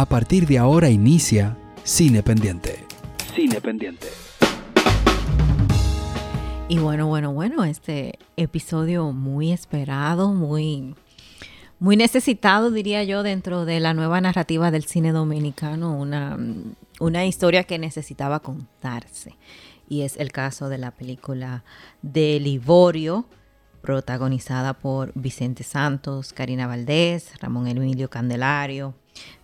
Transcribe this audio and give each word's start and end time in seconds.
A 0.00 0.06
partir 0.06 0.46
de 0.46 0.56
ahora 0.56 0.88
inicia 0.88 1.58
Cine 1.84 2.22
Pendiente. 2.22 2.86
Cine 3.34 3.60
Pendiente. 3.60 4.06
Y 6.70 6.78
bueno, 6.78 7.06
bueno, 7.06 7.34
bueno, 7.34 7.64
este 7.64 8.18
episodio 8.38 9.12
muy 9.12 9.52
esperado, 9.52 10.32
muy, 10.32 10.94
muy 11.80 11.98
necesitado, 11.98 12.70
diría 12.70 13.04
yo, 13.04 13.22
dentro 13.22 13.66
de 13.66 13.78
la 13.78 13.92
nueva 13.92 14.22
narrativa 14.22 14.70
del 14.70 14.84
cine 14.84 15.12
dominicano, 15.12 15.94
una, 15.94 16.38
una 16.98 17.26
historia 17.26 17.64
que 17.64 17.78
necesitaba 17.78 18.40
contarse. 18.40 19.36
Y 19.86 20.00
es 20.00 20.16
el 20.16 20.32
caso 20.32 20.70
de 20.70 20.78
la 20.78 20.92
película 20.92 21.62
de 22.00 22.40
Liborio, 22.40 23.26
protagonizada 23.82 24.72
por 24.72 25.12
Vicente 25.14 25.62
Santos, 25.62 26.32
Karina 26.32 26.66
Valdés, 26.66 27.38
Ramón 27.38 27.66
Emilio 27.66 28.08
Candelario, 28.08 28.94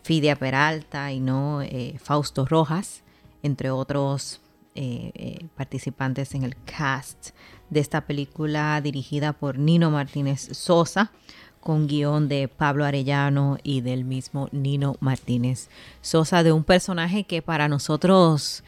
Fidia 0.03 0.37
Peralta 0.37 1.13
y 1.13 1.21
no 1.21 1.63
eh, 1.63 1.97
Fausto 2.03 2.47
Rojas, 2.47 3.03
entre 3.43 3.71
otros 3.71 4.41
eh, 4.75 5.11
eh, 5.15 5.47
participantes 5.57 6.35
en 6.35 6.43
el 6.43 6.55
cast 6.65 7.31
de 7.71 7.81
esta 7.81 8.03
película 8.03 8.81
dirigida 8.81 9.33
por 9.33 9.59
Nino 9.59 9.91
Martínez 9.91 10.49
Sosa, 10.53 11.13
con 11.61 11.89
guion 11.89 12.29
de 12.29 12.47
Pablo 12.47 12.85
Arellano 12.85 13.59
y 13.63 13.81
del 13.81 14.05
mismo 14.05 14.49
Nino 14.53 14.97
Martínez 15.01 15.69
Sosa, 16.03 16.43
de 16.43 16.53
un 16.53 16.63
personaje 16.63 17.25
que 17.25 17.43
para 17.43 17.69
nosotros 17.69 18.63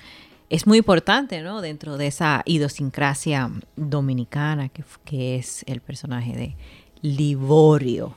es 0.50 0.66
muy 0.66 0.78
importante, 0.78 1.42
¿no? 1.42 1.60
Dentro 1.60 1.96
de 1.98 2.06
esa 2.06 2.42
idiosincrasia 2.46 3.50
dominicana 3.76 4.70
que, 4.70 4.82
que 5.04 5.36
es 5.36 5.62
el 5.68 5.80
personaje 5.80 6.32
de 6.32 6.56
Liborio, 7.02 8.16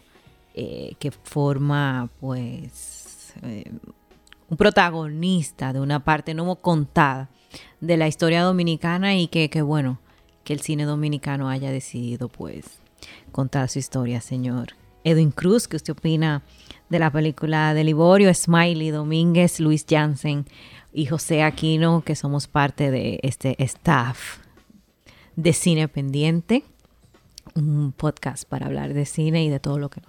que 0.54 1.12
forma 1.23 2.10
pues 2.20 3.34
eh, 3.44 3.72
un 4.52 4.58
protagonista 4.58 5.72
de 5.72 5.80
una 5.80 6.03
parte 6.03 6.34
no 6.34 6.56
contada 6.58 7.30
de 7.80 7.95
la 7.95 8.09
historia 8.09 8.44
dominicana 8.44 9.16
y 9.16 9.28
que, 9.28 9.62
bueno, 9.62 10.00
que 10.44 10.52
el 10.52 10.59
cine 10.59 10.84
dominicano 10.84 11.48
haya 11.50 11.72
decidido 11.72 12.28
pues 12.28 12.66
contar 13.31 13.70
su 13.70 13.80
historia, 13.80 14.20
señor. 14.20 14.73
Edwin 15.06 15.31
Cruz, 15.31 15.70
¿qué 15.70 15.78
usted 15.78 15.94
opina 15.94 16.44
de 16.90 17.00
la 17.00 17.09
película 17.12 17.73
de 17.73 17.86
Liborio? 17.86 18.34
Smiley 18.34 18.92
Domínguez, 18.92 19.62
Luis 19.62 19.86
Jansen 19.90 20.45
y 20.92 21.06
José 21.06 21.44
Aquino, 21.44 22.03
que 22.03 22.16
somos 22.18 22.47
parte 22.47 22.92
de 22.92 23.22
este 23.23 23.56
staff 23.64 24.40
de 25.38 25.53
Cine 25.53 25.88
Pendiente, 25.88 26.66
un 27.56 27.94
podcast 27.94 28.44
para 28.47 28.66
hablar 28.66 28.94
de 28.94 29.06
cine 29.06 29.45
y 29.45 29.50
de 29.50 29.62
todo 29.62 29.80
lo 29.80 29.90
que 29.90 30.02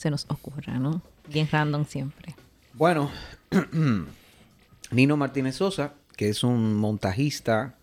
se 0.00 0.10
nos 0.10 0.24
ocurra, 0.30 0.78
¿no? 0.78 1.02
Bien 1.28 1.46
random 1.50 1.84
siempre. 1.84 2.34
Bueno, 2.72 3.10
Nino 4.90 5.16
Martínez 5.18 5.56
Sosa, 5.56 5.92
que 6.16 6.30
es 6.30 6.42
un 6.42 6.74
montajista 6.74 7.74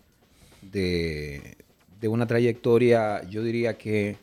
de, 0.60 1.56
una 2.02 2.26
trayectoria, 2.26 3.22
yo 3.28 3.44
diría 3.44 3.78
que 3.78 4.16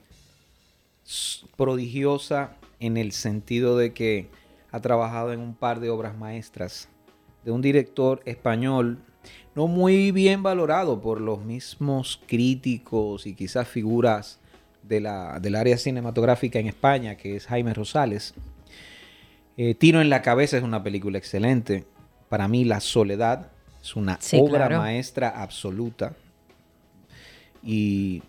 prodigiosa 1.56 2.58
en 2.82 2.98
el 2.98 3.14
sentido 3.14 3.78
de 3.78 3.94
que 3.94 4.28
ha 4.74 4.82
trabajado 4.82 5.32
en 5.32 5.40
un 5.40 5.56
par 5.56 5.80
de 5.80 5.90
obras 5.90 6.18
maestras 6.18 6.90
de 7.46 7.52
un 7.52 7.62
director 7.62 8.22
español 8.26 8.98
no 9.56 9.68
muy 9.68 10.12
bien 10.12 10.44
valorado 10.44 11.00
por 11.00 11.22
los 11.22 11.40
mismos 11.46 12.20
críticos 12.28 13.26
y 13.26 13.36
quizás 13.36 13.70
figuras 13.70 14.40
de 14.88 15.00
la, 15.00 15.40
del 15.40 15.56
área 15.56 15.78
cinematográfica 15.78 16.60
en 16.60 16.68
España, 16.68 17.16
que 17.16 17.36
es 17.36 17.48
Jaime 17.48 17.74
Rosales. 17.74 18.34
Eh, 19.58 19.74
Tiro 19.76 20.02
en 20.02 20.10
la 20.10 20.22
cabeza 20.22 20.58
es 20.58 20.64
una 20.64 20.84
película 20.84 21.18
excelente. 21.18 21.86
Para 22.30 22.48
mí 22.48 22.66
La 22.66 22.80
Soledad 22.80 23.52
es 23.82 23.96
una 23.96 24.20
obra 24.34 24.70
maestra 24.70 25.30
absoluta. 25.30 26.14
Y, 27.64 28.22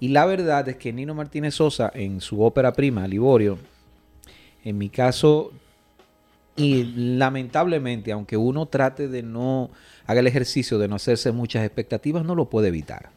la 0.00 0.26
verdad 0.26 0.68
es 0.68 0.76
que 0.76 0.92
Nino 0.92 1.14
Martínez 1.14 1.54
Sosa 1.54 1.90
en 1.94 2.20
su 2.20 2.42
ópera 2.42 2.72
prima, 2.72 3.08
Liborio, 3.08 3.58
en 4.62 4.76
mi 4.76 4.90
caso, 4.90 5.52
y 6.56 6.84
lamentablemente, 7.16 8.12
aunque 8.12 8.36
uno 8.36 8.66
trate 8.66 9.08
de 9.08 9.22
no 9.22 9.70
haga 10.06 10.20
el 10.20 10.26
ejercicio 10.26 10.78
de 10.78 10.88
no 10.88 10.96
hacerse 10.96 11.32
muchas 11.32 11.64
expectativas, 11.64 12.24
no 12.24 12.34
lo 12.34 12.48
puede 12.50 12.68
evitar. 12.68 13.10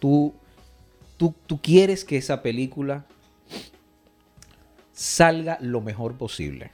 tú, 0.00 0.34
tú, 1.16 1.34
quieres 1.62 2.04
que 2.04 2.16
esa 2.16 2.42
película 2.42 3.06
salga 4.92 5.58
lo 5.60 5.80
mejor 5.80 6.16
posible. 6.16 6.70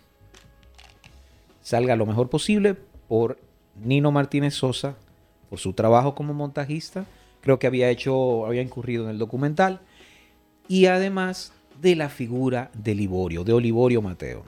Salga 1.63 1.97
lo 1.97 2.07
mejor 2.07 2.29
posible 2.29 2.75
por 3.09 3.39
Nino 3.77 4.11
Martínez 4.11 4.55
Sosa, 4.55 4.97
por 5.49 5.59
su 5.59 5.73
trabajo 5.73 6.15
como 6.15 6.35
montajista. 6.35 7.07
Creo 7.41 7.59
que 7.59 7.67
había 7.67 7.91
hecho, 7.91 8.47
había 8.47 8.63
incurrido 8.63 9.05
en 9.05 9.11
el 9.11 9.19
documental. 9.19 9.81
Y 10.69 10.87
además 10.87 11.53
de 11.81 11.97
la 11.97 12.09
figura 12.09 12.71
de 12.75 12.95
Liborio, 12.95 13.45
de 13.45 13.53
Olivorio 13.53 14.03
Mateo. 14.03 14.45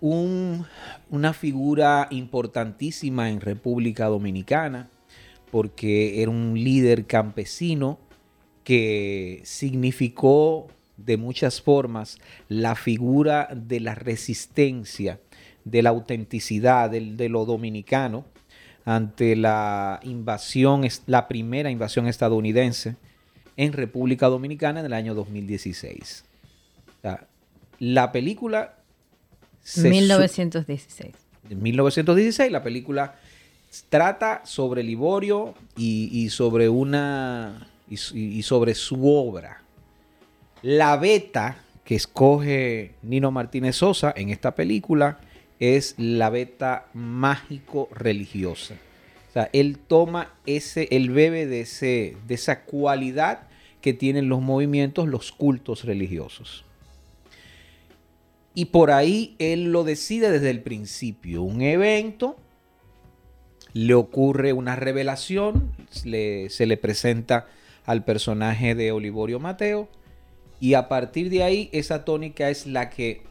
una 0.00 1.32
figura 1.34 2.08
importantísima 2.10 3.28
en 3.28 3.40
República 3.40 4.06
Dominicana, 4.06 4.88
porque 5.50 6.22
era 6.22 6.30
un 6.30 6.54
líder 6.54 7.06
campesino 7.06 7.98
que 8.64 9.40
significó 9.44 10.68
de 10.96 11.16
muchas 11.16 11.60
formas 11.62 12.18
la 12.48 12.74
figura 12.74 13.48
de 13.54 13.80
la 13.80 13.94
resistencia, 13.94 15.20
de 15.64 15.82
la 15.82 15.90
autenticidad 15.90 16.90
de, 16.90 17.28
lo 17.28 17.44
dominicano 17.44 18.24
ante 18.84 19.36
la 19.36 20.00
invasión, 20.02 20.86
la 21.06 21.28
primera 21.28 21.70
invasión 21.70 22.06
estadounidense 22.06 22.96
en 23.56 23.72
República 23.72 24.26
Dominicana 24.28 24.80
en 24.80 24.86
el 24.86 24.92
año 24.92 25.14
2016. 25.14 26.24
la 27.78 28.12
película... 28.12 28.76
1916. 29.76 31.14
En 31.50 31.62
1916 31.62 32.50
la 32.50 32.62
película 32.62 33.16
trata 33.88 34.42
sobre 34.44 34.82
Liborio 34.82 35.54
y, 35.76 36.28
sobre 36.30 36.68
una... 36.68 37.68
y 37.90 38.42
sobre 38.42 38.74
su 38.74 39.08
obra 39.08 39.60
la 40.62 40.96
beta 40.96 41.56
que 41.84 41.94
escoge 41.94 42.94
Nino 43.02 43.30
Martínez 43.30 43.76
Sosa 43.76 44.12
en 44.14 44.30
esta 44.30 44.54
película 44.54 45.18
es 45.58 45.94
la 45.98 46.30
beta 46.30 46.86
mágico-religiosa. 46.94 48.74
O 49.28 49.32
sea, 49.32 49.48
él 49.52 49.78
toma 49.78 50.34
ese, 50.46 50.88
él 50.90 51.10
bebe 51.10 51.46
de, 51.46 51.60
ese, 51.60 52.16
de 52.26 52.34
esa 52.34 52.64
cualidad 52.64 53.48
que 53.80 53.92
tienen 53.94 54.28
los 54.28 54.40
movimientos, 54.40 55.08
los 55.08 55.32
cultos 55.32 55.84
religiosos. 55.84 56.64
Y 58.54 58.66
por 58.66 58.90
ahí 58.90 59.36
él 59.38 59.72
lo 59.72 59.84
decide 59.84 60.30
desde 60.30 60.50
el 60.50 60.60
principio. 60.60 61.42
Un 61.42 61.62
evento, 61.62 62.36
le 63.72 63.94
ocurre 63.94 64.52
una 64.52 64.76
revelación, 64.76 65.72
se 65.90 66.66
le 66.66 66.76
presenta 66.76 67.46
al 67.86 68.04
personaje 68.04 68.74
de 68.74 68.92
Olivorio 68.92 69.40
Mateo 69.40 69.88
y 70.60 70.74
a 70.74 70.88
partir 70.88 71.30
de 71.30 71.42
ahí, 71.42 71.70
esa 71.72 72.04
tónica 72.04 72.50
es 72.50 72.66
la 72.66 72.90
que 72.90 73.22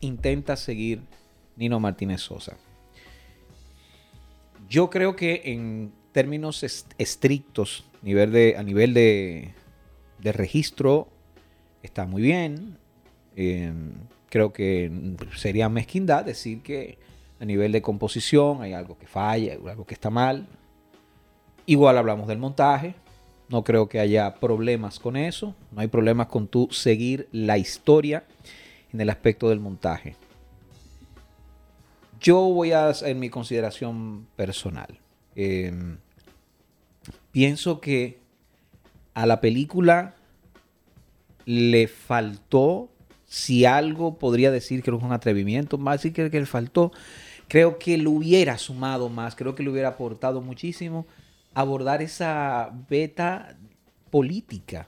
intenta 0.00 0.56
seguir 0.56 1.00
Nino 1.56 1.80
Martínez 1.80 2.20
Sosa. 2.20 2.56
Yo 4.68 4.90
creo 4.90 5.16
que 5.16 5.42
en 5.46 5.92
términos 6.12 6.62
estrictos, 6.98 7.84
a 8.02 8.62
nivel 8.62 8.94
de, 8.94 9.52
registro, 10.22 11.08
está 11.82 12.04
muy 12.04 12.20
bien. 12.20 12.76
Em, 13.36 13.92
creo 14.28 14.52
que 14.52 14.90
sería 15.36 15.68
mezquindad 15.68 16.24
decir 16.24 16.62
que 16.62 16.98
a 17.40 17.44
nivel 17.44 17.72
de 17.72 17.80
composición 17.80 18.62
hay 18.62 18.72
algo 18.72 18.98
que 18.98 19.06
falla, 19.06 19.54
algo 19.54 19.86
que 19.86 19.94
está 19.94 20.10
mal. 20.10 20.46
Igual 21.64 21.96
hablamos 21.96 22.28
del 22.28 22.38
montaje, 22.38 22.94
no 23.48 23.62
creo 23.62 23.88
que 23.88 24.00
haya 24.00 24.34
problemas 24.36 24.98
con 24.98 25.16
eso. 25.16 25.54
No 25.72 25.80
hay 25.80 25.88
problemas 25.88 26.26
con 26.28 26.48
tú 26.48 26.68
seguir 26.70 27.28
la 27.32 27.58
historia 27.58 28.24
en 28.92 29.00
el 29.00 29.10
aspecto 29.10 29.48
del 29.48 29.60
montaje. 29.60 30.16
Yo 32.20 32.40
voy 32.40 32.72
a 32.72 32.88
hacer 32.88 33.14
mi 33.14 33.30
consideración 33.30 34.26
personal. 34.36 34.98
Em, 35.34 35.98
pienso 37.30 37.80
que 37.80 38.18
a 39.14 39.26
la 39.26 39.40
película 39.40 40.14
le 41.44 41.86
faltó, 41.86 42.88
si 43.26 43.64
algo 43.64 44.18
podría 44.18 44.50
decir 44.50 44.82
que 44.82 44.90
es 44.90 45.02
un 45.02 45.12
atrevimiento, 45.12 45.78
más 45.78 46.02
decir 46.02 46.30
que 46.30 46.40
le 46.40 46.46
faltó, 46.46 46.90
creo 47.48 47.78
que 47.78 47.96
le 47.96 48.08
hubiera 48.08 48.58
sumado 48.58 49.08
más, 49.08 49.36
creo 49.36 49.54
que 49.54 49.62
le 49.62 49.70
hubiera 49.70 49.90
aportado 49.90 50.40
muchísimo 50.40 51.06
abordar 51.56 52.02
esa 52.02 52.70
beta 52.86 53.56
política. 54.10 54.86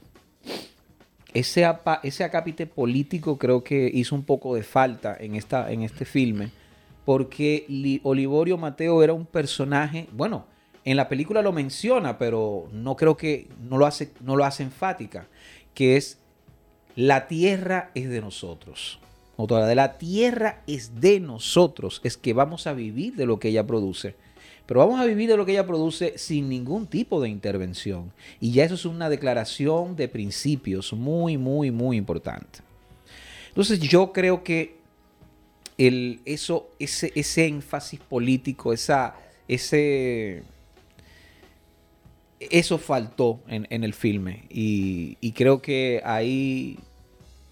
Ese, 1.33 1.67
ese 2.03 2.25
acápite 2.25 2.67
político 2.67 3.39
creo 3.39 3.65
que 3.65 3.91
hizo 3.93 4.15
un 4.15 4.23
poco 4.23 4.55
de 4.55 4.63
falta 4.63 5.17
en, 5.19 5.35
esta, 5.35 5.73
en 5.73 5.81
este 5.81 6.05
filme, 6.05 6.51
porque 7.07 7.65
Olivorio 8.03 8.59
Mateo 8.59 9.03
era 9.03 9.15
un 9.15 9.25
personaje, 9.25 10.09
bueno, 10.13 10.45
en 10.85 10.99
la 10.99 11.09
película 11.09 11.41
lo 11.41 11.53
menciona, 11.53 12.19
pero 12.19 12.69
no 12.71 12.97
creo 12.97 13.17
que 13.17 13.49
no 13.63 13.79
lo 13.79 13.87
hace, 13.87 14.13
no 14.21 14.37
lo 14.37 14.45
hace 14.45 14.63
enfática, 14.63 15.27
que 15.73 15.97
es 15.97 16.19
la 16.97 17.29
tierra 17.29 17.93
es 17.95 18.11
de 18.11 18.21
nosotros. 18.21 19.01
Otra 19.37 19.67
de 19.67 19.75
la 19.75 19.97
tierra 19.97 20.63
es 20.67 21.01
de 21.01 21.19
nosotros, 21.19 22.03
es 22.05 22.19
que 22.19 22.35
vamos 22.35 22.67
a 22.67 22.75
vivir 22.75 23.15
de 23.15 23.25
lo 23.25 23.39
que 23.39 23.49
ella 23.49 23.67
produce. 23.67 24.17
Pero 24.69 24.81
vamos 24.81 25.01
a 25.01 25.07
vivir 25.07 25.31
de 25.31 25.37
lo 25.39 25.47
que 25.47 25.53
ella 25.53 25.67
produce 25.67 26.19
sin 26.19 26.51
ningún 26.51 26.87
tipo 26.87 27.23
de 27.23 27.31
intervención. 27.31 28.13
Y 28.39 28.53
ya 28.53 28.65
eso 28.65 28.75
es 28.75 28.85
una 28.85 29.09
declaración 29.09 29.97
de 29.97 30.09
principios 30.09 30.93
muy, 30.93 31.39
muy, 31.39 31.71
muy 31.71 31.97
importante. 31.97 32.59
Entonces 33.49 33.81
yo 33.81 34.13
creo 34.13 34.45
que 34.45 34.77
el, 35.79 36.21
eso, 36.27 36.69
ese, 36.79 37.13
ese 37.15 37.47
énfasis 37.47 37.99
político, 37.99 38.75
esa, 38.75 39.15
ese, 39.49 40.43
eso 42.39 42.77
faltó 42.77 43.41
en, 43.49 43.83
el 43.83 43.95
filme. 43.95 44.45
Y, 44.51 45.33
creo 45.33 45.63
que 45.63 46.03
ahí 46.05 46.79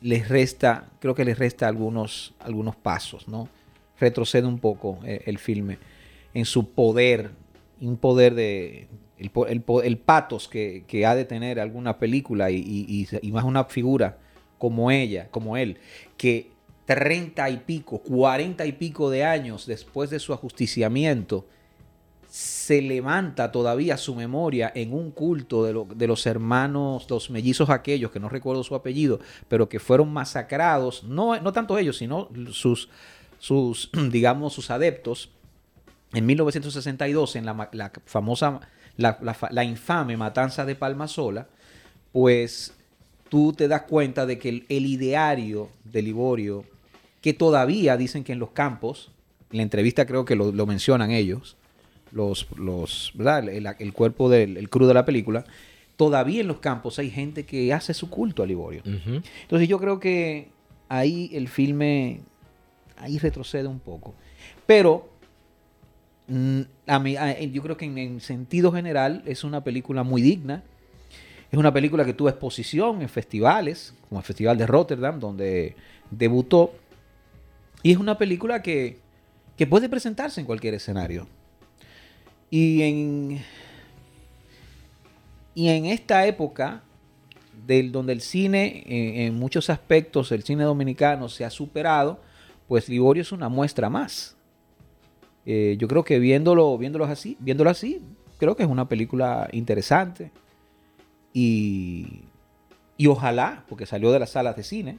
les 0.03 0.29
resta, 0.29 0.91
creo 1.01 1.15
que 1.15 1.25
les 1.25 1.39
resta 1.39 1.67
algunos, 1.67 2.35
algunos 2.41 2.77
pasos, 2.77 3.27
¿no? 3.27 3.49
Retrocede 3.99 4.47
un 4.47 4.59
poco 4.59 4.99
eh, 5.07 5.23
el 5.25 5.39
filme 5.39 5.79
en 6.37 6.45
su 6.45 6.69
poder, 6.73 7.31
un 7.81 7.97
poder 7.97 8.35
de, 8.35 8.89
el, 9.17 9.99
patos 9.99 10.49
que, 10.49 11.07
ha 11.07 11.15
de 11.15 11.25
tener 11.25 11.59
alguna 11.59 11.99
película 11.99 12.51
y, 12.51 13.09
más 13.33 13.45
una 13.45 13.65
figura 13.65 14.19
como 14.59 14.91
ella, 14.91 15.29
como 15.31 15.57
él, 15.57 15.79
que 16.19 16.51
treinta 16.85 17.49
y 17.49 17.57
pico, 17.57 18.01
cuarenta 18.01 18.67
y 18.67 18.73
pico 18.73 19.09
de 19.09 19.25
años 19.25 19.65
después 19.65 20.11
de 20.11 20.19
su 20.19 20.35
ajusticiamiento, 20.35 21.47
se 22.29 22.83
levanta 22.83 23.51
todavía 23.51 23.97
su 23.97 24.15
memoria 24.15 24.71
en 24.75 24.93
un 24.93 25.13
culto 25.13 25.65
de, 25.65 25.87
de, 25.95 26.07
los 26.07 26.27
hermanos, 26.27 27.07
los 27.09 27.31
mellizos 27.31 27.71
aquellos, 27.71 28.11
que 28.11 28.21
no 28.21 28.29
recuerdo 28.29 28.63
su 28.63 28.75
apellido, 28.75 29.21
pero 29.49 29.71
que 29.71 29.81
fueron 29.81 30.13
masacrados, 30.13 31.03
no, 31.05 31.41
no 31.41 31.55
tanto 31.55 31.79
ellos, 31.79 31.97
sino 31.97 32.29
sus, 32.51 32.91
sus, 33.39 33.91
digamos, 34.11 34.53
sus 34.53 34.71
adeptos, 34.71 35.31
en 36.17 36.25
1962, 36.25 37.37
en 37.37 37.45
la, 37.45 37.93
famosa, 38.07 38.61
la, 38.97 39.65
infame 39.65 40.17
matanza 40.17 40.65
de 40.65 40.75
Palmasola, 40.75 41.47
pues 42.11 42.73
tú 43.29 43.53
te 43.53 43.69
das 43.69 43.83
cuenta 43.83 44.25
de 44.25 44.39
que 44.39 44.65
el, 44.67 44.87
ideario 44.87 45.69
de 45.85 46.01
Liborio, 46.01 46.65
que 47.21 47.35
todavía 47.35 47.99
dicen 47.99 48.25
que 48.25 48.33
en 48.33 48.39
los 48.39 48.53
campos, 48.53 49.11
en 49.51 49.59
la 49.59 49.63
entrevista 49.65 50.07
creo 50.07 50.25
que 50.25 50.37
lo, 50.37 50.67
mencionan 50.67 51.11
ellos, 51.11 51.59
los, 52.13 52.47
los, 52.57 53.13
El, 53.19 53.93
cuerpo 53.93 54.31
del 54.31 54.57
el 54.57 54.71
crew 54.71 54.87
de 54.87 54.95
la 54.95 55.05
película, 55.05 55.45
todavía 55.99 56.41
en 56.41 56.49
los 56.49 56.61
campos 56.61 56.99
hay 56.99 57.11
gente 57.11 57.45
que 57.45 57.75
hace 57.75 57.93
su 57.93 58.09
culto 58.09 58.43
a 58.43 58.47
Liborio. 58.47 58.81
Entonces 58.87 59.69
yo 59.69 59.79
creo 59.79 60.01
que 60.01 60.49
ahí 60.89 61.29
el 61.35 61.49
filme, 61.49 62.23
ahí 62.97 63.19
retrocede 63.19 63.69
un 63.69 63.81
poco. 63.81 64.15
Pero 64.65 65.11
a 66.29 66.99
mí, 66.99 67.17
yo 67.53 67.63
creo 67.63 67.77
que 67.77 67.85
en, 67.85 68.21
sentido 68.21 68.73
general 68.73 69.23
es 69.27 69.45
una 69.45 69.63
película 69.63 70.03
muy 70.03 70.23
digna. 70.23 70.63
Es 71.51 71.59
una 71.59 71.73
película 71.73 72.05
que 72.05 72.13
tuvo 72.13 72.29
exposición 72.29 73.03
en 73.03 73.09
festivales, 73.09 73.95
como 74.09 74.21
el 74.21 74.25
Festival 74.27 74.59
de 74.59 74.67
Rotterdam, 74.67 75.21
donde 75.21 75.77
debutó. 76.11 76.73
Y 77.83 77.93
es 77.93 77.99
una 77.99 78.19
película 78.19 78.63
que, 78.63 78.99
puede 79.71 79.89
presentarse 79.89 80.41
en 80.41 80.47
cualquier 80.47 80.75
escenario. 80.75 81.29
Y 82.51 82.83
en, 82.83 83.43
y 85.55 85.69
en 85.69 85.87
esta 85.87 86.27
época, 86.27 86.83
del, 87.67 87.93
donde 87.93 88.13
el 88.13 88.21
cine, 88.21 88.83
en 89.27 89.39
muchos 89.39 89.71
aspectos, 89.71 90.33
el 90.33 90.43
cine 90.43 90.65
dominicano 90.65 91.29
se 91.29 91.45
ha 91.45 91.51
superado, 91.51 92.21
pues 92.67 92.89
Liborio 92.89 93.23
es 93.23 93.31
una 93.31 93.49
muestra 93.49 93.89
más. 93.89 94.36
Eh, 95.47 95.77
yo 95.79 95.87
creo 95.87 96.05
que 96.05 96.19
viéndolo, 96.19 96.77
viéndolo 96.77 97.05
así, 97.05 97.37
viéndolo 97.41 97.71
así, 97.71 98.03
creo 98.39 98.57
que 98.57 98.65
es 98.65 98.69
una 98.69 98.89
película 98.89 99.49
interesante. 99.53 100.33
Y, 101.33 102.23
y 102.97 103.07
ojalá, 103.07 103.65
porque 103.69 103.87
salió 103.87 104.11
de 104.11 104.19
las 104.19 104.31
salas 104.31 104.57
de 104.57 104.65
cine, 104.65 104.99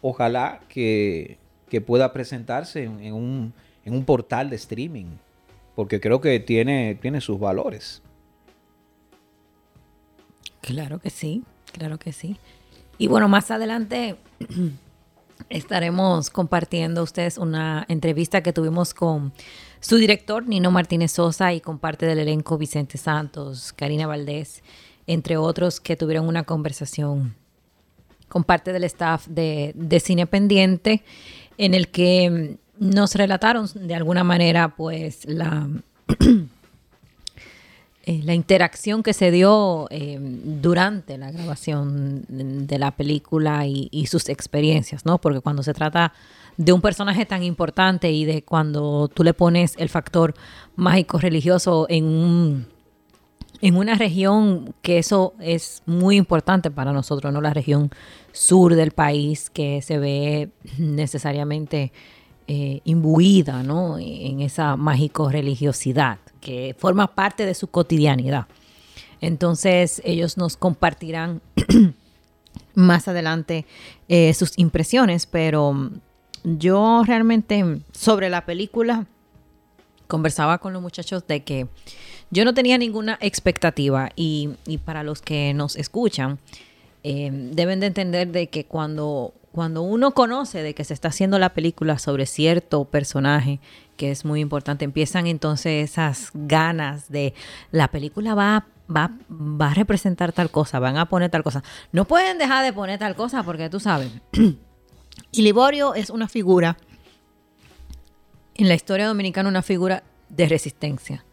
ojalá 0.00 0.60
que, 0.68 1.38
pueda 1.86 2.12
presentarse 2.12 2.84
en, 2.84 3.12
un, 3.12 3.52
en, 3.84 3.94
un, 3.94 4.04
portal 4.04 4.48
de 4.48 4.54
streaming, 4.54 5.16
porque 5.74 6.00
creo 6.00 6.20
que 6.20 6.38
tiene, 6.38 6.94
tiene 6.94 7.20
sus 7.20 7.40
valores. 7.40 8.00
Claro 10.60 11.00
que 11.00 11.10
sí, 11.10 11.42
claro 11.72 11.98
que 11.98 12.12
sí. 12.12 12.36
Y 12.96 13.08
bueno, 13.08 13.28
más 13.28 13.50
adelante 13.50 14.14
estaremos 15.48 16.30
compartiendo 16.30 17.02
ustedes 17.02 17.38
una 17.38 17.84
entrevista 17.88 18.42
que 18.42 18.52
tuvimos 18.52 18.94
con 18.94 19.32
su 19.80 19.96
director, 19.96 20.46
Nino 20.46 20.70
Martínez 20.70 21.12
Sosa, 21.12 21.52
y 21.52 21.60
con 21.60 21.78
parte 21.78 22.06
del 22.06 22.18
elenco 22.18 22.56
Vicente 22.56 22.98
Santos, 22.98 23.72
Karina 23.72 24.06
Valdés, 24.06 24.62
entre 25.06 25.36
otros, 25.36 25.80
que 25.80 25.96
tuvieron 25.96 26.26
una 26.26 26.44
conversación 26.44 27.34
con 28.28 28.44
parte 28.44 28.72
del 28.72 28.84
staff 28.84 29.26
de, 29.28 30.00
Cine 30.02 30.26
Pendiente, 30.26 31.04
en 31.58 31.74
el 31.74 31.88
que 31.88 32.56
nos 32.78 33.14
relataron 33.14 33.68
de 33.74 33.94
alguna 33.94 34.24
manera, 34.24 34.74
pues, 34.74 35.24
la. 35.26 35.68
Eh, 38.06 38.20
la 38.22 38.34
interacción 38.34 39.02
que 39.02 39.14
se 39.14 39.30
dio 39.30 39.86
eh, 39.88 40.18
durante 40.20 41.16
la 41.16 41.30
grabación 41.30 42.26
de 42.28 42.78
la 42.78 42.90
película 42.90 43.66
y, 43.66 44.06
sus 44.06 44.28
experiencias, 44.28 45.06
¿no? 45.06 45.18
Porque 45.18 45.40
cuando 45.40 45.62
se 45.62 45.72
trata 45.72 46.12
de 46.58 46.74
un 46.74 46.82
personaje 46.82 47.24
tan 47.24 47.42
importante 47.42 48.12
y 48.12 48.26
de 48.26 48.42
cuando 48.42 49.08
tú 49.08 49.24
le 49.24 49.32
pones 49.32 49.74
el 49.78 49.88
factor 49.88 50.34
mágico 50.76 51.18
religioso 51.18 51.86
en 51.88 52.04
un 52.04 52.66
en 53.62 53.76
una 53.76 53.94
región 53.94 54.74
que 54.82 54.98
eso 54.98 55.32
es 55.40 55.82
muy 55.86 56.16
importante 56.16 56.70
para 56.70 56.92
nosotros, 56.92 57.32
¿no? 57.32 57.40
La 57.40 57.54
región 57.54 57.90
sur 58.32 58.74
del 58.74 58.90
país 58.90 59.48
que 59.48 59.80
se 59.80 59.98
ve 59.98 60.50
necesariamente 60.76 61.90
eh, 62.48 62.82
imbuida, 62.84 63.62
¿no? 63.62 63.98
En 63.98 64.42
esa 64.42 64.76
mágico 64.76 65.30
religiosidad 65.30 66.18
que 66.44 66.76
forma 66.78 67.08
parte 67.08 67.46
de 67.46 67.54
su 67.54 67.68
cotidianidad. 67.68 68.46
Entonces 69.20 70.02
ellos 70.04 70.36
nos 70.36 70.56
compartirán 70.58 71.40
más 72.74 73.08
adelante 73.08 73.64
eh, 74.08 74.34
sus 74.34 74.52
impresiones, 74.58 75.26
pero 75.26 75.90
yo 76.44 77.02
realmente 77.06 77.80
sobre 77.92 78.28
la 78.28 78.44
película 78.44 79.06
conversaba 80.06 80.58
con 80.58 80.74
los 80.74 80.82
muchachos 80.82 81.26
de 81.26 81.42
que 81.42 81.66
yo 82.30 82.44
no 82.44 82.52
tenía 82.52 82.76
ninguna 82.76 83.16
expectativa 83.22 84.10
y, 84.14 84.50
para 84.84 85.02
los 85.02 85.22
que 85.22 85.54
nos 85.54 85.76
escuchan 85.76 86.38
eh, 87.04 87.30
deben 87.32 87.80
de 87.80 87.86
entender 87.86 88.28
de 88.28 88.48
que 88.48 88.64
cuando, 88.64 89.34
cuando 89.52 89.82
uno 89.82 90.12
conoce 90.12 90.62
de 90.62 90.74
que 90.74 90.84
se 90.84 90.94
está 90.94 91.08
haciendo 91.08 91.38
la 91.38 91.54
película 91.54 91.98
sobre 91.98 92.26
cierto 92.26 92.84
personaje 92.86 93.60
que 93.96 94.10
es 94.10 94.24
muy 94.24 94.40
importante, 94.40 94.84
empiezan 94.84 95.28
entonces 95.28 95.90
esas 95.90 96.30
ganas 96.34 97.08
de 97.08 97.34
la 97.70 97.88
película 97.88 98.34
va 98.34 98.66
Va, 98.86 99.12
va, 99.30 99.70
a 99.70 99.74
representar 99.74 100.34
tal 100.34 100.50
cosa, 100.50 100.78
van 100.78 100.98
a 100.98 101.08
poner 101.08 101.30
tal 101.30 101.42
cosa. 101.42 101.64
No 101.90 102.04
pueden 102.04 102.36
dejar 102.36 102.62
de 102.62 102.70
poner 102.74 102.98
tal 102.98 103.16
cosa 103.16 103.42
porque 103.42 103.70
tú 103.70 103.80
sabes, 103.80 104.10
Y 105.32 105.42
Liborio 105.42 105.94
es 105.94 106.10
una 106.10 106.28
figura, 106.28 106.76
en 108.54 108.68
la 108.68 108.74
historia 108.74 109.06
dominicana, 109.06 109.48
una 109.48 109.62
figura 109.62 110.04
de 110.28 110.46
resistencia. 110.46 111.24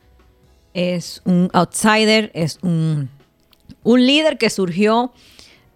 Es 0.73 1.21
un 1.25 1.49
outsider, 1.53 2.31
es 2.33 2.57
un, 2.61 3.09
un 3.83 4.05
líder 4.05 4.37
que 4.37 4.49
surgió 4.49 5.13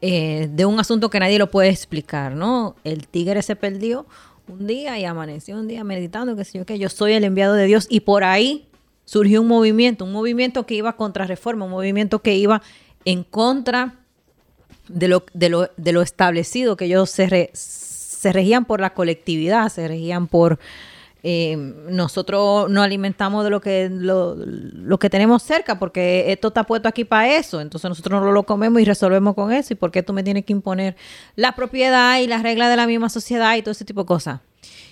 eh, 0.08 0.50
de 0.52 0.68
un 0.68 0.80
asunto 0.80 1.10
que 1.10 1.20
nadie 1.20 1.40
lo 1.40 1.50
puede 1.50 1.70
explicar, 1.70 2.36
¿no? 2.36 2.76
El 2.84 3.08
tigre 3.08 3.42
se 3.42 3.56
perdió 3.56 4.06
un 4.48 4.68
día 4.68 5.00
y 5.00 5.06
amaneció 5.06 5.56
un 5.56 5.68
día 5.68 5.84
meditando 5.84 6.36
que 6.36 6.46
sé 6.46 6.60
yo 6.60 6.66
que 6.68 6.78
yo 6.78 6.90
soy 6.90 7.14
el 7.14 7.24
enviado 7.24 7.56
de 7.56 7.66
Dios 7.66 7.88
y 7.90 8.02
por 8.02 8.24
ahí 8.24 8.68
surgió 9.06 9.42
un 9.42 9.48
movimiento, 9.48 10.06
un 10.06 10.12
movimiento 10.12 10.68
que 10.68 10.76
iba 10.76 10.96
contra 10.96 11.26
reforma, 11.26 11.66
un 11.66 11.72
movimiento 11.72 12.20
que 12.20 12.36
iba 12.36 12.62
en 13.04 13.24
contra 13.24 13.96
de 14.90 15.08
lo, 15.08 15.26
de 15.34 15.50
lo, 15.50 15.72
de 15.76 15.92
lo 15.92 16.04
establecido 16.04 16.78
que 16.78 16.86
ellos 16.86 17.10
se, 17.10 17.50
se 17.54 18.32
regían 18.32 18.66
por 18.66 18.82
la 18.82 18.94
colectividad, 18.94 19.70
se 19.70 19.88
regían 19.88 20.28
por 20.28 20.60
eh, 21.28 21.58
nosotros 21.90 22.70
nos 22.70 22.86
alimentamos 22.86 23.44
de 23.44 23.50
lo 23.50 23.60
que, 23.60 23.90
lo, 23.90 24.36
lo, 24.36 25.00
que 25.00 25.10
tenemos 25.10 25.42
cerca, 25.42 25.80
porque 25.80 26.32
esto 26.32 26.50
está 26.50 26.66
puesto 26.66 26.88
aquí 26.88 27.04
para 27.04 27.36
eso. 27.36 27.62
Entonces 27.62 27.90
nosotros 27.90 28.22
no 28.22 28.32
lo 28.32 28.44
comemos 28.44 28.80
y 28.80 28.86
resolvemos 28.86 29.34
con 29.34 29.52
eso. 29.52 29.74
¿Y 29.74 29.76
por 29.76 29.90
qué 29.90 30.04
tú 30.04 30.14
me 30.14 30.22
tienes 30.22 30.46
que 30.46 30.54
imponer 30.54 30.96
la 31.36 31.56
propiedad 31.56 32.20
y 32.20 32.28
las 32.28 32.44
reglas 32.44 32.70
de 32.70 32.76
la 32.76 32.86
misma 32.86 33.10
sociedad 33.10 33.56
y 33.56 33.64
todo 33.64 33.72
ese 33.72 33.86
tipo 33.86 34.02
de 34.02 34.06
cosas? 34.06 34.42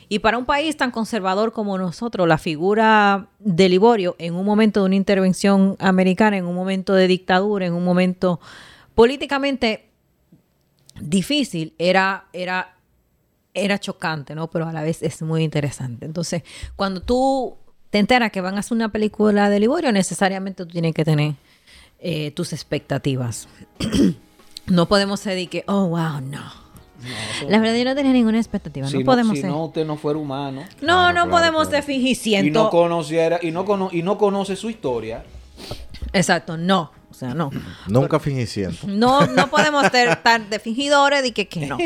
Y 0.10 0.20
para 0.20 0.40
un 0.40 0.46
país 0.46 0.76
tan 0.76 0.90
conservador 0.90 1.52
como 1.52 1.78
nosotros, 1.78 2.28
la 2.28 2.40
figura 2.40 3.28
de 3.38 3.70
Liborio 3.70 4.16
en 4.18 4.34
un 4.34 4.44
momento 4.44 4.80
de 4.80 4.88
una 4.88 4.96
intervención 4.96 5.76
americana, 5.78 6.38
en 6.38 6.46
un 6.46 6.56
momento 6.56 6.96
de 6.96 7.08
dictadura, 7.08 7.68
en 7.68 7.74
un 7.74 7.84
momento 7.84 8.40
políticamente 8.96 9.92
difícil, 11.00 11.76
era, 11.78 12.26
era 12.34 12.74
era 13.54 13.80
chocante, 13.80 14.36
¿no? 14.36 14.50
Pero 14.50 14.68
a 14.68 14.74
la 14.74 14.82
vez 14.82 15.04
es 15.04 15.22
muy 15.22 15.44
interesante. 15.44 16.06
Entonces, 16.06 16.44
cuando 16.76 17.02
tú 17.02 17.56
te 17.90 18.00
enteras 18.00 18.32
que 18.32 18.42
van 18.42 18.56
a 18.56 18.60
hacer 18.60 18.76
una 18.76 18.90
película 18.90 19.50
de 19.50 19.60
Liborio, 19.60 19.92
necesariamente 19.92 20.66
tú 20.66 20.72
tienes 20.72 20.94
que 20.94 21.06
tener 21.06 21.36
eh, 22.00 22.32
tus 22.32 22.54
expectativas. 22.54 23.48
no 24.68 24.88
podemos 24.88 25.20
ser 25.20 25.48
que, 25.48 25.64
oh, 25.68 25.88
wow, 25.88 26.20
no. 26.22 26.42
la 27.48 27.60
verdad 27.60 27.76
yo 27.76 27.86
no 27.86 27.96
tenía 27.96 28.14
ninguna 28.14 28.40
expectativa. 28.40 28.90
no, 28.90 29.06
podemos 29.06 29.38
si 29.38 29.44
no 29.44 29.66
usted 29.66 29.86
no 29.86 29.98
fuera 29.98 30.18
humano. 30.18 30.64
No, 30.82 31.14
no 31.14 31.30
podemos 31.30 31.68
ser 31.68 31.84
fingir 31.84 32.46
Y 32.46 32.52
no 32.52 32.70
conociera 32.70 33.40
y 33.42 33.52
no, 33.52 33.90
y 33.92 34.02
no 34.02 34.18
conoce 34.18 34.56
su 34.56 34.70
historia. 34.70 35.24
Exacto, 36.14 36.58
no. 36.58 36.92
O 37.14 37.16
sea, 37.16 37.36
no. 37.36 37.52
Nunca 37.88 38.20
fingí 38.20 38.66
No, 38.88 39.28
no 39.28 39.48
podemos 39.48 39.86
ser 39.92 40.16
tan 40.24 40.50
de 40.50 40.58
fingidores 40.58 41.22
de 41.22 41.32
que, 41.32 41.48
que 41.48 41.68
no. 41.68 41.78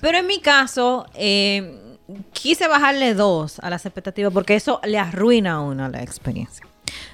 Pero 0.00 0.16
en 0.16 0.26
mi 0.26 0.40
caso, 0.40 1.04
eh, 1.12 1.98
quise 2.32 2.66
bajarle 2.68 3.12
dos 3.12 3.58
a 3.60 3.68
las 3.68 3.84
expectativas 3.84 4.32
porque 4.32 4.54
eso 4.54 4.80
le 4.84 4.98
arruina 4.98 5.56
a 5.56 5.60
uno 5.60 5.90
la 5.90 6.02
experiencia 6.02 6.66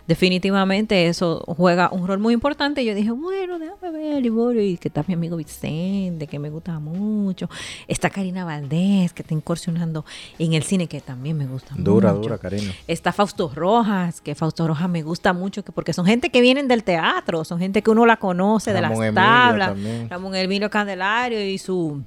definitivamente 0.06 1.08
eso 1.08 1.44
juega 1.46 1.90
un 1.90 2.06
rol 2.06 2.18
muy 2.18 2.34
importante. 2.34 2.82
Y 2.82 2.86
yo 2.86 2.94
dije, 2.94 3.10
bueno, 3.10 3.58
déjame 3.58 3.90
ver 3.90 4.22
Liborio 4.22 4.62
y 4.62 4.76
que 4.76 4.88
está 4.88 5.04
mi 5.06 5.14
amigo 5.14 5.36
Vicente, 5.36 6.26
que 6.26 6.38
me 6.38 6.50
gusta 6.50 6.78
mucho. 6.78 7.48
Está 7.88 8.10
Karina 8.10 8.44
Valdés, 8.44 9.12
que 9.12 9.22
está 9.22 9.34
incursionando 9.34 10.04
en 10.38 10.54
el 10.54 10.62
cine, 10.62 10.86
que 10.86 11.00
también 11.00 11.36
me 11.36 11.46
gusta 11.46 11.72
mucho. 11.72 11.82
Dura, 11.82 12.12
dura, 12.12 12.38
Karina. 12.38 12.72
Está 12.86 13.12
Fausto 13.12 13.50
Rojas, 13.54 14.20
que 14.20 14.34
Fausto 14.34 14.66
Rojas 14.66 14.88
me 14.88 15.02
gusta 15.02 15.32
mucho, 15.32 15.64
que 15.64 15.72
porque 15.72 15.92
son 15.92 16.06
gente 16.06 16.30
que 16.30 16.40
vienen 16.40 16.68
del 16.68 16.84
teatro, 16.84 17.44
son 17.44 17.58
gente 17.58 17.82
que 17.82 17.90
uno 17.90 18.06
la 18.06 18.16
conoce 18.16 18.72
de 18.72 18.80
las 18.80 19.14
tablas. 19.14 19.76
Ramón 20.08 20.34
Emilio 20.34 20.70
Candelario 20.70 21.42
y 21.42 21.58
su 21.58 22.02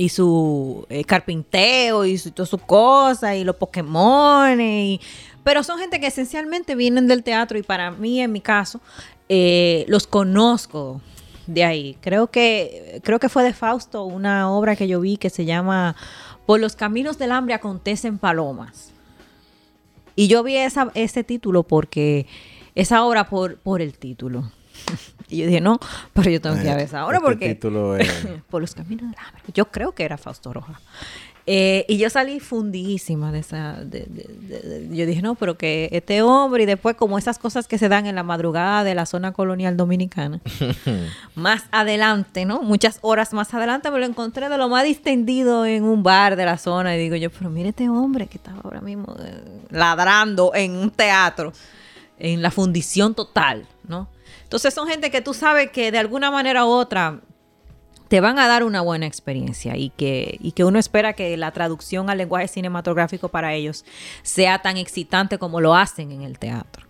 y 0.00 0.10
su 0.10 0.86
eh, 0.88 1.02
carpinteo 1.02 2.04
y 2.04 2.16
su, 2.18 2.30
todas 2.30 2.48
sus 2.48 2.62
cosas 2.62 3.34
y 3.34 3.42
los 3.42 3.56
Pokémon 3.56 4.58
y 4.60 5.00
pero 5.48 5.62
son 5.62 5.78
gente 5.78 5.98
que 5.98 6.08
esencialmente 6.08 6.74
vienen 6.74 7.06
del 7.06 7.22
teatro 7.22 7.56
y 7.56 7.62
para 7.62 7.90
mí, 7.90 8.20
en 8.20 8.30
mi 8.30 8.42
caso, 8.42 8.82
eh, 9.30 9.86
los 9.88 10.06
conozco 10.06 11.00
de 11.46 11.64
ahí. 11.64 11.96
Creo 12.02 12.26
que, 12.30 13.00
creo 13.02 13.18
que 13.18 13.30
fue 13.30 13.42
de 13.44 13.54
Fausto 13.54 14.04
una 14.04 14.50
obra 14.50 14.76
que 14.76 14.86
yo 14.86 15.00
vi 15.00 15.16
que 15.16 15.30
se 15.30 15.46
llama 15.46 15.96
Por 16.44 16.60
los 16.60 16.76
caminos 16.76 17.16
del 17.16 17.32
hambre 17.32 17.54
acontecen 17.54 18.18
palomas. 18.18 18.92
Y 20.16 20.28
yo 20.28 20.42
vi 20.42 20.58
esa, 20.58 20.90
ese 20.92 21.24
título 21.24 21.62
porque 21.62 22.26
esa 22.74 23.02
obra 23.02 23.30
por, 23.30 23.56
por 23.56 23.80
el 23.80 23.96
título. 23.96 24.52
Y 25.30 25.38
yo 25.38 25.46
dije, 25.46 25.60
no, 25.60 25.78
pero 26.14 26.30
yo 26.30 26.40
tengo 26.40 26.56
que 26.56 26.62
ver 26.62 26.78
esa 26.78 27.04
obra 27.04 27.18
este 27.18 27.26
porque... 27.26 27.48
Título 27.54 27.96
es... 27.96 28.10
por 28.50 28.62
los 28.62 28.74
caminos 28.74 29.10
del 29.10 29.18
hambre. 29.18 29.42
Yo 29.52 29.70
creo 29.70 29.92
que 29.92 30.02
era 30.02 30.16
Fausto 30.16 30.54
Roja. 30.54 30.80
Eh, 31.50 31.86
y 31.88 31.96
yo 31.96 32.10
salí 32.10 32.40
fundísima 32.40 33.32
de 33.32 33.38
esa. 33.38 33.78
yo 33.80 35.06
dije, 35.06 35.22
no, 35.22 35.34
pero 35.34 35.56
que 35.56 35.88
este 35.92 36.20
hombre, 36.20 36.64
y 36.64 36.66
después, 36.66 36.94
como 36.94 37.16
esas 37.16 37.38
cosas 37.38 37.66
que 37.66 37.78
se 37.78 37.88
dan 37.88 38.04
en 38.04 38.14
la 38.14 38.22
madrugada 38.22 38.84
de 38.84 38.94
la 38.94 39.06
zona 39.06 39.32
colonial 39.32 39.74
dominicana, 39.74 40.40
más 41.34 41.64
adelante, 41.70 42.44
¿no? 42.44 42.60
Muchas 42.60 42.98
horas 43.00 43.32
más 43.32 43.54
adelante 43.54 43.90
me 43.90 43.98
lo 43.98 44.04
encontré 44.04 44.50
de 44.50 44.58
lo 44.58 44.68
más 44.68 44.84
distendido 44.84 45.64
en 45.64 45.84
un 45.84 46.02
bar 46.02 46.36
de 46.36 46.44
la 46.44 46.58
zona. 46.58 46.94
Y 46.94 46.98
digo 46.98 47.16
yo, 47.16 47.30
pero 47.30 47.48
mire 47.48 47.70
este 47.70 47.88
hombre 47.88 48.26
que 48.26 48.36
estaba 48.36 48.60
ahora 48.62 48.82
mismo 48.82 49.16
eh, 49.18 49.42
ladrando 49.70 50.52
en 50.54 50.76
un 50.76 50.90
teatro, 50.90 51.54
en 52.18 52.42
la 52.42 52.50
fundición 52.50 53.14
total, 53.14 53.66
¿no? 53.88 54.06
Entonces 54.42 54.74
son 54.74 54.86
gente 54.86 55.10
que 55.10 55.22
tú 55.22 55.32
sabes 55.32 55.70
que 55.70 55.90
de 55.92 55.98
alguna 55.98 56.30
manera 56.30 56.66
u 56.66 56.68
otra 56.68 57.20
te 58.08 58.20
van 58.20 58.38
a 58.38 58.48
dar 58.48 58.64
una 58.64 58.80
buena 58.80 59.06
experiencia 59.06 59.76
y 59.76 59.90
que, 59.90 60.38
y 60.40 60.52
que 60.52 60.64
uno 60.64 60.78
espera 60.78 61.12
que 61.12 61.36
la 61.36 61.52
traducción 61.52 62.10
al 62.10 62.18
lenguaje 62.18 62.48
cinematográfico 62.48 63.28
para 63.28 63.54
ellos 63.54 63.84
sea 64.22 64.60
tan 64.60 64.76
excitante 64.76 65.38
como 65.38 65.60
lo 65.60 65.74
hacen 65.74 66.10
en 66.12 66.22
el 66.22 66.38
teatro. 66.38 66.86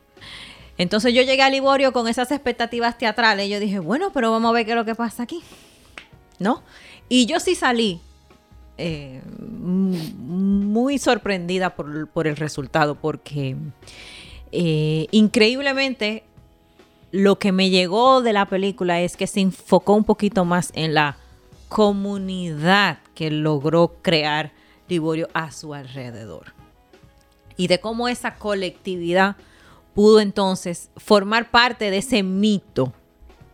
Entonces 0.78 1.12
yo 1.12 1.22
llegué 1.22 1.42
a 1.42 1.50
Liborio 1.50 1.92
con 1.92 2.06
esas 2.06 2.30
expectativas 2.30 2.96
teatrales 2.96 3.50
yo 3.50 3.58
dije, 3.58 3.80
bueno, 3.80 4.12
pero 4.12 4.30
vamos 4.30 4.50
a 4.50 4.52
ver 4.52 4.64
qué 4.64 4.70
es 4.70 4.76
lo 4.76 4.84
que 4.84 4.94
pasa 4.94 5.24
aquí. 5.24 5.42
¿No? 6.38 6.62
Y 7.08 7.26
yo 7.26 7.40
sí 7.40 7.56
salí 7.56 8.00
eh, 8.76 9.20
muy 9.40 10.98
sorprendida 10.98 11.74
por, 11.74 12.28
el 12.28 12.36
resultado 12.36 12.94
porque 12.94 13.56
eh, 14.52 15.08
increíblemente 15.10 16.22
lo 17.10 17.38
que 17.38 17.52
me 17.52 17.70
llegó 17.70 18.22
de 18.22 18.32
la 18.32 18.46
película 18.46 19.00
es 19.00 19.16
que 19.16 19.26
se 19.26 19.40
enfocó 19.40 19.94
un 19.94 20.04
poquito 20.04 20.44
más 20.44 20.70
en 20.74 20.94
la 20.94 21.16
comunidad 21.68 22.98
que 23.14 23.30
logró 23.30 23.96
crear 24.02 24.52
Liborio 24.88 25.28
a 25.34 25.50
su 25.52 25.74
alrededor. 25.74 26.54
Y 27.56 27.66
de 27.66 27.78
cómo 27.78 28.08
esa 28.08 28.36
colectividad 28.36 29.36
pudo 29.94 30.20
entonces 30.20 30.90
formar 30.96 31.50
parte 31.50 31.90
de 31.90 31.98
ese 31.98 32.22
mito 32.22 32.92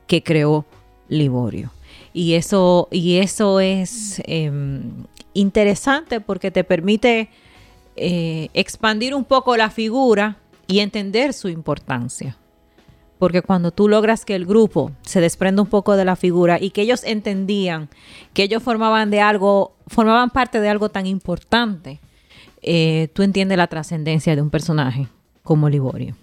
que 0.06 0.22
creó 0.22 0.64
Liborio. 1.08 1.72
Y 2.12 2.34
eso, 2.34 2.88
y 2.92 3.16
eso 3.16 3.60
es 3.60 4.22
em, 4.26 5.04
interesante 5.32 6.20
porque 6.20 6.50
te 6.50 6.62
permite 6.62 7.30
eh, 7.96 8.48
expandir 8.54 9.14
un 9.14 9.24
poco 9.24 9.56
la 9.56 9.70
figura 9.70 10.38
y 10.66 10.78
entender 10.78 11.32
su 11.32 11.48
importancia. 11.48 12.36
Porque 13.24 13.40
cuando 13.40 13.70
tú 13.70 13.88
logras 13.88 14.26
que 14.26 14.34
el 14.34 14.44
grupo 14.44 14.92
se 15.00 15.18
desprenda 15.18 15.62
un 15.62 15.68
poco 15.68 15.96
de 15.96 16.04
la 16.04 16.14
figura 16.14 16.58
y 16.60 16.72
que 16.72 16.82
ellos 16.82 17.02
entendían 17.04 17.88
que 18.34 18.42
ellos 18.42 18.62
formaban 18.62 19.10
de 19.10 19.22
algo, 19.22 19.74
formaban 19.86 20.28
parte 20.28 20.60
de 20.60 20.68
algo 20.68 20.90
tan 20.90 21.06
importante, 21.06 22.00
eh, 22.60 23.08
tú 23.14 23.22
entiendes 23.22 23.56
la 23.56 23.66
trascendencia 23.66 24.36
de 24.36 24.42
un 24.42 24.50
personaje 24.50 25.08
como 25.42 25.70
Liborio 25.70 26.14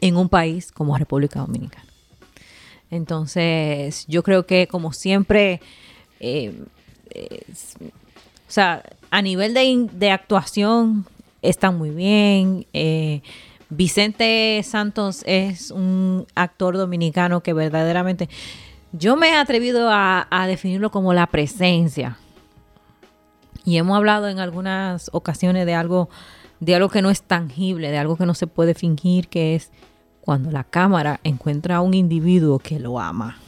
en 0.00 0.16
un 0.16 0.30
país 0.30 0.72
como 0.72 0.96
República 0.96 1.40
Dominicana. 1.40 1.84
Entonces, 2.90 4.06
yo 4.08 4.22
creo 4.22 4.46
que 4.46 4.68
como 4.68 4.94
siempre, 4.94 5.60
eh, 6.18 6.58
o 8.48 8.50
sea, 8.50 8.82
a 9.10 9.20
nivel 9.20 9.52
de, 9.52 10.10
actuación 10.10 11.04
están 11.42 11.76
muy 11.76 11.90
bien. 11.90 12.64
Eh, 12.72 13.20
Vicente 13.68 14.62
Santos 14.64 15.22
es 15.26 15.70
un 15.70 16.26
actor 16.34 16.76
dominicano 16.76 17.42
que 17.42 17.52
verdaderamente 17.52 18.28
yo 18.92 19.16
me 19.16 19.30
he 19.30 19.34
atrevido 19.34 19.88
a, 19.90 20.46
definirlo 20.46 20.90
como 20.90 21.12
la 21.12 21.26
presencia. 21.26 22.18
Y 23.64 23.78
hemos 23.78 23.96
hablado 23.96 24.28
en 24.28 24.38
algunas 24.38 25.10
ocasiones 25.12 25.66
de 25.66 25.74
algo, 25.74 26.08
de 26.60 26.76
algo 26.76 26.88
que 26.88 27.02
no 27.02 27.10
es 27.10 27.22
tangible, 27.22 27.90
de 27.90 27.98
algo 27.98 28.16
que 28.16 28.26
no 28.26 28.34
se 28.34 28.46
puede 28.46 28.74
fingir, 28.74 29.28
que 29.28 29.56
es 29.56 29.72
cuando 30.20 30.50
la 30.50 30.64
cámara 30.64 31.20
encuentra 31.24 31.76
a 31.76 31.80
un 31.80 31.94
individuo 31.94 32.58
que 32.58 32.78
lo 32.78 33.00
ama. 33.00 33.38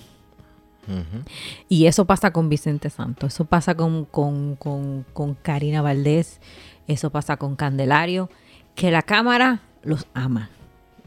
Y 1.68 1.84
eso 1.84 2.06
pasa 2.06 2.32
con 2.32 2.48
Vicente 2.48 2.88
Santos, 2.88 3.34
eso 3.34 3.44
pasa 3.44 3.75
con, 3.75 4.06
con, 4.06 4.56
con 4.56 5.34
Karina 5.34 5.82
Valdés, 5.82 6.40
eso 6.87 7.10
pasa 7.10 7.37
con 7.37 7.56
Candelario, 7.56 8.30
que 8.75 8.90
la 8.90 9.02
cámara 9.02 9.60
los 9.82 10.06
ama. 10.14 10.50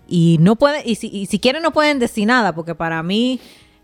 Y 0.07 0.37
no 0.41 0.55
puede, 0.57 0.81
y 0.85 0.95
si, 0.95 1.07
y 1.07 1.25
si 1.25 1.39
quieren 1.39 1.63
no 1.63 1.71
pueden 1.71 1.99
decir 1.99 2.27
nada, 2.27 2.53
porque 2.53 2.75
para 2.75 3.01
mí, 3.01 3.39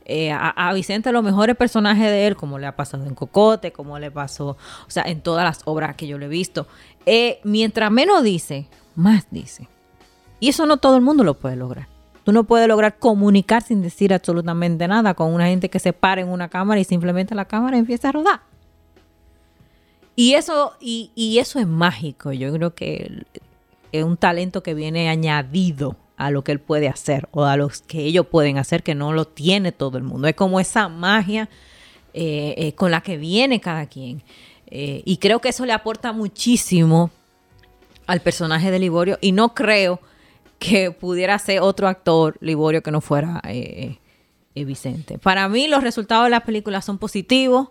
eh, 0.06 0.32
a, 0.32 0.72
Vicente 0.74 1.12
los 1.12 1.24
mejores 1.24 1.56
personajes 1.56 2.06
de 2.06 2.28
él, 2.28 2.36
como 2.36 2.60
le 2.60 2.68
ha 2.68 2.76
pasado 2.76 3.06
en 3.06 3.16
Cocote, 3.16 3.72
como 3.72 4.00
le 4.00 4.12
pasó, 4.12 4.50
o 4.50 4.90
sea, 4.90 5.04
en 5.04 5.22
todas 5.22 5.44
las 5.44 5.62
obras 5.66 5.96
que 5.96 6.08
yo 6.08 6.18
le 6.18 6.26
he 6.26 6.30
visto, 6.30 6.68
eh, 7.06 7.40
mientras 7.44 7.92
menos 7.92 8.24
dice, 8.24 8.68
más 8.96 9.28
dice. 9.32 9.68
Y 10.40 10.50
eso 10.50 10.66
no 10.66 10.78
todo 10.78 10.96
el 10.96 11.02
mundo 11.02 11.24
lo 11.24 11.34
puede 11.34 11.56
lograr. 11.56 11.88
Tú 12.24 12.34
no 12.34 12.44
puedes 12.44 12.68
lograr 12.68 13.00
comunicar 13.00 13.64
sin 13.64 13.82
decir 13.82 14.14
absolutamente 14.14 14.88
nada 14.88 15.14
con 15.14 15.34
una 15.34 15.48
gente 15.48 15.70
que 15.70 15.80
se 15.80 15.94
para 15.94 16.22
en 16.22 16.28
una 16.28 16.50
cámara 16.50 16.80
y 16.80 16.84
simplemente 16.84 17.36
la 17.36 17.46
cámara 17.46 17.78
empieza 17.78 18.10
a 18.10 18.12
rodar. 18.12 18.42
Y 20.16 20.34
eso, 20.34 20.74
y, 20.82 21.12
y 21.16 21.40
eso 21.40 21.60
es 21.60 21.68
mágico. 21.68 22.34
Yo 22.34 22.52
creo 22.52 22.74
que 22.74 23.24
es 23.92 24.04
un 24.04 24.18
talento 24.18 24.64
que 24.64 24.74
viene 24.74 25.10
añadido 25.10 25.98
a 26.18 26.32
lo 26.32 26.44
que 26.44 26.52
él 26.52 26.60
puede 26.60 26.88
hacer 26.88 27.30
o 27.32 27.46
a 27.46 27.56
los 27.56 27.82
que 27.82 28.02
ellos 28.02 28.26
pueden 28.26 28.58
hacer 28.58 28.84
que 28.84 28.96
no 28.96 29.14
lo 29.14 29.26
tiene 29.26 29.72
todo 29.72 29.98
el 29.98 30.04
mundo. 30.04 30.28
Es 30.28 30.36
como 30.36 30.60
esa 30.60 30.90
magia 30.90 31.48
eh, 32.14 32.56
eh, 32.58 32.74
con 32.74 32.90
la 32.90 33.02
que 33.02 33.18
viene 33.18 33.62
cada 33.62 33.86
quien. 33.86 34.24
Eh, 34.66 35.04
y 35.06 35.18
creo 35.18 35.40
que 35.40 35.50
eso 35.50 35.66
le 35.66 35.74
aporta 35.74 36.12
muchísimo 36.12 37.12
al 38.08 38.22
personaje 38.22 38.72
de 38.72 38.80
Liborio 38.80 39.20
y 39.22 39.32
no 39.32 39.54
creo 39.54 40.02
que 40.58 40.92
pudiera 40.92 41.38
ser 41.38 41.62
otro 41.62 41.88
actor 41.88 42.38
Liborio 42.42 42.82
que 42.82 42.92
no 42.92 43.00
fuera 43.00 43.42
Vicente. 44.56 45.20
Para 45.20 45.48
mí 45.48 45.68
los 45.68 45.84
resultados 45.84 46.26
de 46.26 46.32
la 46.32 46.40
película 46.40 46.82
son 46.82 46.98
positivos. 46.98 47.68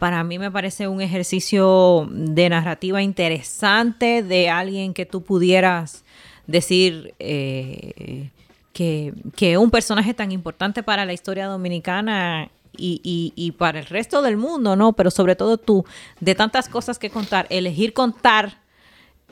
Para 0.00 0.24
mí 0.24 0.38
me 0.38 0.50
parece 0.50 0.88
un 0.88 1.02
ejercicio 1.02 2.08
de 2.10 2.48
narrativa 2.48 3.02
interesante 3.02 4.22
de 4.22 4.48
alguien 4.48 4.94
que 4.94 5.04
tú 5.04 5.22
pudieras 5.22 6.04
decir 6.46 7.14
eh, 7.18 8.30
que, 8.72 9.12
que 9.36 9.58
un 9.58 9.70
personaje 9.70 10.14
tan 10.14 10.32
importante 10.32 10.82
para 10.82 11.04
la 11.04 11.12
historia 11.12 11.46
dominicana 11.48 12.50
y, 12.78 13.54
para 13.58 13.80
el 13.80 13.84
resto 13.84 14.22
del 14.22 14.38
mundo, 14.38 14.74
¿no? 14.74 14.94
Pero 14.94 15.10
sobre 15.10 15.36
todo 15.36 15.58
tú, 15.58 15.84
de 16.18 16.34
tantas 16.34 16.70
cosas 16.70 16.98
que 16.98 17.10
contar, 17.10 17.46
elegir 17.50 17.92
contar 17.92 18.58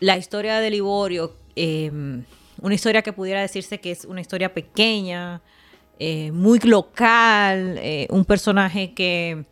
la 0.00 0.18
historia 0.18 0.60
de 0.60 0.70
Liborio, 0.70 1.34
em, 1.56 2.24
una 2.60 2.74
historia 2.74 3.00
que 3.00 3.14
pudiera 3.14 3.40
decirse 3.40 3.80
que 3.80 3.90
es 3.90 4.04
una 4.04 4.20
historia 4.20 4.52
pequeña, 4.52 5.40
eh, 5.98 6.30
muy 6.30 6.58
local, 6.58 7.78
eh, 7.78 8.06
un 8.10 8.26
personaje 8.26 8.92
que 8.92 9.46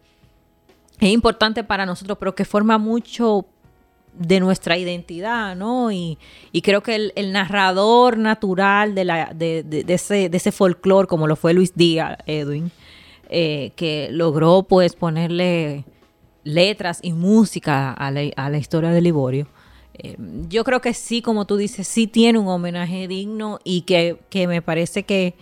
es 1.00 1.10
importante 1.10 1.64
para 1.64 1.86
nosotros, 1.86 2.18
pero 2.18 2.34
que 2.34 2.44
forma 2.44 2.78
mucho 2.78 3.46
de 4.18 4.40
nuestra 4.40 4.78
identidad, 4.78 5.54
¿no? 5.56 5.92
Y, 5.92 6.18
creo 6.62 6.82
que 6.82 7.12
el, 7.14 7.32
narrador 7.32 8.16
natural 8.16 8.94
de, 8.94 9.04
la, 9.04 9.32
de, 9.34 9.62
de, 9.62 9.84
ese, 9.92 10.28
de 10.28 10.36
ese 10.36 10.52
folclore, 10.52 11.06
como 11.06 11.26
lo 11.26 11.36
fue 11.36 11.52
Luis 11.52 11.74
Díaz, 11.74 12.16
Edwin, 12.26 12.70
eh, 13.28 13.72
que 13.76 14.08
logró 14.10 14.62
pues 14.62 14.94
ponerle 14.94 15.84
letras 16.44 17.00
y 17.02 17.12
música 17.12 17.92
a 17.92 18.10
la, 18.10 18.58
historia 18.58 18.90
de 18.90 19.00
Liborio. 19.00 19.48
Eh, 19.94 20.16
yo 20.48 20.62
creo 20.64 20.80
que 20.80 20.94
sí, 20.94 21.22
como 21.22 21.44
tú 21.44 21.56
dices, 21.56 21.88
sí 21.88 22.06
tiene 22.06 22.38
un 22.38 22.48
homenaje 22.48 23.08
digno 23.08 23.58
y 23.64 23.82
que, 23.82 24.18
me 24.46 24.62
parece 24.62 25.02
que, 25.02 25.34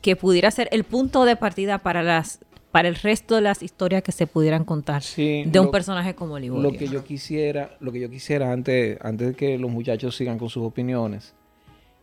que 0.00 0.16
pudiera 0.16 0.50
ser 0.50 0.68
el 0.72 0.84
punto 0.84 1.24
de 1.24 1.36
partida 1.36 1.78
para 1.78 2.02
las 2.02 2.40
para 2.70 2.88
el 2.88 2.94
resto 2.94 3.34
de 3.34 3.40
las 3.40 3.62
historias 3.62 4.02
que 4.02 4.12
se 4.12 4.26
pudieran 4.26 4.64
contar 4.64 5.02
de 5.16 5.60
un 5.60 5.70
personaje 5.70 6.14
como 6.14 6.38
Liborio. 6.38 6.70
Lo 6.70 6.78
que 6.78 6.86
yo 6.86 7.04
quisiera, 7.04 7.76
lo 7.80 7.90
que 7.90 8.00
yo 8.00 8.08
quisiera 8.08 8.52
antes, 8.52 8.98
antes 9.00 9.28
de 9.28 9.34
que 9.34 9.58
los 9.58 9.70
muchachos 9.70 10.16
sigan 10.16 10.38
con 10.38 10.48
sus 10.48 10.62
opiniones, 10.64 11.34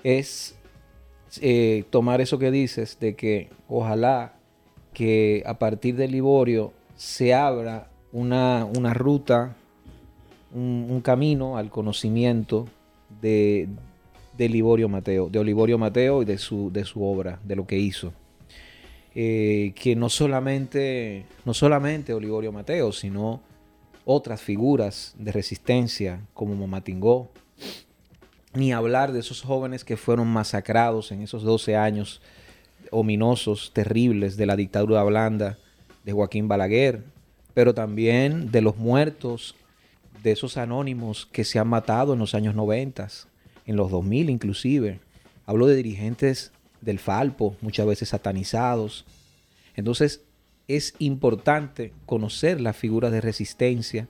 es 0.03 0.57
eh, 1.41 1.85
tomar 1.89 2.21
eso 2.21 2.37
que 2.37 2.51
dices 2.51 2.99
de 2.99 3.15
que 3.15 3.49
ojalá 3.67 4.33
que 4.93 5.43
a 5.45 5.57
partir 5.57 5.95
de 5.95 6.07
Liborio 6.07 6.73
se 6.95 7.33
abra 7.33 7.89
una, 8.11 8.65
ruta, 8.93 9.55
un, 10.53 11.01
camino 11.01 11.57
al 11.57 11.69
conocimiento 11.69 12.65
de, 13.21 13.69
de, 14.37 14.49
Liborio 14.49 14.89
Mateo, 14.89 15.29
de 15.29 15.39
Olivorio 15.39 15.77
Mateo 15.77 16.23
y 16.23 16.25
de 16.25 16.37
su, 16.37 16.71
de 16.71 16.83
su 16.83 17.03
obra, 17.03 17.39
de 17.43 17.55
lo 17.55 17.67
que 17.67 17.77
hizo. 17.77 18.11
Eh, 19.19 19.73
que 19.73 19.95
no 19.95 20.09
solamente, 20.09 21.25
no 21.43 21.55
solamente 21.55 22.13
Olivorio 22.13 22.51
Mateo, 22.51 22.91
sino 22.91 23.41
otras 24.05 24.39
figuras 24.39 25.15
de 25.17 25.31
resistencia 25.31 26.21
como 26.35 26.53
Momatingó, 26.53 27.31
ni 28.53 28.73
hablar 28.73 29.13
de 29.13 29.21
esos 29.21 29.41
jóvenes 29.41 29.83
que 29.83 29.97
fueron 29.97 30.27
masacrados 30.27 31.11
en 31.11 31.23
esos 31.23 31.41
12 31.41 31.75
años 31.75 32.21
ominosos, 32.91 33.71
terribles 33.73 34.37
de 34.37 34.45
la 34.45 34.55
dictadura 34.55 35.01
blanda 35.01 35.57
de 36.05 36.13
Joaquín 36.13 36.47
Balaguer, 36.47 37.03
pero 37.55 37.73
también 37.73 38.51
de 38.51 38.61
los 38.61 38.77
muertos, 38.77 39.55
de 40.21 40.33
esos 40.33 40.57
anónimos 40.57 41.25
que 41.25 41.43
se 41.43 41.57
han 41.57 41.69
matado 41.69 42.13
en 42.13 42.19
los 42.19 42.35
años 42.35 42.53
90, 42.53 43.07
en 43.65 43.75
los 43.77 43.89
2000 43.89 44.29
inclusive. 44.29 44.99
Hablo 45.47 45.65
de 45.65 45.75
dirigentes 45.75 46.51
del 46.81 46.99
Falpo, 46.99 47.55
muchas 47.61 47.85
veces 47.85 48.09
satanizados. 48.09 49.05
Entonces 49.75 50.23
es 50.67 50.95
importante 50.99 51.93
conocer 52.05 52.59
las 52.59 52.75
figuras 52.75 53.11
de 53.11 53.21
resistencia 53.21 54.07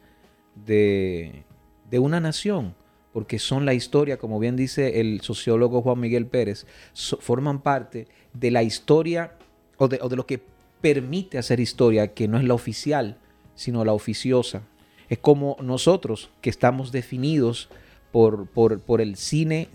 de, 0.66 1.44
de 1.90 2.00
una 2.00 2.20
nación, 2.20 2.76
porque 3.14 3.40
son 3.40 3.66
la 3.66 3.74
historia, 3.74 4.18
como 4.18 4.40
bien 4.40 4.56
dice 4.56 5.00
el 5.00 5.22
sociólogo 5.22 5.82
Juan 5.82 6.00
Miguel 6.00 6.28
Pérez, 6.28 6.65
forman 6.94 7.62
parte 7.62 8.08
de 8.34 8.52
la 8.52 8.63
historia 8.63 9.34
o 9.78 9.88
de, 9.88 10.00
lo 10.15 10.26
que 10.26 10.41
permite 10.82 11.38
hacer 11.38 11.60
historia, 11.60 12.13
que 12.13 12.28
no 12.28 12.38
es 12.38 12.44
la 12.44 12.54
oficial, 12.54 13.18
sino 13.56 13.86
la 13.86 13.94
oficiosa. 13.94 14.63
Es 15.10 15.20
como 15.20 15.58
nosotros 15.62 16.30
que 16.41 16.50
estamos 16.50 16.91
definidos 16.91 17.70
por, 18.12 18.48
por, 18.48 19.02
el 19.02 19.15
cine 19.15 19.70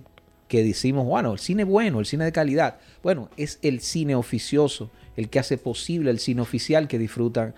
que 0.52 0.62
decimos, 0.62 1.06
bueno, 1.06 1.32
el 1.32 1.38
cine 1.38 1.64
bueno, 1.64 1.98
el 1.98 2.04
cine 2.04 2.26
de 2.26 2.32
calidad. 2.32 2.76
Bueno, 3.02 3.30
es 3.38 3.58
el 3.62 3.80
cine 3.80 4.14
oficioso, 4.14 4.90
el 5.16 5.30
que 5.30 5.38
hace 5.38 5.56
posible 5.56 6.10
el 6.10 6.18
cine 6.18 6.42
oficial 6.42 6.88
que 6.88 6.98
disfrutan 6.98 7.54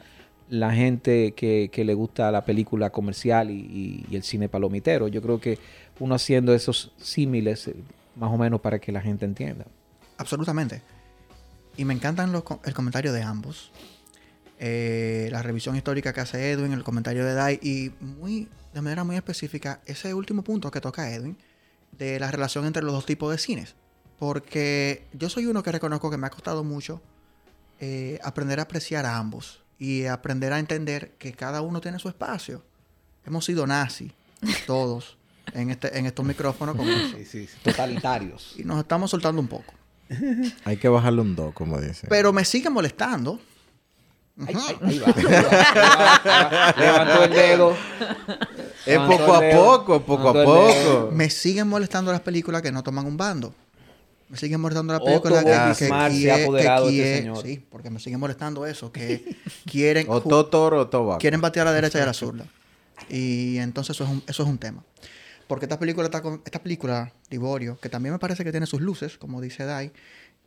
la 0.49 0.73
gente 0.73 1.33
que, 1.33 1.69
le 1.75 1.95
gusta 1.95 2.31
la 2.31 2.45
película 2.45 2.91
comercial 2.91 3.51
y, 3.51 4.07
y, 4.09 4.15
el 4.15 4.23
cine 4.23 4.49
palomitero. 4.49 5.09
Yo 5.09 5.21
creo 5.23 5.41
que 5.41 5.59
uno 5.99 6.15
haciendo 6.15 6.55
esos 6.55 6.93
símiles, 6.97 7.67
eh, 7.67 7.75
más 8.15 8.31
o 8.31 8.39
menos 8.39 8.61
para 8.61 8.79
que 8.79 8.93
la 8.93 9.01
gente 9.01 9.25
entienda. 9.25 9.65
Absolutamente. 10.17 10.81
Y 11.77 11.85
me 11.85 11.95
encantan 11.95 12.31
los, 12.31 12.45
el 12.65 12.75
comentario 12.75 13.13
de 13.13 13.23
ambos. 13.25 13.73
Eh, 14.61 15.31
la 15.33 15.43
revisión 15.43 15.75
histórica 15.75 16.13
que 16.13 16.21
hace 16.21 16.53
Edwin, 16.53 16.73
el 16.73 16.85
comentario 16.85 17.25
de 17.25 17.35
Dai 17.35 17.59
y 17.61 17.91
muy, 18.01 18.47
de 18.73 18.83
manera 18.83 19.03
muy 19.03 19.17
específica 19.17 19.81
ese 19.85 20.15
último 20.15 20.45
punto 20.45 20.71
que 20.71 20.81
toca 20.81 21.13
Edwin 21.13 21.37
de 21.99 22.19
la 22.19 22.31
relación 22.31 22.67
entre 22.67 22.83
los 22.83 22.93
dos 22.93 23.07
tipos 23.07 23.31
de 23.31 23.39
cines. 23.39 23.75
Porque 24.19 25.05
yo 25.13 25.29
soy 25.29 25.47
uno 25.47 25.63
que 25.63 25.73
reconozco 25.73 26.11
que 26.11 26.17
me 26.17 26.27
ha 26.27 26.31
costado 26.31 26.65
mucho 26.65 27.03
eh, 27.81 28.19
aprender 28.23 28.61
a 28.61 28.63
apreciar 28.63 29.05
a 29.07 29.17
ambos 29.17 29.63
y 29.79 30.07
aprender 30.07 30.53
a 30.53 30.59
entender 30.59 31.13
que 31.19 31.33
cada 31.33 31.61
uno 31.61 31.81
tiene 31.81 31.99
su 31.99 32.09
espacio. 32.09 32.63
Hemos 33.27 33.45
sido 33.45 33.67
nazis, 33.67 34.13
todos, 34.67 35.19
en, 35.53 35.71
este, 35.71 35.99
en 35.99 36.07
estos 36.07 36.25
micrófonos 36.25 36.77
como 36.77 36.91
totalitarios. 37.63 38.55
Y 38.57 38.65
nos 38.65 38.79
estamos 38.79 39.11
soltando 39.11 39.41
un 39.41 39.49
poco. 39.49 39.75
Hay 40.65 40.77
que 40.77 40.89
bajarle 40.89 41.23
un 41.23 41.35
2, 41.35 41.55
como 41.55 41.81
dice. 41.81 42.07
Pero 42.09 42.33
me 42.33 42.45
sigue 42.45 42.71
molestando. 42.71 43.41
Ahí, 44.47 44.99
va, 44.99 45.15
Levantó 46.77 47.25
el 47.25 47.31
dedo. 47.31 47.77
Es 48.85 48.99
poco 48.99 49.35
a 49.35 49.41
poco, 49.51 50.01
poco 50.03 50.29
a 50.29 50.33
poco. 50.33 51.11
Me 51.13 51.31
siguen 51.31 51.69
molestando 51.69 52.11
las 52.11 52.21
películas 52.21 52.61
que 52.63 52.73
no 52.73 52.83
toman 52.83 53.07
un 53.07 53.17
bando. 53.17 53.55
Me 54.29 54.37
siguen 54.37 54.61
molestando 54.61 54.93
las 54.93 55.03
películas 55.03 55.45
que, 55.77 55.87
que, 55.87 57.33
Sí, 57.43 57.65
porque 57.71 57.91
me 57.91 58.01
siguen 58.01 58.19
molestando 58.19 58.67
eso, 58.67 58.91
que 58.91 59.37
quieren... 59.71 60.07
o 60.09 60.21
toro 60.47 60.89
o 60.91 61.19
Quieren 61.19 61.41
batear 61.41 61.69
a 61.69 61.71
la 61.71 61.75
derecha 61.75 61.99
y 61.99 62.03
a 62.03 62.07
la 62.07 62.15
zurda. 62.15 62.47
Y 63.09 63.59
entonces 63.59 63.95
eso 63.95 64.05
es 64.05 64.11
un, 64.11 64.23
eso 64.27 64.43
es 64.43 64.49
un 64.49 64.59
tema. 64.59 64.83
Porque 65.47 65.67
esta 65.67 65.79
película, 65.79 66.07
está 66.07 66.23
con, 66.23 66.43
esta 66.45 66.63
película, 66.63 67.13
Liborio, 67.31 67.79
que 67.81 67.89
también 67.89 68.15
me 68.15 68.19
parece 68.19 68.45
que 68.45 68.51
tiene 68.51 68.67
sus 68.67 68.81
luces, 68.81 69.19
como 69.19 69.41
dice 69.41 69.65
Dai, 69.65 69.93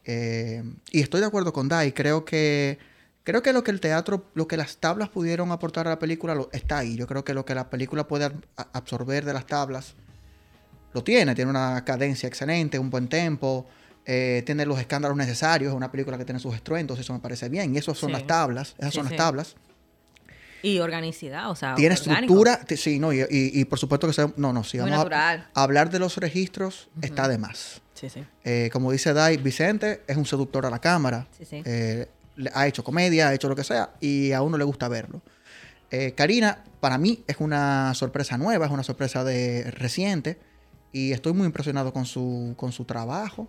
eh, 0.05 0.63
y 0.91 1.01
estoy 1.01 1.21
de 1.21 1.27
acuerdo 1.27 1.53
con 1.53 1.67
Dai, 1.67 1.91
creo 1.91 2.25
que, 2.25 2.79
creo 3.27 3.43
que 3.43 3.51
lo 3.51 3.61
que 3.61 3.71
el 3.71 3.81
teatro, 3.81 4.23
lo 4.35 4.47
que 4.47 4.55
las 4.55 4.77
tablas 4.77 5.09
pudieron 5.09 5.51
aportar 5.51 5.85
a 5.85 5.89
la 5.89 5.99
película 5.99 6.33
está 6.53 6.77
ahí. 6.77 6.95
Yo 6.95 7.07
creo 7.07 7.25
que 7.25 7.33
lo 7.33 7.43
que 7.43 7.53
la 7.53 7.69
película 7.69 8.07
puede 8.07 8.31
absorber 8.55 9.25
de 9.25 9.33
las 9.33 9.45
tablas 9.45 9.95
lo 10.93 11.03
tiene, 11.03 11.35
tiene 11.35 11.51
una 11.51 11.83
cadencia 11.83 12.25
excelente, 12.25 12.79
un 12.79 12.89
buen 12.89 13.09
tempo, 13.09 13.67
eh, 14.05 14.43
tiene 14.45 14.65
los 14.65 14.79
escándalos 14.79 15.17
necesarios, 15.17 15.71
es 15.71 15.75
una 15.75 15.91
película 15.91 16.17
que 16.17 16.23
tiene 16.23 16.39
sus 16.39 16.55
estruendos, 16.55 16.97
eso 16.99 17.11
me 17.11 17.19
parece 17.19 17.49
bien, 17.49 17.75
y 17.75 17.77
eso 17.77 17.93
son 17.93 18.13
las 18.13 18.25
tablas, 18.25 18.75
esas 18.77 18.93
son 18.93 19.03
las 19.03 19.17
tablas. 19.17 19.57
Y 20.63 20.79
organicidad, 20.79 21.51
o 21.51 21.55
sea. 21.55 21.75
Tiene 21.75 21.95
estructura, 21.95 22.61
sí, 22.77 22.97
no, 22.97 23.11
y, 23.11 23.65
por 23.65 23.77
supuesto 23.77 24.07
que 24.07 24.13
sea, 24.13 24.31
no, 24.37 24.53
no, 24.53 24.63
si 24.63 24.77
vamos 24.77 25.05
a, 25.11 25.49
hablar 25.53 25.89
de 25.89 25.99
los 25.99 26.15
registros, 26.15 26.87
está 27.01 27.27
de 27.27 27.37
más. 27.37 27.81
Sí, 27.93 28.07
sí. 28.09 28.23
Eh, 28.45 28.69
como 28.71 28.89
dice 28.89 29.11
Dai, 29.11 29.35
Vicente 29.35 30.03
es 30.07 30.15
un 30.15 30.25
seductor 30.25 30.65
a 30.65 30.69
la 30.69 30.79
cámara. 30.79 31.27
Sí, 31.37 31.43
sí. 31.43 31.61
Eh, 31.65 32.07
ha 32.53 32.67
hecho 32.67 32.83
comedia, 32.83 33.29
ha 33.29 33.33
hecho 33.33 33.49
lo 33.49 33.55
que 33.55 33.63
sea, 33.63 33.91
y 33.99 34.31
a 34.31 34.41
uno 34.41 34.57
le 34.57 34.63
gusta 34.63 34.87
verlo. 34.87 35.21
Eh, 35.89 36.13
Karina, 36.13 36.63
para 36.79 36.97
mí, 36.97 37.23
es 37.27 37.37
una 37.39 37.93
sorpresa 37.93 38.37
nueva, 38.37 38.65
es 38.65 38.71
una 38.71 38.83
sorpresa 38.83 39.23
de 39.23 39.71
reciente, 39.71 40.39
y 40.91 41.11
estoy 41.11 41.33
muy 41.33 41.45
impresionado 41.45 41.93
con 41.93 42.05
su, 42.05 42.53
con 42.57 42.71
su 42.71 42.85
trabajo. 42.85 43.47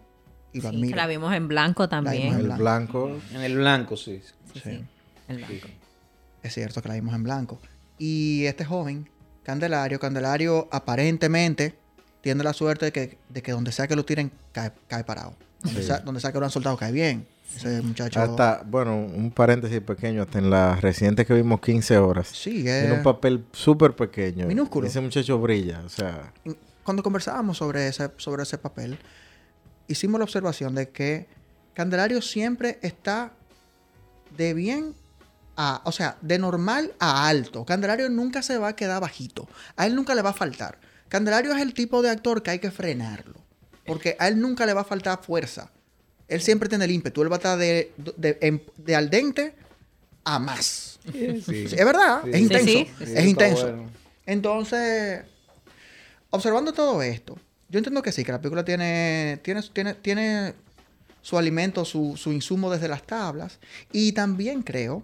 Y 0.52 0.60
lo 0.60 0.72
La 0.72 1.06
vimos 1.06 1.34
en 1.34 1.46
blanco 1.46 1.88
también. 1.88 2.34
En 2.34 2.40
el 2.40 2.58
blanco. 2.58 3.18
En 3.32 3.42
el 3.42 3.56
blanco, 3.56 3.96
sí. 3.96 4.22
Sí, 4.52 4.60
sí. 4.62 4.84
El 5.28 5.38
blanco. 5.38 5.68
Es 6.42 6.54
cierto 6.54 6.80
que 6.80 6.88
la 6.88 6.94
vimos 6.94 7.14
en 7.14 7.22
blanco. 7.22 7.60
Y 7.98 8.44
este 8.46 8.64
joven, 8.64 9.08
Candelario, 9.42 9.98
Candelario 9.98 10.68
aparentemente 10.70 11.78
tiene 12.20 12.44
la 12.44 12.52
suerte 12.52 12.86
de 12.86 12.92
que, 12.92 13.18
de 13.28 13.42
que 13.42 13.52
donde 13.52 13.72
sea 13.72 13.86
que 13.86 13.96
lo 13.96 14.04
tiren, 14.04 14.30
cae, 14.52 15.04
parado. 15.04 15.34
Donde, 15.62 15.82
sea, 16.20 16.32
que 16.32 16.38
lo 16.38 16.44
han 16.44 16.50
soltado, 16.50 16.76
cae 16.76 16.92
bien. 16.92 17.26
Ese 17.56 17.82
muchacho. 17.82 18.20
Hasta, 18.20 18.62
bueno, 18.64 18.96
un 18.96 19.30
paréntesis 19.30 19.80
pequeño, 19.80 20.22
hasta 20.22 20.38
en 20.38 20.50
la 20.50 20.76
reciente 20.76 21.26
que 21.26 21.34
vimos 21.34 21.60
15 21.60 21.98
horas. 21.98 22.28
Sí, 22.28 22.62
Tiene 22.62 22.92
un 22.92 23.02
papel 23.02 23.44
súper 23.52 23.96
pequeño. 23.96 24.46
Minúsculo. 24.46 24.86
Ese 24.86 25.00
muchacho 25.00 25.38
brilla, 25.38 25.82
o 25.84 25.88
sea... 25.88 26.32
cuando 26.84 27.02
conversábamos 27.02 27.58
sobre 27.58 27.88
ese, 27.88 28.10
sobre 28.16 28.42
ese 28.42 28.58
papel, 28.58 28.98
hicimos 29.88 30.18
la 30.18 30.24
observación 30.24 30.74
de 30.74 30.90
que 30.90 31.26
Candelario 31.74 32.22
siempre 32.22 32.78
está 32.82 33.32
de 34.36 34.54
bien 34.54 34.94
a, 35.56 35.80
o 35.84 35.92
sea, 35.92 36.16
de 36.20 36.38
normal 36.38 36.92
a 37.00 37.28
alto. 37.28 37.64
Candelario 37.64 38.08
nunca 38.08 38.42
se 38.42 38.58
va 38.58 38.68
a 38.68 38.76
quedar 38.76 39.00
bajito. 39.00 39.48
A 39.76 39.86
él 39.86 39.94
nunca 39.94 40.14
le 40.14 40.22
va 40.22 40.30
a 40.30 40.34
faltar. 40.34 40.78
Candelario 41.08 41.52
es 41.52 41.60
el 41.60 41.74
tipo 41.74 42.02
de 42.02 42.10
actor 42.10 42.42
que 42.42 42.52
hay 42.52 42.58
que 42.58 42.70
frenarlo. 42.70 43.40
Porque 43.86 44.16
a 44.18 44.28
él 44.28 44.40
nunca 44.40 44.66
le 44.66 44.74
va 44.74 44.82
a 44.82 44.84
faltar 44.84 45.20
fuerza. 45.22 45.70
Él 46.28 46.40
siempre 46.42 46.68
tiene 46.68 46.84
el 46.84 46.90
ímpetu. 46.90 47.22
Él 47.22 47.30
va 47.32 47.36
a 47.36 47.38
estar 47.38 47.58
de, 47.58 47.92
de, 48.16 48.62
de 48.76 48.96
al 48.96 49.08
dente 49.10 49.54
a 50.24 50.38
más. 50.38 51.00
Sí. 51.10 51.42
Es 51.64 51.84
verdad, 51.84 52.20
Sí. 52.24 52.30
es 52.32 52.40
intenso. 52.40 52.66
Sí. 52.66 52.86
Es 53.16 53.24
intenso. 53.24 53.62
bueno. 53.62 53.90
Entonces, 54.26 55.22
observando 56.30 56.72
todo 56.72 57.00
esto, 57.02 57.38
yo 57.70 57.78
entiendo 57.78 58.02
que 58.02 58.12
sí, 58.12 58.24
que 58.24 58.32
la 58.32 58.40
película 58.40 58.64
tiene, 58.64 59.40
tiene, 59.42 59.62
tiene, 59.72 59.94
tiene 59.94 60.54
su 61.22 61.38
alimento, 61.38 61.84
su, 61.84 62.14
su 62.16 62.32
insumo 62.32 62.70
desde 62.70 62.88
las 62.88 63.02
tablas. 63.04 63.58
Y 63.92 64.12
también 64.12 64.62
creo 64.62 65.02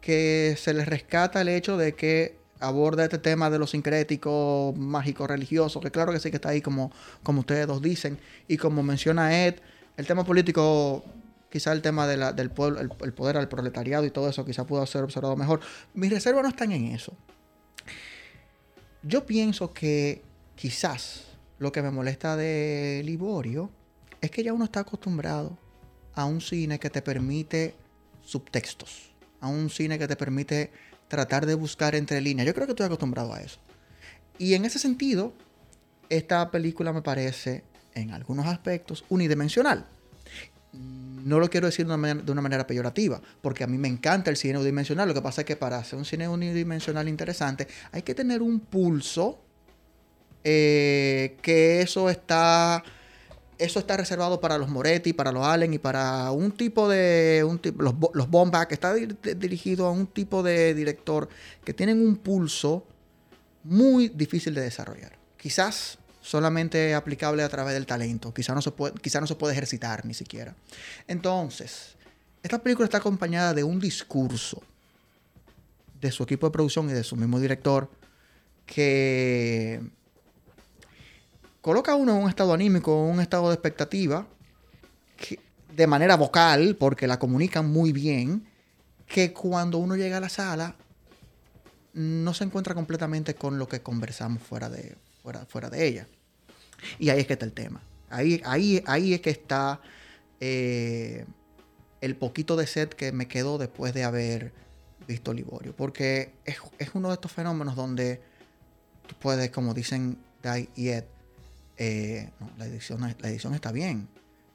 que 0.00 0.56
se 0.58 0.74
les 0.74 0.86
rescata 0.86 1.40
el 1.40 1.48
hecho 1.48 1.76
de 1.76 1.94
que 1.94 2.36
aborda 2.60 3.04
este 3.04 3.18
tema 3.18 3.50
de 3.50 3.58
lo 3.58 3.66
sincrético, 3.66 4.74
mágico, 4.76 5.26
religioso, 5.26 5.80
que 5.80 5.90
claro 5.90 6.12
que 6.12 6.20
sí 6.20 6.30
que 6.30 6.36
está 6.36 6.50
ahí 6.50 6.60
como, 6.60 6.92
como 7.22 7.40
ustedes 7.40 7.66
dos 7.66 7.80
dicen. 7.82 8.18
Y 8.46 8.56
como 8.56 8.82
menciona 8.82 9.44
Ed, 9.46 9.56
el 9.98 10.06
tema 10.06 10.24
político, 10.24 11.04
quizá 11.50 11.72
el 11.72 11.82
tema 11.82 12.06
del 12.06 12.50
pueblo, 12.50 12.80
el, 12.80 12.90
el 13.02 13.12
poder 13.12 13.36
al 13.36 13.48
proletariado 13.48 14.06
y 14.06 14.10
todo 14.10 14.30
eso, 14.30 14.44
quizá 14.46 14.64
pudo 14.64 14.86
ser 14.86 15.02
observado 15.02 15.36
mejor. 15.36 15.60
Mis 15.92 16.10
reservas 16.10 16.44
no 16.44 16.48
están 16.48 16.72
en 16.72 16.86
eso. 16.86 17.12
Yo 19.02 19.26
pienso 19.26 19.74
que 19.74 20.22
quizás 20.54 21.24
lo 21.58 21.72
que 21.72 21.82
me 21.82 21.90
molesta 21.90 22.36
de 22.36 23.02
Liborio 23.04 23.70
es 24.20 24.30
que 24.30 24.42
ya 24.42 24.52
uno 24.52 24.64
está 24.64 24.80
acostumbrado 24.80 25.58
a 26.14 26.24
un 26.24 26.40
cine 26.40 26.78
que 26.78 26.90
te 26.90 27.02
permite 27.02 27.74
subtextos, 28.22 29.10
a 29.40 29.48
un 29.48 29.68
cine 29.68 29.98
que 29.98 30.06
te 30.06 30.16
permite 30.16 30.70
tratar 31.08 31.44
de 31.44 31.54
buscar 31.54 31.96
entre 31.96 32.20
líneas. 32.20 32.46
Yo 32.46 32.54
creo 32.54 32.66
que 32.66 32.72
estoy 32.72 32.86
acostumbrado 32.86 33.34
a 33.34 33.40
eso. 33.40 33.58
Y 34.38 34.54
en 34.54 34.64
ese 34.64 34.78
sentido, 34.78 35.32
esta 36.08 36.50
película 36.52 36.92
me 36.92 37.02
parece, 37.02 37.64
en 37.98 38.12
algunos 38.12 38.46
aspectos, 38.46 39.04
unidimensional. 39.08 39.84
No 40.72 41.38
lo 41.40 41.50
quiero 41.50 41.66
decir 41.66 41.86
de 41.86 41.92
una, 41.92 42.40
manera, 42.42 42.66
peyorativa, 42.66 43.20
porque 43.42 43.64
a 43.64 43.66
mí 43.66 43.76
me 43.78 43.88
encanta 43.88 44.30
el 44.30 44.36
cine 44.36 44.56
unidimensional. 44.56 45.08
Lo 45.08 45.14
que 45.14 45.22
pasa 45.22 45.42
es 45.42 45.46
que 45.46 45.56
para 45.56 45.78
hacer 45.78 45.98
un 45.98 46.04
cine 46.04 46.28
unidimensional 46.28 47.08
interesante 47.08 47.66
hay 47.92 48.02
que 48.02 48.14
tener 48.14 48.40
un 48.42 48.60
pulso 48.60 49.38
eh, 50.44 51.36
que 51.42 51.82
eso 51.82 52.08
está 52.08 52.82
eso 53.58 53.80
está 53.80 53.96
reservado 53.96 54.40
para 54.40 54.56
los 54.56 54.68
Moretti, 54.68 55.12
para 55.12 55.32
los 55.32 55.44
Allen 55.44 55.74
y 55.74 55.78
para 55.78 56.30
un 56.30 56.52
tipo 56.52 56.88
de 56.88 57.44
un 57.44 57.58
tipo, 57.58 57.82
los, 57.82 57.94
los 58.14 58.30
Bomba 58.30 58.68
que 58.68 58.74
está 58.74 58.94
di- 58.94 59.06
di- 59.06 59.34
dirigido 59.34 59.86
a 59.86 59.90
un 59.90 60.06
tipo 60.06 60.44
de 60.44 60.74
director 60.74 61.28
que 61.64 61.74
tienen 61.74 62.00
un 62.00 62.16
pulso 62.16 62.86
muy 63.64 64.08
difícil 64.10 64.54
de 64.54 64.60
desarrollar. 64.60 65.18
Quizás 65.36 65.98
solamente 66.28 66.94
aplicable 66.94 67.42
a 67.42 67.48
través 67.48 67.72
del 67.72 67.86
talento, 67.86 68.34
quizás 68.34 68.54
no 68.54 68.60
se 68.60 68.70
puede, 68.70 68.92
quizás 69.00 69.22
no 69.22 69.26
se 69.26 69.34
puede 69.34 69.54
ejercitar 69.54 70.04
ni 70.04 70.12
siquiera. 70.12 70.54
Entonces, 71.06 71.96
esta 72.42 72.58
película 72.62 72.84
está 72.84 72.98
acompañada 72.98 73.54
de 73.54 73.64
un 73.64 73.80
discurso 73.80 74.62
de 75.98 76.12
su 76.12 76.22
equipo 76.24 76.46
de 76.46 76.52
producción 76.52 76.90
y 76.90 76.92
de 76.92 77.02
su 77.02 77.16
mismo 77.16 77.40
director 77.40 77.90
que 78.66 79.80
coloca 81.62 81.92
a 81.92 81.94
uno 81.94 82.14
en 82.16 82.22
un 82.24 82.28
estado 82.28 82.52
anímico, 82.52 82.92
en 83.06 83.14
un 83.14 83.20
estado 83.20 83.48
de 83.48 83.54
expectativa, 83.54 84.26
que- 85.16 85.40
de 85.74 85.86
manera 85.86 86.16
vocal, 86.16 86.76
porque 86.78 87.06
la 87.06 87.18
comunican 87.18 87.66
muy 87.70 87.92
bien, 87.92 88.46
que 89.06 89.32
cuando 89.32 89.78
uno 89.78 89.96
llega 89.96 90.18
a 90.18 90.20
la 90.20 90.28
sala 90.28 90.76
no 91.94 92.34
se 92.34 92.44
encuentra 92.44 92.74
completamente 92.74 93.34
con 93.34 93.58
lo 93.58 93.66
que 93.66 93.80
conversamos 93.80 94.42
fuera 94.42 94.68
de, 94.68 94.94
fuera, 95.22 95.46
fuera 95.46 95.70
de 95.70 95.86
ella. 95.86 96.06
Y 96.98 97.08
ahí 97.10 97.20
es 97.20 97.26
que 97.26 97.32
está 97.34 97.44
el 97.44 97.52
tema. 97.52 97.80
Ahí, 98.10 98.40
ahí, 98.44 98.82
ahí 98.86 99.14
es 99.14 99.20
que 99.20 99.30
está 99.30 99.80
eh, 100.40 101.24
el 102.00 102.16
poquito 102.16 102.56
de 102.56 102.66
sed 102.66 102.88
que 102.88 103.12
me 103.12 103.26
quedó 103.28 103.58
después 103.58 103.92
de 103.94 104.04
haber 104.04 104.52
visto 105.06 105.32
Liborio. 105.32 105.74
Porque 105.76 106.34
es, 106.44 106.56
es 106.78 106.90
uno 106.94 107.08
de 107.08 107.14
estos 107.14 107.32
fenómenos 107.32 107.76
donde 107.76 108.20
tú 109.06 109.14
puedes, 109.18 109.50
como 109.50 109.74
dicen 109.74 110.18
Dai 110.42 110.68
y 110.76 110.88
Ed, 110.88 111.04
eh, 111.76 112.30
no, 112.40 112.50
la, 112.58 112.66
edición, 112.66 113.00
la 113.00 113.28
edición 113.28 113.54
está 113.54 113.72
bien. 113.72 114.08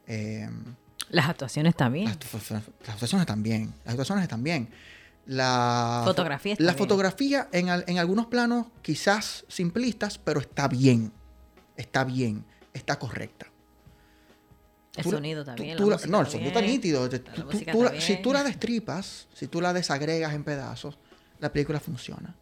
Eh, 0.08 0.50
Las 1.10 1.30
actuaciones 1.30 1.76
también. 1.76 2.06
las, 2.06 2.52
las 2.52 2.64
actuaciones 2.90 3.22
están 3.24 3.44
bien. 3.44 3.74
Las 3.86 3.94
actuaciones 3.94 4.24
están 4.24 4.44
bien. 4.44 4.70
La 5.26 6.02
Fotografía 6.04 6.54
está 6.54 6.64
La 6.66 6.74
bien. 6.74 6.78
fotografía 6.80 7.48
en, 7.54 7.70
en 7.70 7.98
algunos 7.98 8.26
planos 8.26 8.68
quizás 8.82 9.46
simplistas, 9.48 10.18
pero 10.18 10.42
está 10.42 10.68
bien. 10.68 11.14
Está 11.78 12.04
bien. 12.04 12.46
Está 12.74 12.98
correcta. 12.98 13.48
El 14.96 15.04
Tú 15.04 15.12
sonido 15.12 15.44
también. 15.44 15.76
tú 15.78 15.90
la 15.90 15.98
no, 16.08 16.22
el 16.22 16.28
sonido 16.28 16.50
está 16.50 16.62
nítido. 16.62 17.08
La 17.08 17.92
la- 17.92 18.02
si 18.02 18.18
tú 18.18 18.32
la 18.32 18.44
destripas, 18.44 19.28
si 19.34 19.48
tú 19.48 19.60
la 19.60 19.74
desagregas 19.74 20.34
en 20.34 20.44
pedazos, 20.44 20.98
la 21.40 21.52
película 21.52 21.80
funciona. 21.80 22.36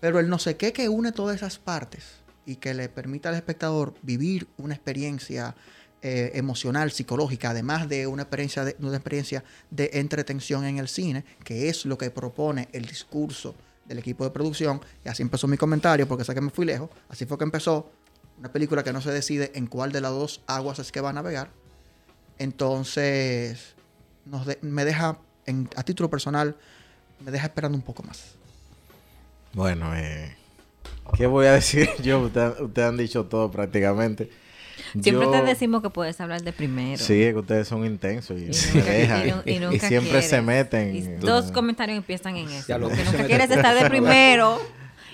Pero 0.00 0.18
el 0.18 0.28
no 0.30 0.38
sé 0.38 0.56
qué 0.56 0.72
que 0.72 0.88
une 0.88 1.12
todas 1.12 1.36
esas 1.36 1.58
partes 1.58 2.04
y 2.46 2.56
que 2.56 2.72
le 2.72 2.88
permita 2.88 3.28
al 3.28 3.34
espectador 3.34 3.94
vivir 4.00 4.48
una 4.56 4.74
experiencia 4.74 5.54
eh, 6.02 6.30
emocional, 6.34 6.90
psicológica, 6.90 7.50
además 7.50 7.86
de 7.86 8.06
una 8.06 8.22
experiencia 8.22 8.64
de, 8.64 8.76
una 8.80 8.96
experiencia 8.96 9.44
de 9.70 9.90
entretención 9.92 10.64
en 10.64 10.78
el 10.78 10.88
cine, 10.88 11.26
que 11.44 11.68
es 11.68 11.84
lo 11.84 11.98
que 11.98 12.10
propone 12.10 12.70
el 12.72 12.86
discurso 12.86 13.54
del 13.84 13.98
equipo 13.98 14.24
de 14.24 14.30
producción. 14.30 14.80
Y 15.04 15.10
así 15.10 15.22
empezó 15.22 15.46
mi 15.46 15.58
comentario, 15.58 16.08
porque 16.08 16.24
sé 16.24 16.32
que 16.32 16.40
me 16.40 16.48
fui 16.50 16.64
lejos. 16.64 16.88
Así 17.10 17.26
fue 17.26 17.36
que 17.36 17.44
empezó 17.44 17.92
una 18.40 18.50
película 18.52 18.82
que 18.82 18.92
no 18.92 19.00
se 19.00 19.10
decide 19.12 19.52
en 19.54 19.66
cuál 19.66 19.92
de 19.92 20.00
las 20.00 20.10
dos 20.12 20.40
aguas 20.48 20.78
es 20.80 20.90
que 20.92 21.00
va 21.00 21.10
a 21.10 21.12
navegar. 21.12 21.50
Entonces, 22.38 23.74
nos 24.24 24.46
de- 24.46 24.58
me 24.62 24.84
deja, 24.84 25.18
en- 25.46 25.68
a 25.76 25.82
título 25.82 26.08
personal, 26.10 26.56
me 27.24 27.30
deja 27.30 27.46
esperando 27.46 27.76
un 27.76 27.82
poco 27.82 28.02
más. 28.02 28.34
Bueno, 29.52 29.94
eh, 29.94 30.34
¿qué 31.16 31.26
voy 31.26 31.46
a 31.46 31.52
decir 31.52 31.88
yo? 32.02 32.20
Ustedes 32.20 32.78
han 32.88 32.96
dicho 32.96 33.24
todo 33.26 33.50
prácticamente. 33.50 34.30
Siempre 35.02 35.26
Yo- 35.26 35.30
te 35.30 35.42
decimos 35.42 35.82
que 35.82 35.90
puedes 35.90 36.18
hablar 36.20 36.42
de 36.42 36.52
primero. 36.54 36.96
Sí, 37.02 37.22
es 37.22 37.34
que 37.34 37.38
ustedes 37.40 37.68
son 37.68 37.84
intensos 37.84 38.40
y, 38.40 38.46
nunca- 38.46 38.90
dejan. 38.90 39.42
y 39.44 39.50
Y, 39.52 39.78
siempre 39.78 40.10
quieres. 40.10 40.30
se 40.30 40.40
meten. 40.40 40.96
Y 40.96 41.00
dos 41.16 41.52
comentarios 41.52 41.98
empiezan 41.98 42.36
en 42.36 42.48
eso. 42.48 42.66
Se 42.66 42.78
nunca 42.78 43.26
quieres 43.26 43.50
estar 43.50 43.74
de 43.74 43.88
primero 43.90 44.58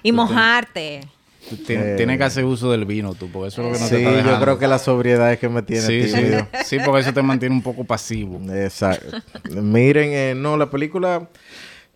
y 0.04 0.12
mojarte. 0.12 1.08
Tú 1.48 1.56
tienes, 1.56 1.86
Eh. 1.86 1.94
tienes 1.96 2.18
que 2.18 2.24
hacer 2.24 2.44
uso 2.44 2.70
del 2.70 2.84
vino 2.84 3.14
tú, 3.14 3.28
porque 3.30 3.48
eso 3.48 3.62
es 3.62 3.66
lo 3.68 3.72
que 3.74 3.78
no 3.80 3.86
Sí, 3.86 3.94
te 4.04 4.18
está 4.18 4.32
yo 4.32 4.40
creo 4.40 4.58
que 4.58 4.66
la 4.66 4.78
sobriedad 4.78 5.32
es 5.32 5.38
que 5.38 5.48
me 5.48 5.62
tiene 5.62 5.82
sí, 5.82 6.08
sí, 6.08 6.14
tímido. 6.14 6.48
sí, 6.64 6.78
porque 6.84 7.02
eso 7.02 7.12
te 7.12 7.22
mantiene 7.22 7.54
un 7.54 7.62
poco 7.62 7.84
pasivo. 7.84 8.40
Exacto. 8.52 9.16
Miren, 9.50 10.10
eh, 10.12 10.34
no, 10.36 10.56
la 10.56 10.68
película... 10.70 11.28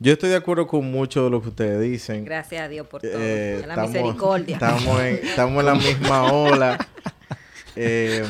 Yo 0.02 0.14
estoy 0.14 0.30
de 0.30 0.36
acuerdo 0.36 0.66
con 0.66 0.90
mucho 0.90 1.24
de 1.24 1.30
lo 1.30 1.42
que 1.42 1.48
ustedes 1.50 1.78
dicen. 1.82 2.24
Gracias 2.24 2.62
a 2.62 2.68
Dios 2.68 2.86
por 2.86 3.02
todo. 3.02 3.10
Eh, 3.14 3.60
a 3.64 3.66
la 3.76 3.86
misericordia. 3.86 4.54
Estamos 4.54 5.00
en, 5.02 5.14
estamos 5.22 5.60
en 5.60 5.66
la 5.66 5.74
misma 5.74 6.32
ola. 6.32 6.78
Eh, 7.76 8.24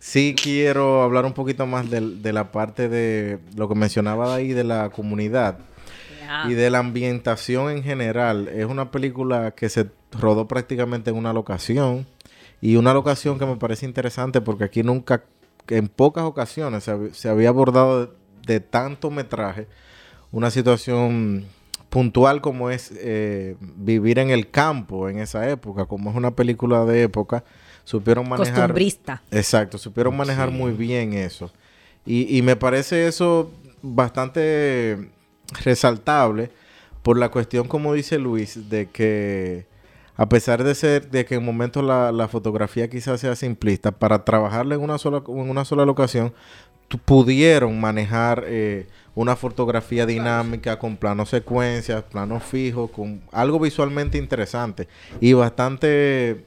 sí 0.00 0.34
quiero 0.40 1.02
hablar 1.02 1.24
un 1.24 1.32
poquito 1.32 1.64
más 1.66 1.88
de, 1.90 2.32
la 2.32 2.50
parte 2.50 2.88
de 2.88 3.38
lo 3.56 3.68
que 3.68 3.74
mencionaba 3.74 4.34
ahí 4.34 4.52
de 4.52 4.64
la 4.64 4.90
comunidad 4.90 5.58
y 6.48 6.54
de 6.54 6.70
la 6.70 6.78
ambientación 6.78 7.70
en 7.70 7.82
general. 7.84 8.48
Es 8.48 8.66
una 8.66 8.90
película 8.90 9.52
que 9.52 9.68
se 9.68 9.86
rodó 10.12 10.46
prácticamente 10.48 11.10
en 11.10 11.16
una 11.16 11.32
locación 11.32 12.06
y 12.60 12.76
una 12.76 12.94
locación 12.94 13.38
que 13.38 13.46
me 13.46 13.56
parece 13.56 13.86
interesante 13.86 14.40
porque 14.40 14.64
aquí 14.64 14.82
nunca, 14.82 15.24
que 15.66 15.76
en 15.76 15.88
pocas 15.88 16.24
ocasiones 16.24 16.84
se, 16.84 16.92
hab- 16.92 17.12
se 17.12 17.28
había 17.28 17.48
abordado 17.50 18.06
de, 18.06 18.12
de 18.46 18.60
tanto 18.60 19.10
metraje 19.10 19.66
una 20.32 20.50
situación 20.50 21.44
puntual 21.90 22.40
como 22.40 22.70
es 22.70 22.92
eh, 22.96 23.56
vivir 23.60 24.18
en 24.18 24.30
el 24.30 24.50
campo 24.50 25.08
en 25.08 25.18
esa 25.18 25.48
época, 25.48 25.86
como 25.86 26.10
es 26.10 26.16
una 26.16 26.32
película 26.32 26.84
de 26.84 27.02
época, 27.02 27.44
supieron 27.84 28.28
manejar... 28.28 28.54
Costumbrista. 28.54 29.22
Exacto, 29.30 29.78
supieron 29.78 30.16
manejar 30.16 30.50
muy 30.50 30.72
bien 30.72 31.14
eso. 31.14 31.50
Y, 32.04 32.36
y 32.36 32.42
me 32.42 32.56
parece 32.56 33.06
eso 33.06 33.50
bastante 33.82 35.10
resaltable 35.64 36.50
por 37.02 37.18
la 37.18 37.30
cuestión, 37.30 37.68
como 37.68 37.94
dice 37.94 38.18
Luis, 38.18 38.68
de 38.68 38.86
que 38.90 39.66
a 40.16 40.28
pesar 40.28 40.64
de 40.64 40.74
ser, 40.74 41.10
de 41.10 41.24
que 41.24 41.36
en 41.36 41.44
momentos 41.44 41.84
la, 41.84 42.12
la 42.12 42.28
fotografía 42.28 42.88
quizás 42.88 43.20
sea 43.20 43.36
simplista, 43.36 43.92
para 43.92 44.24
trabajarla 44.24 44.74
en 44.74 44.80
una 44.80 44.98
sola, 44.98 45.22
en 45.26 45.50
una 45.50 45.64
sola 45.64 45.84
locación, 45.84 46.32
pudieron 47.04 47.80
manejar 47.80 48.44
eh, 48.46 48.86
una 49.14 49.34
fotografía 49.34 50.06
dinámica 50.06 50.78
con 50.78 50.96
planos 50.96 51.30
secuencias, 51.30 52.02
planos 52.04 52.44
fijos, 52.44 52.90
con 52.90 53.22
algo 53.32 53.58
visualmente 53.58 54.18
interesante 54.18 54.88
y 55.20 55.32
bastante 55.32 56.44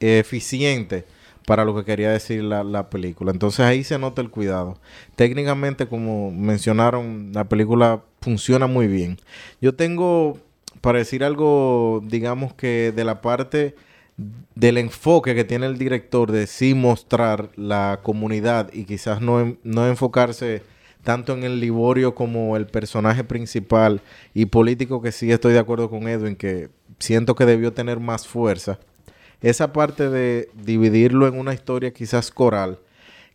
eh, 0.00 0.18
eficiente 0.18 1.04
para 1.46 1.64
lo 1.64 1.74
que 1.74 1.84
quería 1.84 2.10
decir 2.10 2.44
la, 2.44 2.62
la 2.62 2.90
película. 2.90 3.32
Entonces 3.32 3.60
ahí 3.60 3.82
se 3.82 3.98
nota 3.98 4.20
el 4.20 4.30
cuidado. 4.30 4.78
Técnicamente, 5.16 5.86
como 5.86 6.30
mencionaron, 6.30 7.32
la 7.32 7.48
película 7.48 8.02
funciona 8.20 8.66
muy 8.66 8.86
bien. 8.86 9.18
Yo 9.60 9.74
tengo, 9.74 10.38
para 10.80 10.98
decir 10.98 11.24
algo, 11.24 12.02
digamos 12.04 12.54
que 12.54 12.92
de 12.94 13.04
la 13.04 13.20
parte 13.20 13.74
del 14.54 14.78
enfoque 14.78 15.34
que 15.34 15.44
tiene 15.44 15.66
el 15.66 15.78
director 15.78 16.30
de 16.30 16.46
sí 16.46 16.74
mostrar 16.74 17.50
la 17.56 18.00
comunidad 18.02 18.70
y 18.72 18.84
quizás 18.84 19.20
no, 19.20 19.56
no 19.62 19.86
enfocarse 19.88 20.62
tanto 21.02 21.32
en 21.32 21.44
el 21.44 21.60
Liborio 21.60 22.14
como 22.14 22.56
el 22.56 22.66
personaje 22.66 23.24
principal 23.24 24.02
y 24.34 24.46
político 24.46 25.00
que 25.00 25.12
sí 25.12 25.32
estoy 25.32 25.54
de 25.54 25.58
acuerdo 25.58 25.88
con 25.88 26.08
Edwin 26.08 26.36
que 26.36 26.68
siento 26.98 27.34
que 27.34 27.46
debió 27.46 27.72
tener 27.72 28.00
más 28.00 28.26
fuerza. 28.26 28.78
Esa 29.40 29.72
parte 29.72 30.10
de 30.10 30.50
dividirlo 30.54 31.26
en 31.26 31.38
una 31.38 31.54
historia 31.54 31.92
quizás 31.92 32.30
coral, 32.30 32.78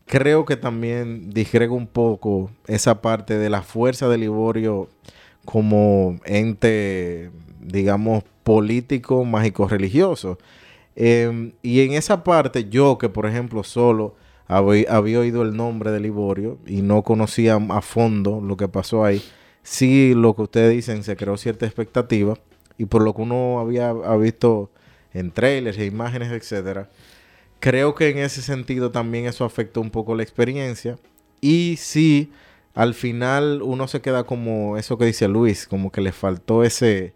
creo 0.05 0.45
que 0.45 0.55
también 0.55 1.31
disgrega 1.31 1.73
un 1.73 1.87
poco 1.87 2.51
esa 2.67 3.01
parte 3.01 3.39
de 3.39 3.49
la 3.49 3.63
fuerza 3.63 4.07
de 4.07 4.19
Liborio 4.19 4.87
como 5.45 6.19
ente, 6.25 7.31
digamos, 7.61 8.23
político, 8.43 9.23
mágico, 9.25 9.67
religioso. 9.67 10.37
Eh, 10.95 11.51
y 11.61 11.81
en 11.81 11.93
esa 11.93 12.23
parte, 12.23 12.69
yo 12.69 12.97
que 12.97 13.09
por 13.09 13.25
ejemplo 13.25 13.63
solo 13.63 14.15
habí- 14.47 14.85
había 14.89 15.19
oído 15.19 15.41
el 15.43 15.55
nombre 15.55 15.91
de 15.91 15.99
Liborio 15.99 16.57
y 16.65 16.81
no 16.81 17.01
conocía 17.03 17.55
a 17.69 17.81
fondo 17.81 18.39
lo 18.41 18.55
que 18.57 18.67
pasó 18.67 19.03
ahí, 19.03 19.21
sí 19.63 20.13
lo 20.15 20.35
que 20.35 20.43
ustedes 20.43 20.71
dicen 20.73 21.03
se 21.03 21.15
creó 21.17 21.35
cierta 21.37 21.65
expectativa 21.65 22.35
y 22.77 22.85
por 22.85 23.01
lo 23.03 23.13
que 23.13 23.23
uno 23.23 23.59
había 23.59 23.89
ha 23.89 24.15
visto 24.17 24.69
en 25.13 25.31
trailers 25.31 25.77
e 25.77 25.85
imágenes, 25.85 26.31
etcétera, 26.31 26.89
creo 27.59 27.95
que 27.95 28.09
en 28.09 28.19
ese 28.19 28.41
sentido 28.41 28.91
también 28.91 29.25
eso 29.25 29.43
afectó 29.45 29.81
un 29.81 29.89
poco 29.89 30.15
la 30.15 30.23
experiencia 30.23 30.97
y 31.41 31.75
sí 31.77 32.31
al 32.75 32.93
final 32.93 33.61
uno 33.63 33.87
se 33.87 34.01
queda 34.01 34.23
como 34.25 34.77
eso 34.77 34.97
que 34.97 35.05
dice 35.05 35.27
Luis, 35.27 35.65
como 35.67 35.91
que 35.91 36.01
le 36.01 36.11
faltó 36.11 36.63
ese 36.63 37.13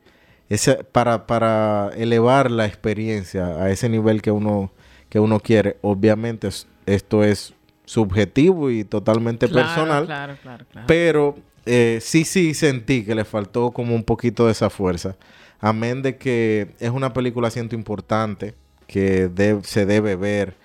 ese, 0.50 0.84
para, 0.84 1.28
para 1.28 1.91
elevar 1.95 2.50
la 2.50 2.65
experiencia 2.65 3.45
a 3.62 3.69
ese 3.69 3.88
nivel 3.88 4.24
que 4.24 4.32
uno, 4.32 4.72
que 5.10 5.19
uno 5.19 5.39
quiere. 5.39 5.78
Obviamente 5.84 6.48
es- 6.48 6.65
esto 6.88 7.24
es 7.24 7.54
subjetivo 7.86 8.72
y 8.72 8.84
totalmente 8.84 9.48
personal, 9.48 10.06
Claro, 10.08 10.38
claro, 10.41 10.65
claro. 10.72 10.88
pero 10.88 11.36
eh, 11.67 12.00
sí, 12.02 12.24
sí 12.26 12.56
sentí 12.56 13.04
que 13.06 13.13
le 13.13 13.26
faltó 13.26 13.69
como 13.72 13.93
un 13.93 14.04
poquito 14.04 14.45
de 14.48 14.54
esa 14.54 14.72
fuerza. 14.72 15.15
Amén 15.60 16.02
de 16.02 16.17
que 16.17 16.69
es 16.80 16.89
una 16.89 17.13
película, 17.13 17.52
siento, 17.52 17.76
importante, 17.76 18.56
que 18.88 19.28
de- 19.28 19.60
se 19.63 19.86
debe 19.86 20.15
ver 20.15 20.56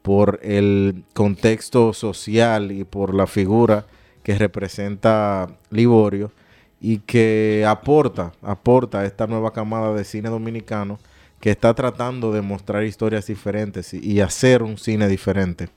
por 0.00 0.38
el 0.42 1.04
contexto 1.12 1.92
social 1.92 2.72
y 2.72 2.84
por 2.84 3.14
la 3.14 3.26
figura 3.26 3.84
que 4.24 4.36
representa 4.36 5.46
Liborio 5.70 6.32
y 6.80 6.98
que 6.98 7.64
aporta, 7.68 8.32
aporta 8.42 9.00
a 9.00 9.04
esta 9.04 9.28
nueva 9.28 9.52
camada 9.52 9.94
de 9.94 10.02
cine 10.02 10.28
dominicano 10.28 10.98
que 11.40 11.50
está 11.50 11.74
tratando 11.74 12.32
de 12.32 12.40
mostrar 12.40 12.84
historias 12.84 13.26
diferentes 13.26 13.94
y, 13.94 14.00
y 14.00 14.20
hacer 14.20 14.62
un 14.62 14.78
cine 14.78 15.06
diferente. 15.08 15.68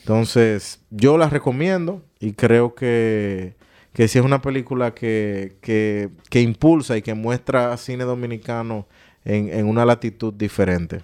Entonces, 0.00 0.80
yo 0.90 1.16
la 1.18 1.28
recomiendo 1.28 2.02
y 2.18 2.32
creo 2.32 2.74
que, 2.74 3.54
que 3.92 4.08
sí 4.08 4.18
es 4.18 4.24
una 4.24 4.42
película 4.42 4.94
que, 4.94 5.58
que, 5.60 6.08
que 6.28 6.40
impulsa 6.40 6.96
y 6.96 7.02
que 7.02 7.14
muestra 7.14 7.76
cine 7.76 8.04
dominicano 8.04 8.86
en, 9.24 9.48
en 9.50 9.66
una 9.66 9.84
latitud 9.84 10.32
diferente. 10.32 11.02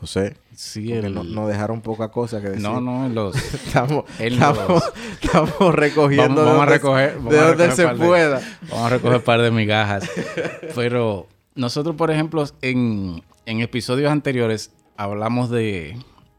José, 0.00 0.36
Sí, 0.54 0.92
no, 0.92 1.24
nos 1.24 1.48
dejaron 1.48 1.80
poca 1.82 2.08
cosa 2.10 2.40
que 2.40 2.48
decir. 2.50 2.62
No, 2.62 2.80
no, 2.80 3.08
los... 3.14 3.36
Estamos, 3.36 4.04
en 4.18 4.32
estamos, 4.34 4.68
los- 4.68 4.92
estamos 5.22 5.74
recogiendo 5.74 6.44
Vamos- 6.44 6.58
vamos 6.58 6.68
a 6.68 6.70
de 6.70 6.78
donde, 6.78 7.06
recoger- 7.10 7.14
vamos 7.16 7.32
de 7.32 7.38
a 7.40 7.46
donde 7.48 7.70
se 7.72 7.86
de- 7.86 7.94
pueda. 7.94 8.40
Vamos 8.70 8.86
a 8.86 8.88
recoger 8.90 9.16
un 9.18 9.22
par 9.22 9.42
de 9.42 9.50
migajas. 9.50 10.10
Pero 10.74 11.28
nosotros, 11.54 11.96
por 11.96 12.10
ejemplo, 12.10 12.44
en, 12.62 13.22
en 13.46 13.60
episodios 13.60 14.10
anteriores 14.10 14.72
hablamos 14.96 15.50
de, 15.50 15.96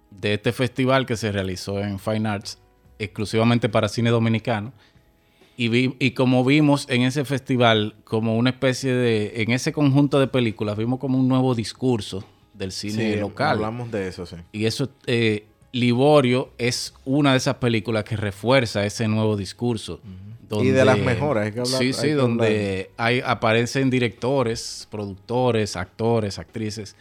de 0.09 0.33
este 0.33 0.51
festival 0.51 1.05
que 1.05 1.15
se 1.17 1.31
realizó 1.31 1.79
en 1.79 1.99
Fine 1.99 2.29
Arts 2.29 2.57
exclusivamente 2.99 3.69
para 3.69 3.89
cine 3.89 4.09
dominicano. 4.09 4.73
Y, 5.57 5.67
vi- 5.67 5.95
y 5.99 6.11
como 6.11 6.43
vimos 6.43 6.85
en 6.89 7.03
ese 7.03 7.25
festival, 7.25 7.95
como 8.05 8.37
una 8.37 8.49
especie 8.51 8.93
de, 8.93 9.41
en 9.43 9.51
ese 9.51 9.71
conjunto 9.71 10.19
de 10.19 10.25
películas, 10.27 10.77
vimos 10.77 10.99
como 10.99 11.19
un 11.19 11.27
nuevo 11.27 11.53
discurso 11.53 12.23
del 12.53 12.71
cine 12.71 13.13
Sí, 13.13 13.19
local. 13.19 13.51
Hablamos 13.57 13.91
de 13.91 14.07
eso, 14.07 14.25
sí. 14.25 14.35
Y 14.51 14.65
eso, 14.65 14.89
eh, 15.07 15.45
Liborio 15.71 16.51
es 16.57 16.93
una 17.05 17.31
de 17.31 17.37
esas 17.37 17.55
películas 17.55 18.03
que 18.03 18.17
refuerza 18.17 18.85
ese 18.85 19.07
nuevo 19.07 19.37
discurso. 19.37 20.01
Y 20.59 20.67
de 20.67 20.83
las 20.83 20.99
mejores, 20.99 21.45
hay 21.45 21.51
que 21.53 21.61
hablar- 21.61 21.79
Sí, 21.79 21.93
sí, 21.93 22.09
donde 22.09 22.91
hay, 22.97 23.21
aparecen 23.25 23.89
directores, 23.89 24.85
productores, 24.91 25.77
actores, 25.77 26.37
actrices, 26.39 26.97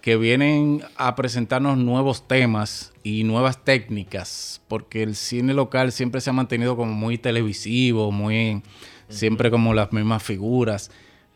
que 0.00 0.16
vienen 0.16 0.82
a 0.96 1.14
presentarnos 1.14 1.76
nuevos 1.76 2.26
temas 2.26 2.94
y 3.02 3.24
nuevas 3.24 3.62
técnicas, 3.64 4.62
porque 4.68 5.02
el 5.02 5.14
cine 5.14 5.52
local 5.52 5.92
siempre 5.92 6.22
se 6.22 6.30
ha 6.30 6.32
mantenido 6.32 6.74
como 6.76 6.92
muy 6.94 7.18
televisivo, 7.18 8.12
muy 8.12 8.62
siempre 9.10 9.50
como 9.50 9.74
las 9.74 9.92
mismas 9.92 10.22
figuras 10.22 10.90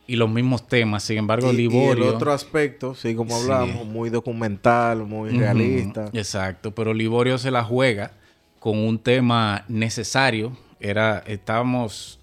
y 0.07 0.17
los 0.17 0.29
mismos 0.31 0.67
temas. 0.67 1.05
Sin 1.05 1.19
embargo, 1.19 1.51
Y, 1.53 1.55
y 1.55 1.57
Liborio... 1.59 2.09
el 2.09 2.15
otro 2.15 2.33
aspecto, 2.33 2.95
sí, 2.95 3.15
como 3.15 3.37
Sí. 3.37 3.43
hablamos, 3.43 3.87
muy 3.87 4.11
documental, 4.11 5.05
muy 5.07 5.31
realista. 5.31 6.11
Exacto, 6.13 6.75
pero 6.75 6.93
Liborio 6.95 7.39
se 7.39 7.51
la 7.51 7.63
juega 7.65 8.13
con 8.59 8.79
un 8.79 8.99
tema 8.99 9.65
necesario. 9.69 10.57
Era, 10.81 11.23
estábamos 11.27 12.19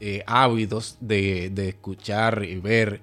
eh, 0.00 0.22
ávidos 0.26 0.96
de, 1.00 1.50
de 1.50 1.68
escuchar 1.68 2.42
y 2.44 2.56
ver 2.56 3.00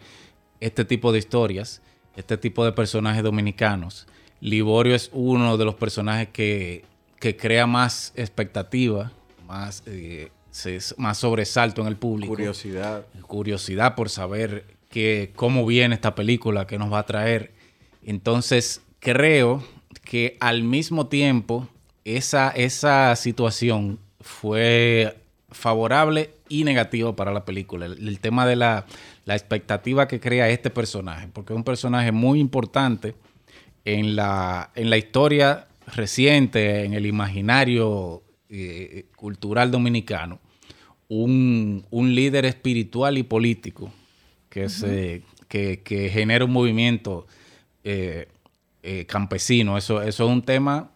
este 0.60 0.84
tipo 0.84 1.12
de 1.14 1.20
historias, 1.20 1.82
este 2.16 2.38
tipo 2.38 2.66
de 2.66 2.74
personajes 2.74 3.24
dominicanos. 3.24 4.06
Liborio 4.42 4.96
es 4.96 5.10
uno 5.14 5.58
de 5.58 5.66
los 5.66 5.76
personajes 5.76 6.28
que, 6.30 6.84
que 7.20 7.38
crea 7.38 7.66
más 7.68 8.12
expectativa, 8.16 9.12
más, 9.48 9.84
eh, 9.86 10.30
se- 10.60 10.94
más 10.98 11.18
sobresalto 11.18 11.82
en 11.82 11.88
el 11.88 11.96
público 11.98 12.34
Curiosidad. 12.34 13.06
curiosidad 13.22 13.96
por 13.96 14.10
saber 14.10 14.66
que, 14.90 15.32
cómo 15.36 15.66
viene 15.66 15.96
esta 15.96 16.16
película, 16.16 16.66
qué 16.68 16.78
nos 16.78 16.92
va 16.92 17.00
a 17.00 17.06
traer. 17.06 17.52
Entonces, 18.04 18.82
creo 19.00 19.64
que 20.04 20.38
al 20.40 20.64
mismo 20.64 21.08
tiempo 21.08 21.68
esa, 22.06 22.50
esa 22.52 23.16
situación 23.16 24.00
fue 24.20 25.16
favorable 25.52 26.32
y 26.48 26.64
negativa 26.64 27.16
para 27.16 27.32
la 27.32 27.46
película. 27.46 27.86
El, 27.86 28.08
el 28.08 28.20
tema 28.20 28.46
de 28.48 28.56
la, 28.56 28.86
la 29.26 29.36
expectativa 29.36 30.08
que 30.08 30.20
crea 30.20 30.50
este 30.50 30.70
personaje, 30.70 31.28
porque 31.32 31.54
es 31.54 31.58
un 31.58 31.64
personaje 31.64 32.12
muy 32.12 32.40
importante 32.40 33.16
en 33.86 34.16
la, 34.16 34.72
en 34.76 34.90
la 34.90 34.98
historia 34.98 35.68
reciente, 35.96 36.84
en 36.86 36.94
el 36.94 37.06
imaginario 37.06 38.24
eh, 38.50 39.06
cultural 39.16 39.70
dominicano 39.72 40.40
un, 41.10 41.86
un 41.90 42.16
líder 42.16 42.46
espiritual 42.46 43.18
y 43.18 43.24
político 43.24 43.92
que, 44.50 44.70
se, 44.70 45.24
que, 45.48 45.82
que 45.84 46.10
genera 46.10 46.46
un 46.46 46.52
movimiento 46.54 47.28
eh, 47.84 48.28
eh, 48.84 49.06
campesino. 49.06 49.78
Eso, 49.78 50.02
eso 50.02 50.26
es 50.26 50.32
un 50.32 50.42
tema 50.44 50.92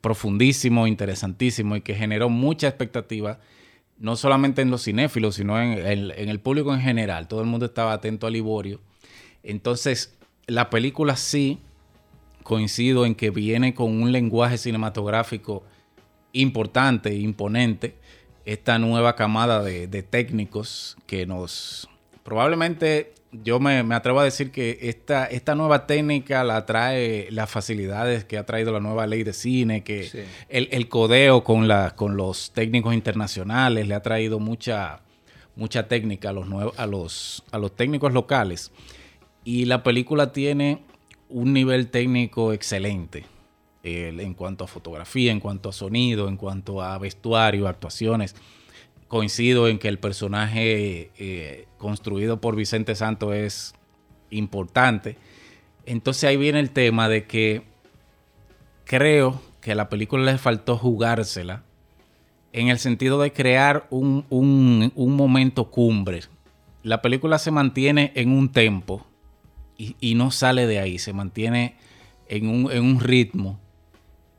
profundísimo, 0.00 0.86
interesantísimo 0.86 1.76
y 1.76 1.80
que 1.80 1.94
generó 1.94 2.28
mucha 2.28 2.68
expectativa, 2.68 3.40
no 3.98 4.16
solamente 4.16 4.62
en 4.62 4.70
los 4.70 4.84
cinéfilos, 4.84 5.36
sino 5.36 5.60
en, 5.60 5.72
el- 5.78 6.10
en 6.12 6.28
el 6.28 6.40
público 6.40 6.74
en 6.74 6.80
general. 6.80 7.28
Todo 7.28 7.40
el 7.40 7.46
mundo 7.46 7.66
estaba 7.66 7.92
atento 7.92 8.26
a 8.26 8.30
Liborio. 8.30 8.80
Entonces, 9.42 10.18
la 10.46 10.68
película 10.70 11.16
sí 11.16 11.58
coincido 12.42 13.06
en 13.06 13.14
que 13.14 13.30
viene 13.30 13.72
con 13.74 14.02
un 14.02 14.10
lenguaje 14.10 14.58
cinematográfico 14.58 15.62
importante 16.32 17.10
e 17.10 17.18
imponente. 17.20 17.94
Esta 18.44 18.78
nueva 18.78 19.14
camada 19.16 19.62
de, 19.62 19.86
de 19.86 20.02
técnicos 20.02 20.96
que 21.06 21.26
nos... 21.26 21.88
Probablemente 22.24 23.14
yo 23.32 23.60
me, 23.60 23.82
me 23.82 23.94
atrevo 23.94 24.20
a 24.20 24.24
decir 24.24 24.50
que 24.50 24.78
esta, 24.82 25.24
esta 25.26 25.54
nueva 25.54 25.86
técnica 25.86 26.44
la 26.44 26.66
trae 26.66 27.28
las 27.30 27.50
facilidades 27.50 28.24
que 28.24 28.36
ha 28.38 28.44
traído 28.44 28.72
la 28.72 28.80
nueva 28.80 29.06
ley 29.06 29.22
de 29.22 29.32
cine, 29.32 29.82
que 29.84 30.04
Sí. 30.04 30.18
el, 30.48 30.68
el 30.70 30.88
codeo 30.88 31.42
con, 31.42 31.66
la, 31.66 31.94
con 31.96 32.16
los 32.16 32.52
técnicos 32.52 32.94
internacionales 32.94 33.88
le 33.88 33.94
ha 33.94 34.02
traído 34.02 34.38
mucha, 34.38 35.00
mucha 35.56 35.88
técnica 35.88 36.28
a 36.30 36.32
los, 36.32 36.46
nuevos, 36.48 36.78
a, 36.78 36.86
los, 36.86 37.42
a 37.52 37.58
los 37.58 37.74
técnicos 37.74 38.12
locales. 38.12 38.70
Y 39.44 39.64
la 39.64 39.82
película 39.82 40.32
tiene 40.32 40.82
un 41.28 41.52
nivel 41.52 41.88
técnico 41.88 42.52
excelente. 42.52 43.24
En 43.84 44.34
cuanto 44.34 44.64
a 44.64 44.68
fotografía, 44.68 45.32
en 45.32 45.40
cuanto 45.40 45.68
a 45.68 45.72
sonido, 45.72 46.28
en 46.28 46.36
cuanto 46.36 46.80
a 46.82 46.96
vestuario, 46.98 47.66
actuaciones. 47.68 48.36
Coincido 49.08 49.68
en 49.68 49.78
que 49.78 49.88
el 49.88 49.98
personaje 49.98 51.10
eh, 51.18 51.66
construido 51.78 52.40
por 52.40 52.56
Vicente 52.56 52.94
Santo 52.94 53.32
es 53.34 53.74
importante. 54.30 55.16
Entonces 55.84 56.24
ahí 56.24 56.36
viene 56.36 56.60
el 56.60 56.70
tema 56.70 57.08
de 57.08 57.24
que 57.26 57.62
creo 58.84 59.40
que 59.60 59.72
a 59.72 59.74
la 59.74 59.88
película 59.88 60.24
le 60.32 60.38
faltó 60.38 60.76
jugársela 60.76 61.62
en 62.52 62.68
el 62.68 62.78
sentido 62.78 63.20
de 63.20 63.32
crear 63.32 63.86
un, 63.90 64.24
un- 64.28 64.92
un 64.94 65.16
momento 65.16 65.70
cumbre. 65.70 66.20
La 66.82 67.00
película 67.02 67.38
se 67.38 67.50
mantiene 67.50 68.12
en 68.14 68.30
un 68.32 68.50
tempo 68.50 69.06
y, 69.76 69.96
y 70.00 70.14
no 70.14 70.30
sale 70.30 70.66
de 70.66 70.78
ahí, 70.78 70.98
se 70.98 71.12
mantiene 71.12 71.76
en 72.28 72.48
un, 72.48 72.70
en 72.72 72.84
un 72.84 73.00
ritmo. 73.00 73.58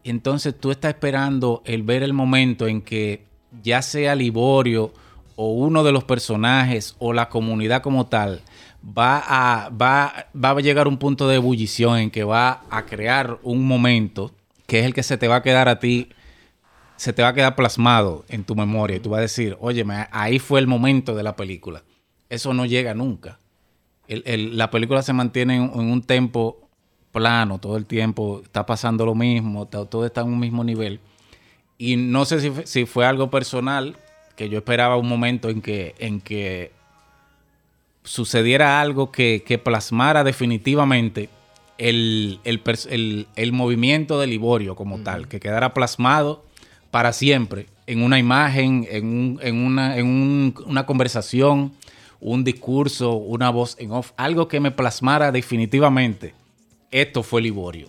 Entonces 0.04 0.58
tú 0.60 0.72
estás 0.72 0.94
esperando 0.94 1.62
el 1.66 1.84
ver 1.84 2.04
el 2.04 2.14
momento 2.14 2.68
en 2.68 2.82
que 2.82 3.26
ya 3.62 3.82
sea 3.82 4.16
Liborio 4.16 4.94
o 5.36 5.54
uno 5.54 5.84
de 5.84 5.92
los 5.92 6.04
personajes 6.04 6.96
o 7.00 7.14
la 7.14 7.30
comunidad 7.30 7.82
como 7.82 8.08
tal 8.08 8.42
va 8.86 9.24
a, 9.26 9.70
va, 9.70 10.28
va 10.36 10.50
a 10.50 10.60
llegar 10.60 10.88
un 10.88 10.98
punto 10.98 11.28
de 11.28 11.36
ebullición 11.36 11.98
en 11.98 12.12
que 12.12 12.24
va 12.24 12.64
a 12.70 12.86
crear 12.86 13.40
un 13.42 13.66
momento 13.66 14.32
que 14.68 14.80
es 14.80 14.86
el 14.86 14.94
que 14.94 15.04
se 15.04 15.18
te 15.18 15.28
va 15.28 15.38
a 15.38 15.44
quedar 15.44 15.70
a 15.70 15.80
ti 15.80 16.10
se 16.96 17.14
te 17.14 17.22
va 17.22 17.30
a 17.30 17.34
quedar 17.34 17.56
plasmado 17.56 18.24
en 18.30 18.44
tu 18.44 18.56
memoria 18.56 18.98
y 18.98 19.00
tú 19.00 19.10
vas 19.10 19.20
a 19.20 19.24
decir, 19.24 19.58
oye, 19.60 19.86
ahí 20.12 20.40
fue 20.40 20.60
el 20.60 20.68
momento 20.68 21.16
de 21.16 21.24
la 21.24 21.36
película. 21.36 21.84
Eso 22.30 22.54
no 22.54 22.66
llega 22.66 22.94
nunca. 22.94 23.40
La 24.08 24.70
película 24.70 25.02
se 25.02 25.12
mantiene 25.12 25.56
en, 25.58 25.70
un 25.74 26.02
tempo 26.02 26.63
plano 27.14 27.60
todo 27.60 27.78
el 27.78 27.86
tiempo, 27.86 28.42
está 28.44 28.66
pasando 28.66 29.06
lo 29.06 29.16
mismo, 29.16 29.66
todo 29.68 30.06
está 30.06 30.20
en 30.22 30.28
un 30.28 30.40
mismo 30.40 30.66
nivel. 30.66 31.00
Y 31.78 31.96
no 31.96 32.26
sé 32.26 32.42
si, 32.42 32.50
fue- 32.50 32.68
si 32.68 32.86
fue 32.86 33.06
algo 33.06 33.30
personal, 33.30 33.96
que 34.36 34.50
yo 34.50 34.58
esperaba 34.58 34.98
un 34.98 35.08
momento 35.08 35.50
en 35.50 35.62
que, 35.62 35.96
en 36.00 36.20
que 36.20 36.72
sucediera 38.04 38.82
algo 38.82 39.12
que, 39.12 39.44
que 39.46 39.58
plasmara 39.58 40.24
definitivamente 40.24 41.30
el, 41.78 42.40
el 42.44 42.62
el- 42.90 43.28
el 43.36 43.52
movimiento 43.54 44.20
de 44.20 44.28
Liborio 44.28 44.76
como 44.76 45.00
tal, 45.00 45.28
que 45.28 45.40
quedara 45.40 45.74
plasmado 45.74 46.44
para 46.92 47.14
siempre 47.14 47.68
en 47.88 48.04
una 48.04 48.20
imagen, 48.20 48.88
en, 48.90 49.06
un- 49.06 49.40
en 49.42 49.56
una, 49.58 49.98
en 49.98 50.06
un- 50.06 50.56
una 50.66 50.86
conversación, 50.86 51.74
un 52.20 52.44
discurso, 52.44 53.14
una 53.16 53.50
voz 53.50 53.76
en 53.80 53.92
off, 53.92 54.12
algo 54.18 54.48
que 54.48 54.60
me 54.60 54.72
plasmara 54.72 55.32
definitivamente. 55.32 56.34
Esto 56.94 57.24
fue 57.24 57.42
Liborio. 57.42 57.88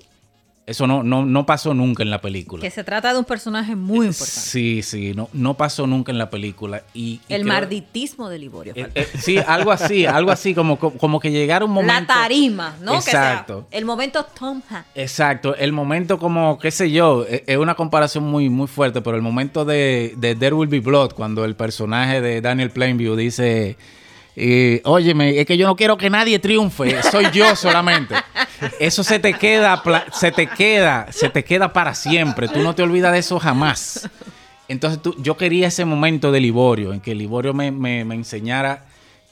Eso 0.67 0.87
no, 0.87 1.03
no, 1.03 1.27
no 1.27 1.45
pasó 1.45 1.75
nunca 1.75 2.03
en 2.03 2.09
la 2.09 2.23
película. 2.23 2.63
Que 2.63 2.71
se 2.71 2.83
trata 2.85 3.13
de 3.13 3.19
un 3.19 3.27
personaje 3.27 3.77
muy 3.77 4.07
importante. 4.07 4.41
Sí, 4.41 4.83
sí, 4.83 5.13
no, 5.15 5.29
no 5.35 5.53
pasó 5.59 5.87
nunca 5.87 6.11
en 6.11 6.17
la 6.17 6.31
película. 6.31 6.83
Y, 6.95 7.21
y 7.29 7.35
El 7.35 7.43
creo- 7.43 7.53
marditismo 7.53 8.31
de 8.31 8.39
Liborio. 8.39 8.73
eh, 8.75 8.89
eh, 8.95 9.07
sí, 9.19 9.37
algo 9.47 9.71
así, 9.73 10.07
algo 10.07 10.31
así, 10.31 10.55
como, 10.55 10.79
como, 10.79 11.21
que 11.21 11.31
llegara 11.31 11.67
un 11.67 11.71
momento. 11.71 11.93
La 12.01 12.07
tarima, 12.23 12.77
¿no? 12.81 12.95
Exacto. 12.95 13.67
Que 13.67 13.73
sea 13.73 13.79
el 13.79 13.85
momento 13.85 14.25
Tom 14.39 14.63
Hanks. 14.71 14.89
Exacto, 14.95 15.55
el 15.55 15.73
momento 15.73 16.19
como, 16.19 16.59
qué 16.59 16.71
sé 16.71 16.91
yo, 16.91 17.27
es 17.29 17.59
una 17.59 17.75
comparación 17.75 18.25
muy, 18.25 18.49
muy 18.49 18.67
fuerte, 18.67 19.03
pero 19.03 19.17
el 19.17 19.23
momento 19.23 19.67
de, 19.67 20.15
de 20.17 20.35
There 20.35 20.55
Will 20.55 20.71
Be 20.71 20.81
Blood, 20.81 21.13
cuando 21.13 21.45
el 21.45 21.57
personaje 21.57 22.23
de 22.23 22.41
Daniel 22.41 22.71
Plainview 22.71 23.17
dice, 23.17 23.77
eh, 24.37 24.81
óyeme, 24.85 25.39
es 25.41 25.47
que 25.47 25.57
yo 25.57 25.67
no 25.67 25.77
quiero 25.77 25.97
que 25.97 26.11
nadie 26.11 26.39
triunfe, 26.39 27.03
soy 27.11 27.27
yo 27.33 27.55
solamente. 27.57 28.15
Eso 28.81 29.05
se 29.05 29.19
te 29.19 29.35
queda, 29.35 29.83
se 30.13 30.33
te 30.33 30.47
queda, 30.47 31.07
se 31.11 31.29
te 31.29 31.45
queda 31.45 31.73
para 31.73 31.95
siempre, 31.95 32.49
tú 32.49 32.61
no 32.61 32.75
te 32.75 32.83
olvidas 32.83 33.13
de 33.13 33.19
eso 33.19 33.39
jamás. 33.39 34.09
Entonces 34.69 35.01
tú, 35.03 35.15
yo 35.19 35.37
quería 35.37 35.69
ese 35.69 35.85
momento 35.85 36.33
de 36.33 36.41
Liborio, 36.41 36.93
en 36.93 37.01
que 37.01 37.15
Liborio 37.15 37.53
me, 37.53 37.71
me- 37.71 38.05
me 38.05 38.15
enseñara 38.15 38.87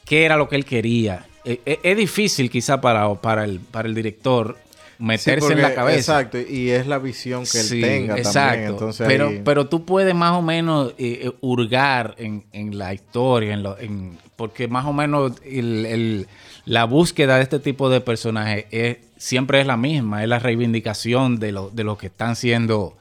qué 0.05 0.25
era 0.25 0.37
lo 0.37 0.49
que 0.49 0.57
él 0.57 0.65
quería. 0.65 1.25
Eh, 1.45 1.61
eh, 1.65 1.81
es 1.83 1.97
difícil 1.97 2.51
quizá 2.51 2.81
para, 2.81 3.13
para, 3.15 3.45
el, 3.45 3.59
para 3.59 3.89
el 3.89 3.95
director 3.95 4.59
meterse 5.03 5.47
Sí, 5.49 5.53
en 5.53 5.63
la 5.63 5.75
cabeza. 5.75 6.21
Exacto, 6.21 6.39
y 6.39 6.71
es 6.71 6.87
la 6.87 6.99
visión 6.99 7.45
que 7.45 7.59
él 7.61 7.65
Sí, 7.67 7.81
tenga 7.81 8.17
exacto. 8.17 8.49
también. 8.51 8.71
Entonces, 8.71 9.07
pero, 9.07 9.29
ahí- 9.29 9.43
pero 9.45 9.67
tú 9.69 9.85
puedes 9.85 10.15
más 10.15 10.33
o 10.33 10.43
menos 10.43 10.91
eh, 10.99 11.21
eh, 11.25 11.33
hurgar 11.41 12.15
en, 12.19 12.45
en 12.53 12.79
la 12.79 12.95
historia, 12.95 13.53
en 13.55 13.63
lo- 13.63 13.79
en- 13.79 14.17
porque 14.37 14.69
más 14.69 14.85
o 14.87 14.93
menos 14.93 15.33
el- 15.45 15.87
el- 15.87 16.27
la 16.65 16.85
búsqueda 16.85 17.37
de 17.37 17.43
este 17.43 17.59
tipo 17.59 17.91
de 17.91 18.01
personajes 18.01 18.67
es- 18.71 18.99
siempre 19.17 19.61
es 19.61 19.67
la 19.67 19.77
misma, 19.77 20.23
es 20.23 20.29
la 20.29 20.39
reivindicación 20.39 21.39
de, 21.39 21.53
lo- 21.53 21.71
de 21.71 21.85
los 21.85 21.99
que 21.99 22.07
están 22.07 22.35
siendo 22.37 22.97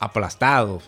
aplastados. 0.00 0.84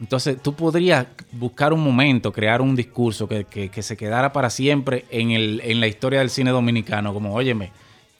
Entonces 0.00 0.40
tú 0.40 0.54
podrías 0.54 1.06
buscar 1.32 1.72
un 1.72 1.80
momento, 1.82 2.32
crear 2.32 2.60
un 2.60 2.76
discurso 2.76 3.26
que, 3.28 3.44
que- 3.44 3.68
que 3.68 3.82
se 3.82 3.96
quedara 3.96 4.32
para 4.32 4.48
siempre 4.48 5.04
en, 5.10 5.32
el, 5.32 5.60
en 5.64 5.80
la 5.80 5.88
historia 5.88 6.20
del 6.20 6.30
cine 6.30 6.50
dominicano, 6.52 7.12
como, 7.12 7.34
óyeme, 7.34 7.72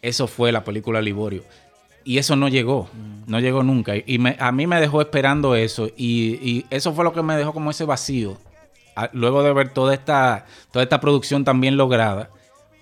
eso 0.03 0.27
fue 0.27 0.53
la 0.53 0.65
película 0.65 1.01
Liborio. 1.01 1.45
Y 2.05 2.19
eso 2.19 2.37
no 2.37 2.49
llegó, 2.49 2.89
no 3.27 3.39
llegó 3.41 3.63
nunca. 3.63 3.93
Y 4.07 4.19
me- 4.19 4.37
a 4.39 4.51
mí 4.53 4.67
me 4.67 4.81
dejó 4.81 5.01
esperando 5.03 5.55
eso. 5.55 5.89
Y, 5.97 6.39
y 6.43 6.67
eso 6.71 6.95
fue 6.95 7.05
lo 7.05 7.13
que 7.13 7.23
me 7.23 7.37
dejó 7.37 7.53
como 7.53 7.71
ese 7.71 7.85
vacío. 7.85 8.39
A- 8.97 9.11
luego 9.13 9.43
de 9.43 9.53
ver 9.53 9.71
toda 9.75 9.93
esta, 9.95 10.47
toda 10.73 10.83
esta 10.85 11.01
producción 11.01 11.45
tan 11.45 11.61
bien 11.61 11.77
lograda. 11.77 12.31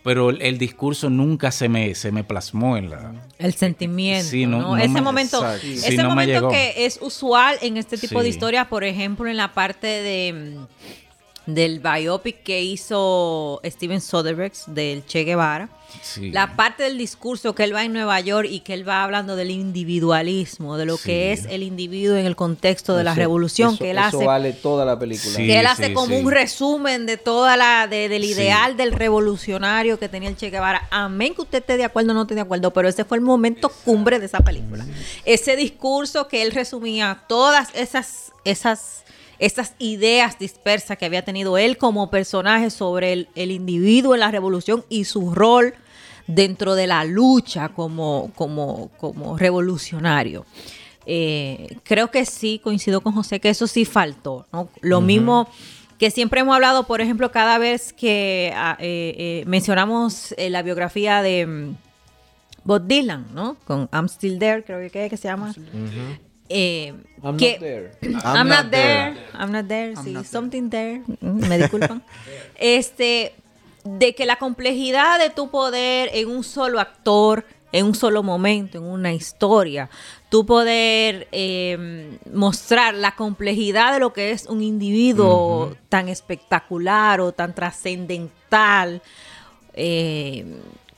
Pero 0.05 0.31
el, 0.31 0.41
el 0.43 0.59
discurso 0.59 1.11
nunca 1.11 1.51
se 1.51 1.69
me, 1.69 1.97
se 1.97 2.13
me 2.13 2.23
plasmó 2.23 2.77
en 2.77 2.91
la... 2.91 3.13
El 3.39 3.55
sentimiento, 3.55 4.29
Sí, 4.31 4.47
no- 4.47 4.61
¿no? 4.61 4.69
no 4.69 4.77
ese 4.77 4.89
me- 4.91 5.01
momento, 5.01 5.45
ese 5.55 5.79
Sí, 5.91 5.97
no 5.97 6.05
me 6.05 6.09
momento 6.11 6.49
que 6.49 6.87
es 6.87 7.01
usual 7.03 7.57
en 7.63 7.77
este 7.77 7.99
tipo 7.99 8.23
de 8.23 8.29
historias, 8.29 8.69
por 8.69 8.85
ejemplo, 8.85 9.29
en 9.29 9.37
la 9.37 9.53
parte 9.53 9.89
de 9.89 10.59
del 11.47 11.81
biopic 11.81 12.43
que 12.43 12.63
hizo 12.63 13.61
Steven 13.65 14.01
Soderbergh 14.01 14.53
del 14.67 15.07
Che 15.07 15.25
Guevara. 15.25 15.69
Sí. 16.03 16.31
La 16.31 16.57
parte 16.57 16.83
del 16.83 16.99
discurso 16.99 17.55
que 17.55 17.63
él 17.65 17.75
va 17.75 17.85
en 17.85 17.93
Nueva 17.93 18.19
York 18.21 18.49
y 18.51 18.61
que 18.61 18.75
él 18.75 18.87
va 18.87 19.05
hablando 19.05 19.37
del 19.37 19.51
individualismo, 19.51 20.77
de 20.77 20.85
lo 20.85 20.99
que 20.99 21.33
es 21.33 21.47
el 21.47 21.63
individuo 21.63 22.17
en 22.17 22.27
el 22.27 22.37
contexto 22.37 22.97
de 22.97 23.05
la 23.05 23.15
revolución 23.15 23.71
eso- 23.75 23.79
que 23.79 23.91
él 23.93 23.99
eso 23.99 24.19
hace. 24.19 24.27
vale 24.27 24.53
toda 24.53 24.85
la 24.85 24.99
película. 24.99 25.35
Sí. 25.37 25.47
que 25.47 25.59
él 25.59 25.67
hace 25.67 25.93
como 25.95 26.19
un 26.19 26.31
resumen 26.31 27.07
de 27.07 27.17
toda 27.17 27.57
la 27.57 27.87
de- 27.87 28.09
del 28.09 28.25
ideal 28.25 28.77
del 28.77 28.93
revolucionario 28.93 29.99
que 29.99 30.09
tenía 30.09 30.29
el 30.29 30.37
Che 30.37 30.51
Guevara. 30.51 30.87
Amén 30.91 31.35
que 31.35 31.43
usted 31.43 31.59
esté 31.59 31.77
de 31.77 31.85
acuerdo 31.85 32.11
o 32.13 32.15
no 32.15 32.23
esté 32.23 32.35
de 32.35 32.41
acuerdo, 32.43 32.73
pero 32.73 32.89
ese 32.89 33.05
fue 33.05 33.17
el 33.19 33.23
momento 33.23 33.69
cumbre 33.85 34.19
de 34.19 34.27
esa 34.27 34.41
película. 34.41 34.85
Ese 35.25 35.57
discurso 35.57 36.29
que 36.29 36.43
él 36.43 36.53
resumía 36.53 37.23
todas 37.29 37.69
esas 37.75 38.33
esas 38.45 39.03
esas 39.39 39.75
ideas 39.79 40.39
dispersas 40.39 40.97
que 40.99 41.05
había 41.05 41.25
tenido 41.25 41.59
él 41.59 41.77
como 41.77 42.11
personaje 42.11 42.71
sobre 42.71 43.13
el, 43.13 43.29
el 43.35 43.51
individuo 43.51 44.15
en 44.15 44.21
la 44.21 44.31
revolución 44.31 44.85
y 44.89 45.05
su 45.05 45.35
rol 45.35 45.75
dentro 46.27 46.75
de 46.75 46.87
la 46.87 47.05
lucha 47.05 47.69
como, 47.69 48.33
como, 48.35 48.91
como 48.99 49.39
revolucionario. 49.39 50.45
Eh, 51.07 51.77
creo 51.85 52.11
que 52.11 52.25
sí, 52.25 52.61
coincido 52.63 53.01
con 53.01 53.13
José, 53.13 53.41
que 53.41 53.49
eso 53.49 53.67
sí 53.67 53.85
faltó. 53.85 54.47
¿no? 54.53 54.69
Lo 54.81 55.01
mismo 55.01 55.49
que 55.99 56.11
siempre 56.11 56.41
hemos 56.41 56.55
hablado, 56.55 56.87
por 56.87 57.01
ejemplo, 57.01 57.31
cada 57.31 57.59
vez 57.59 57.93
que 57.93 58.53
ah, 58.55 58.77
eh, 58.81 59.15
eh, 59.17 59.45
mencionamos 59.47 60.35
eh, 60.37 60.51
la 60.51 60.63
biografía 60.63 61.23
de 61.23 61.47
mm, 61.47 61.77
Bob 62.65 62.87
Dylan, 62.87 63.27
¿no? 63.33 63.57
Con 63.65 63.89
I'm 63.93 64.09
Still 64.09 64.39
There, 64.39 64.65
creo 64.65 64.91
que, 64.91 65.09
que 65.09 65.17
se 65.17 65.29
llama. 65.29 65.55
Eh, 66.49 66.93
I'm 67.23 67.37
que- 67.37 67.59
not 67.59 67.61
there. 67.61 67.93
I'm, 68.25 68.49
not, 68.49 68.71
there. 68.71 69.17
I'm 69.35 69.53
not 69.53 69.67
there. 69.69 69.95
I'm 69.97 70.05
sí, 70.05 70.13
not 70.13 70.23
there. 70.23 70.31
something 70.31 70.71
there. 70.71 71.03
Mm, 71.21 71.49
Me 71.49 71.59
disculpan. 71.59 72.03
este, 72.57 73.35
de 73.85 74.15
que 74.15 74.27
la 74.27 74.37
complejidad 74.37 75.19
de 75.19 75.31
tu 75.31 75.51
poder 75.51 76.11
en 76.13 76.29
un 76.29 76.45
solo 76.45 76.81
actor, 76.81 77.45
en 77.73 77.87
un 77.87 77.95
solo 77.95 78.23
momento, 78.23 78.79
en 78.79 78.85
una 78.85 79.13
historia, 79.13 79.91
tu 80.29 80.47
poder 80.47 81.29
eh, 81.33 82.19
mostrar 82.33 82.95
la 82.95 83.15
complejidad 83.17 83.93
de 83.93 84.01
lo 84.01 84.13
que 84.13 84.31
es 84.31 84.47
un 84.47 84.63
individuo 84.63 85.75
tan 85.89 86.09
espectacular 86.09 87.21
o 87.21 87.33
tan 87.33 87.55
trascendental. 87.55 89.03
eh, 89.75 90.45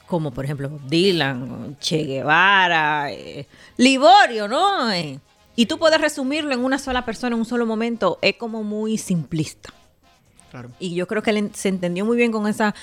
como 0.07 0.31
por 0.31 0.43
ejemplo 0.45 0.69
Bob 0.69 0.81
Dylan, 0.87 1.77
Che 1.79 2.03
Guevara, 2.03 3.11
eh, 3.11 3.45
Liborio, 3.77 4.47
¿no? 4.47 4.91
Eh, 4.91 5.19
y 5.61 5.65
tú 5.65 5.77
puedes 5.77 5.99
resumirlo 5.99 6.53
en 6.53 6.63
una 6.63 6.79
sola 6.79 7.03
persona, 7.05 7.35
en 7.35 7.39
un 7.39 7.45
solo 7.45 7.65
momento, 7.65 8.17
es 8.21 8.35
como 8.35 8.63
muy 8.63 8.97
simplista. 8.97 9.73
Claro. 10.51 10.69
Y 10.79 10.95
yo 10.95 11.07
creo 11.07 11.21
que 11.21 11.31
él 11.31 11.51
se 11.53 11.69
entendió 11.69 12.05
muy 12.05 12.17
bien 12.17 12.31
con 12.31 12.47
esa, 12.47 12.73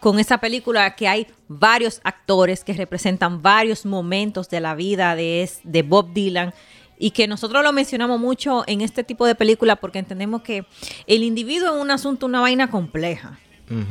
con 0.00 0.18
esa 0.18 0.38
película, 0.38 0.94
que 0.96 1.08
hay 1.08 1.26
varios 1.48 2.00
actores 2.04 2.64
que 2.64 2.72
representan 2.72 3.42
varios 3.42 3.86
momentos 3.86 4.48
de 4.50 4.60
la 4.60 4.74
vida 4.74 5.14
de, 5.16 5.42
es- 5.42 5.60
de 5.64 5.82
Bob 5.82 6.12
Dylan. 6.12 6.52
Y 6.98 7.10
que 7.10 7.28
nosotros 7.28 7.62
lo 7.62 7.72
mencionamos 7.72 8.18
mucho 8.18 8.64
en 8.66 8.80
este 8.80 9.04
tipo 9.04 9.26
de 9.26 9.34
película 9.34 9.76
porque 9.76 9.98
entendemos 9.98 10.40
que 10.42 10.64
el 11.06 11.22
individuo 11.22 11.76
es 11.76 11.82
un 11.82 11.90
asunto, 11.90 12.24
una 12.26 12.40
vaina 12.40 12.70
compleja. 12.70 13.38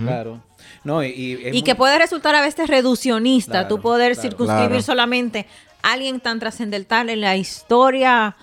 Claro. 0.02 0.42
No, 0.84 1.04
y, 1.04 1.08
y 1.10 1.34
es 1.34 1.40
Y 1.48 1.52
muy- 1.52 1.62
que 1.64 1.76
puede 1.76 2.00
resultar 2.00 2.34
a 2.34 2.42
veces 2.42 2.68
reduccionista, 2.68 3.52
Claro, 3.52 3.68
tú 3.68 3.82
poder 3.82 4.14
claro. 4.14 4.22
circunscribir 4.30 4.68
Claro. 4.70 4.82
solamente 4.82 5.40
a 5.40 5.46
alguien 5.94 6.20
tan 6.20 6.40
trascendental 6.40 7.10
en 7.10 7.22
la 7.22 7.36
historia 7.38 8.36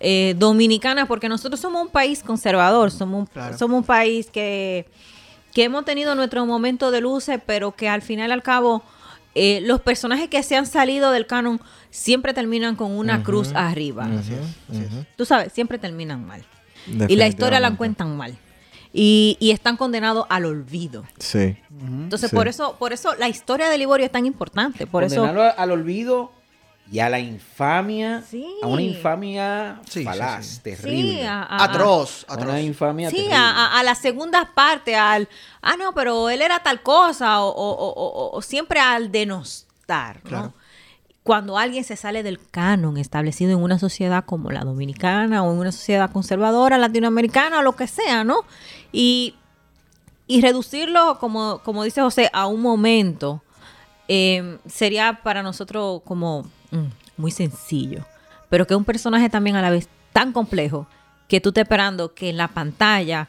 eh, 0.00 0.34
dominicana, 0.36 1.06
porque 1.06 1.28
nosotros 1.28 1.60
somos 1.60 1.82
un 1.82 1.88
país 1.88 2.22
conservador, 2.22 2.90
somos 2.90 3.20
un, 3.20 3.26
Claro. 3.26 3.56
somos 3.58 3.78
un 3.78 3.84
país 3.84 4.30
que, 4.30 4.86
que 5.52 5.64
hemos 5.64 5.84
tenido 5.84 6.14
nuestro 6.14 6.44
momento 6.46 6.90
de 6.90 7.00
luces, 7.00 7.40
pero 7.46 7.72
que 7.72 7.88
al 7.88 8.02
final 8.02 8.32
al 8.32 8.42
cabo 8.42 8.82
eh, 9.36 9.60
los 9.62 9.80
personajes 9.80 10.28
que 10.28 10.42
se 10.42 10.56
han 10.56 10.66
salido 10.66 11.10
del 11.10 11.26
canon 11.26 11.60
siempre 11.90 12.34
terminan 12.34 12.76
con 12.76 12.92
una 12.92 13.22
cruz 13.22 13.50
arriba. 13.54 14.08
Tú 15.16 15.24
sabes, 15.24 15.52
siempre 15.52 15.78
terminan 15.78 16.24
mal. 16.26 16.44
Y 17.08 17.16
la 17.16 17.26
historia 17.26 17.60
la 17.60 17.74
cuentan 17.76 18.16
mal. 18.16 18.36
Y, 18.92 19.36
y 19.40 19.50
están 19.50 19.76
condenados 19.76 20.24
al 20.28 20.44
olvido. 20.44 21.04
Sí. 21.18 21.56
Entonces, 21.80 22.30
Sí. 22.30 22.36
por 22.36 22.46
eso, 22.46 22.76
por 22.78 22.92
eso 22.92 23.12
la 23.18 23.28
historia 23.28 23.68
de 23.68 23.76
Liborio 23.76 24.06
es 24.06 24.12
tan 24.12 24.24
importante. 24.24 24.86
Por 24.86 25.02
eso. 25.02 25.16
condenarlo 25.22 25.52
al 25.60 25.70
olvido 25.72 26.30
y 26.90 26.98
a 26.98 27.08
la 27.08 27.18
infamia. 27.18 28.22
Sí. 28.28 28.46
A 28.62 28.66
una 28.66 28.82
infamia 28.82 29.80
Sí, 29.88 30.04
falaz, 30.04 30.46
sí. 30.46 30.60
terrible. 30.62 31.12
Sí, 31.12 31.20
a, 31.22 31.42
a- 31.42 31.64
Atroz, 31.64 32.24
A 32.28 32.34
atroz. 32.34 32.48
una 32.50 32.60
infamia 32.60 33.08
Sí, 33.10 33.16
terrible. 33.16 33.36
a, 33.36 33.50
a- 33.50 33.78
a 33.80 33.82
la 33.82 33.94
segunda 33.94 34.50
parte, 34.54 34.94
al. 34.96 35.28
Ah, 35.62 35.76
no, 35.78 35.92
pero 35.94 36.28
él 36.30 36.42
era 36.42 36.58
tal 36.62 36.82
cosa, 36.82 37.40
o, 37.42 37.48
o- 37.48 37.72
o- 37.72 37.92
o- 37.92 38.36
o 38.36 38.42
siempre 38.42 38.80
al 38.80 39.10
denostar, 39.10 40.16
¿no? 40.24 40.28
Claro. 40.30 40.52
Cuando 41.22 41.56
alguien 41.56 41.84
se 41.84 41.96
sale 41.96 42.22
del 42.22 42.38
canon 42.50 42.98
establecido 42.98 43.52
en 43.52 43.62
una 43.62 43.78
sociedad 43.78 44.26
como 44.26 44.50
la 44.50 44.60
dominicana 44.60 45.42
o 45.42 45.52
en 45.52 45.58
una 45.58 45.72
sociedad 45.72 46.10
conservadora, 46.12 46.76
latinoamericana 46.76 47.60
o 47.60 47.62
lo 47.62 47.74
que 47.76 47.86
sea, 47.86 48.24
¿no? 48.24 48.40
Y, 48.92 49.34
y 50.26 50.42
reducirlo, 50.42 51.18
como, 51.18 51.60
como 51.64 51.82
dice 51.82 52.02
José, 52.02 52.28
a 52.34 52.46
un 52.46 52.60
momento 52.60 53.42
eh, 54.06 54.58
sería 54.66 55.20
para 55.22 55.42
nosotros 55.42 56.02
como 56.04 56.44
muy 57.16 57.30
sencillo. 57.30 58.04
Pero 58.48 58.66
que 58.66 58.74
un 58.74 58.84
personaje 58.84 59.28
también 59.28 59.56
a 59.56 59.62
la 59.62 59.70
vez 59.70 59.88
tan 60.12 60.32
complejo 60.32 60.86
que 61.28 61.40
tú 61.40 61.50
estás 61.50 61.62
esperando 61.62 62.14
que 62.14 62.28
en 62.30 62.36
la 62.36 62.48
pantalla 62.48 63.28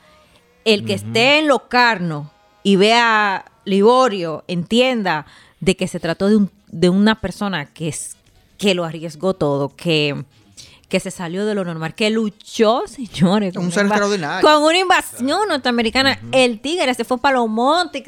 el 0.66 0.84
que 0.86 0.96
esté 0.96 1.40
en 1.40 1.48
Locarno 1.48 2.32
y 2.64 2.76
vea 2.76 3.46
Liborio 3.66 4.44
entienda 4.48 5.26
de 5.60 5.76
que 5.76 5.88
se 5.88 6.00
trató 6.00 6.28
de, 6.28 6.38
un, 6.38 6.52
de 6.68 6.90
una 6.90 7.22
persona 7.22 7.66
que, 7.66 7.88
es, 7.88 8.18
que 8.58 8.74
lo 8.74 8.84
arriesgó 8.84 9.36
todo, 9.36 9.76
que, 9.76 10.26
que 10.90 11.00
se 11.00 11.12
salió 11.12 11.46
de 11.46 11.56
lo 11.56 11.64
normal, 11.64 11.94
que 11.94 12.10
luchó, 12.10 12.84
señores. 12.88 13.54
con 13.54 13.66
Un 13.66 13.72
ser 13.72 13.86
extraordinario. 13.86 14.48
Con 14.48 14.64
una 14.64 14.78
invasión 14.78 15.48
norteamericana. 15.48 16.20
El 16.32 16.60
tigre 16.60 16.94
se 16.94 17.06
fue 17.06 17.20
para 17.20 17.38
los 17.38 17.48
montes, 17.48 18.04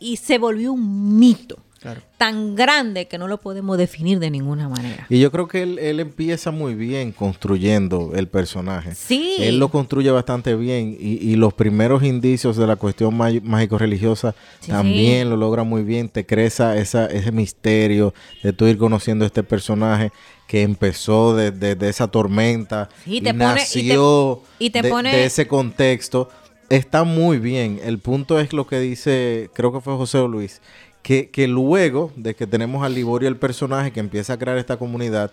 y 0.00 0.16
se 0.16 0.38
volvió 0.38 0.72
un 0.72 1.18
mito 1.18 1.58
Claro. 1.80 2.00
tan 2.16 2.56
grande 2.56 3.06
que 3.06 3.18
no 3.18 3.28
lo 3.28 3.38
podemos 3.38 3.78
definir 3.78 4.18
de 4.18 4.30
ninguna 4.30 4.68
manera. 4.68 5.06
Y 5.08 5.20
yo 5.20 5.30
creo 5.30 5.46
que 5.46 5.62
él, 5.62 5.78
él 5.78 6.00
empieza 6.00 6.50
muy 6.50 6.74
bien 6.74 7.12
construyendo 7.12 8.12
el 8.16 8.26
personaje. 8.26 8.96
Sí. 8.96 9.36
Él 9.38 9.58
lo 9.60 9.68
construye 9.70 10.10
bastante 10.10 10.56
bien 10.56 10.96
y, 10.98 11.12
y 11.30 11.36
los 11.36 11.54
primeros 11.54 12.02
indicios 12.02 12.56
de 12.56 12.66
la 12.66 12.74
cuestión 12.76 13.14
má- 13.16 13.30
mágico-religiosa 13.44 14.34
Sí, 14.60 14.72
también 14.72 15.30
lo 15.30 15.36
logra 15.36 15.62
muy 15.62 15.82
bien. 15.82 16.08
Te 16.08 16.26
crea 16.26 16.46
esa, 16.46 16.76
esa- 16.76 17.06
ese 17.06 17.30
misterio 17.30 18.12
de 18.42 18.52
tú 18.52 18.66
ir 18.66 18.76
conociendo 18.78 19.24
este 19.24 19.44
personaje 19.44 20.10
que 20.48 20.62
empezó 20.62 21.36
de, 21.36 21.52
de- 21.52 21.76
de 21.76 21.88
esa 21.88 22.08
tormenta 22.08 22.88
Sí, 23.04 23.18
y 23.18 23.20
te 23.20 23.32
pone- 23.32 23.44
y 23.44 23.54
te- 23.54 23.54
nació 23.54 24.42
y 24.58 24.70
te 24.70 24.82
de, 24.82 24.88
pone- 24.90 25.12
de 25.12 25.24
ese 25.26 25.46
contexto. 25.46 26.28
Está 26.70 27.04
muy 27.04 27.38
bien. 27.38 27.80
El 27.82 27.98
punto 27.98 28.38
es 28.40 28.52
lo 28.52 28.66
que 28.66 28.78
dice, 28.80 29.48
creo 29.54 29.72
que 29.72 29.80
fue 29.80 29.96
José 29.96 30.18
Luis, 30.28 30.60
que, 31.08 31.30
que 31.30 31.48
luego 31.48 32.12
de 32.16 32.34
que 32.34 32.46
tenemos 32.46 32.84
a 32.84 32.88
Liborio 32.90 33.30
el 33.30 33.38
personaje 33.38 33.92
que 33.92 34.00
empieza 34.00 34.34
a 34.34 34.38
crear 34.38 34.58
esta 34.58 34.76
comunidad, 34.76 35.30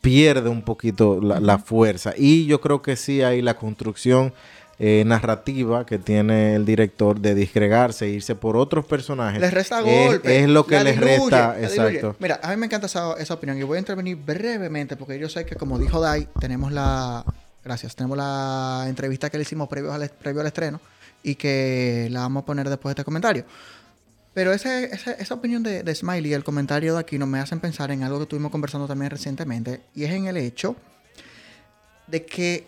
pierde 0.00 0.48
un 0.48 0.62
poquito 0.62 1.20
la, 1.22 1.38
la 1.38 1.58
fuerza. 1.58 2.12
Y 2.16 2.46
yo 2.46 2.60
creo 2.60 2.82
que 2.82 2.96
sí 2.96 3.22
hay 3.22 3.40
la 3.40 3.54
construcción 3.54 4.32
eh, 4.80 5.04
narrativa 5.06 5.86
que 5.86 6.00
tiene 6.00 6.56
el 6.56 6.66
director 6.66 7.20
de 7.20 7.36
disgregarse 7.36 8.06
e 8.06 8.08
irse 8.08 8.34
por 8.34 8.56
otros 8.56 8.84
personajes. 8.84 9.40
Les 9.40 9.54
resta 9.54 9.78
Es- 9.78 9.84
golpe. 10.08 10.40
Es, 10.40 10.48
lo 10.48 10.66
que 10.66 10.82
les 10.82 10.96
diluye, 10.96 11.18
resta, 11.18 11.56
exacto. 11.62 12.16
Mira, 12.18 12.40
a 12.42 12.50
mí 12.50 12.56
me 12.56 12.66
encanta 12.66 12.86
esa, 12.88 13.12
esa 13.12 13.34
opinión 13.34 13.56
y 13.58 13.62
voy 13.62 13.76
a 13.76 13.78
intervenir 13.78 14.16
brevemente 14.16 14.96
porque 14.96 15.20
yo 15.20 15.28
sé 15.28 15.46
que 15.46 15.54
como 15.54 15.78
dijo 15.78 16.00
Dai, 16.00 16.26
tenemos 16.40 16.72
la... 16.72 17.24
Gracias. 17.64 17.94
Tenemos 17.94 18.18
la 18.18 18.86
entrevista 18.88 19.30
que 19.30 19.36
le 19.38 19.42
hicimos 19.42 19.68
previo 19.68 19.92
al, 19.92 20.08
previo 20.08 20.40
al 20.40 20.48
estreno 20.48 20.80
y 21.22 21.36
que 21.36 22.08
la 22.10 22.20
vamos 22.20 22.42
a 22.42 22.46
poner 22.46 22.68
después 22.68 22.90
de 22.90 23.00
este 23.00 23.04
comentario. 23.04 23.44
Pero 24.36 24.52
ese- 24.52 24.90
esa 24.92 25.32
opinión 25.34 25.62
de, 25.62 25.94
Smiley 25.94 26.30
y 26.30 26.34
el 26.34 26.44
comentario 26.44 26.92
de 26.92 27.00
aquí 27.00 27.16
nos 27.16 27.26
me 27.26 27.38
hacen 27.38 27.58
pensar 27.58 27.90
en 27.90 28.02
algo 28.02 28.18
que 28.18 28.24
estuvimos 28.24 28.52
conversando 28.52 28.86
también 28.86 29.10
recientemente 29.10 29.80
y 29.94 30.04
es 30.04 30.10
en 30.10 30.26
el 30.26 30.36
hecho 30.36 30.76
de 32.06 32.26
que 32.26 32.66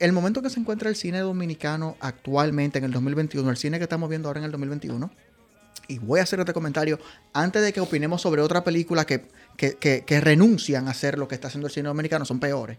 el 0.00 0.12
momento 0.12 0.42
que 0.42 0.50
se 0.50 0.60
encuentra 0.60 0.90
el 0.90 0.96
cine 0.96 1.20
dominicano 1.20 1.96
actualmente 2.00 2.76
en 2.76 2.84
el 2.84 2.92
2021, 2.92 3.48
el 3.48 3.56
cine 3.56 3.78
que 3.78 3.84
estamos 3.84 4.10
viendo 4.10 4.28
ahora 4.28 4.40
en 4.40 4.44
el 4.44 4.50
2021, 4.52 5.10
y 5.88 5.98
voy 5.98 6.20
a 6.20 6.24
hacer 6.24 6.40
este 6.40 6.52
comentario 6.52 6.98
antes 7.32 7.62
de 7.62 7.72
que 7.72 7.80
opinemos 7.80 8.20
sobre 8.20 8.42
otra 8.42 8.62
película 8.62 9.06
que, 9.06 9.24
que- 9.56 9.76
que- 9.78 10.04
que 10.04 10.20
renuncian 10.20 10.88
a 10.88 10.90
hacer 10.90 11.18
lo 11.18 11.26
que 11.26 11.36
está 11.36 11.48
haciendo 11.48 11.68
el 11.68 11.72
cine 11.72 11.88
dominicano, 11.88 12.26
son 12.26 12.38
peores. 12.38 12.76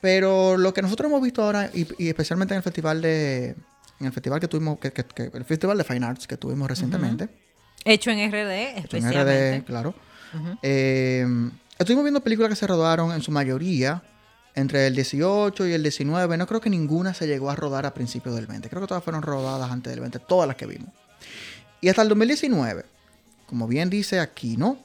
Pero 0.00 0.56
lo 0.56 0.74
que 0.74 0.82
nosotros 0.82 1.08
hemos 1.08 1.22
visto 1.22 1.44
ahora, 1.44 1.70
y, 1.72 1.86
y 2.02 2.08
especialmente 2.08 2.52
en 2.54 2.56
el 2.58 2.64
festival 2.64 3.00
de. 3.00 3.54
En 4.00 4.06
el 4.06 4.12
festival 4.12 4.40
que 4.40 4.48
tuvimos, 4.48 4.78
que, 4.78 4.92
que- 4.92 5.04
que- 5.04 5.30
el 5.34 5.44
festival 5.44 5.78
de 5.78 5.84
Fine 5.84 6.06
Arts 6.06 6.26
que 6.26 6.36
tuvimos 6.36 6.68
recientemente. 6.68 7.28
Hecho 7.84 8.10
en 8.10 8.30
RD, 8.30 8.70
en 8.70 8.78
especialmente. 8.78 9.58
RD, 9.60 9.64
claro. 9.64 9.94
Eh, 10.62 11.26
estuvimos 11.78 12.04
viendo 12.04 12.20
películas 12.22 12.48
que 12.50 12.56
se 12.56 12.66
rodaron 12.66 13.12
en 13.12 13.22
su 13.22 13.30
mayoría 13.30 14.02
entre 14.54 14.86
el 14.86 14.94
18 14.94 15.66
y 15.66 15.72
el 15.72 15.82
19. 15.82 16.36
No 16.36 16.46
creo 16.46 16.60
que 16.60 16.70
ninguna 16.70 17.14
se 17.14 17.26
llegó 17.26 17.50
a 17.50 17.56
rodar 17.56 17.86
a 17.86 17.94
principios 17.94 18.34
del 18.34 18.46
20. 18.46 18.68
Creo 18.68 18.82
que 18.82 18.88
todas 18.88 19.02
fueron 19.04 19.22
rodadas 19.22 19.70
antes 19.70 19.90
del 19.92 20.00
20, 20.00 20.18
todas 20.20 20.46
las 20.48 20.56
que 20.56 20.66
vimos. 20.66 20.90
Y 21.80 21.88
hasta 21.88 22.02
el 22.02 22.08
2019, 22.08 22.84
como 23.46 23.66
bien 23.66 23.90
dice 23.90 24.20
aquí, 24.20 24.56
¿no? 24.56 24.78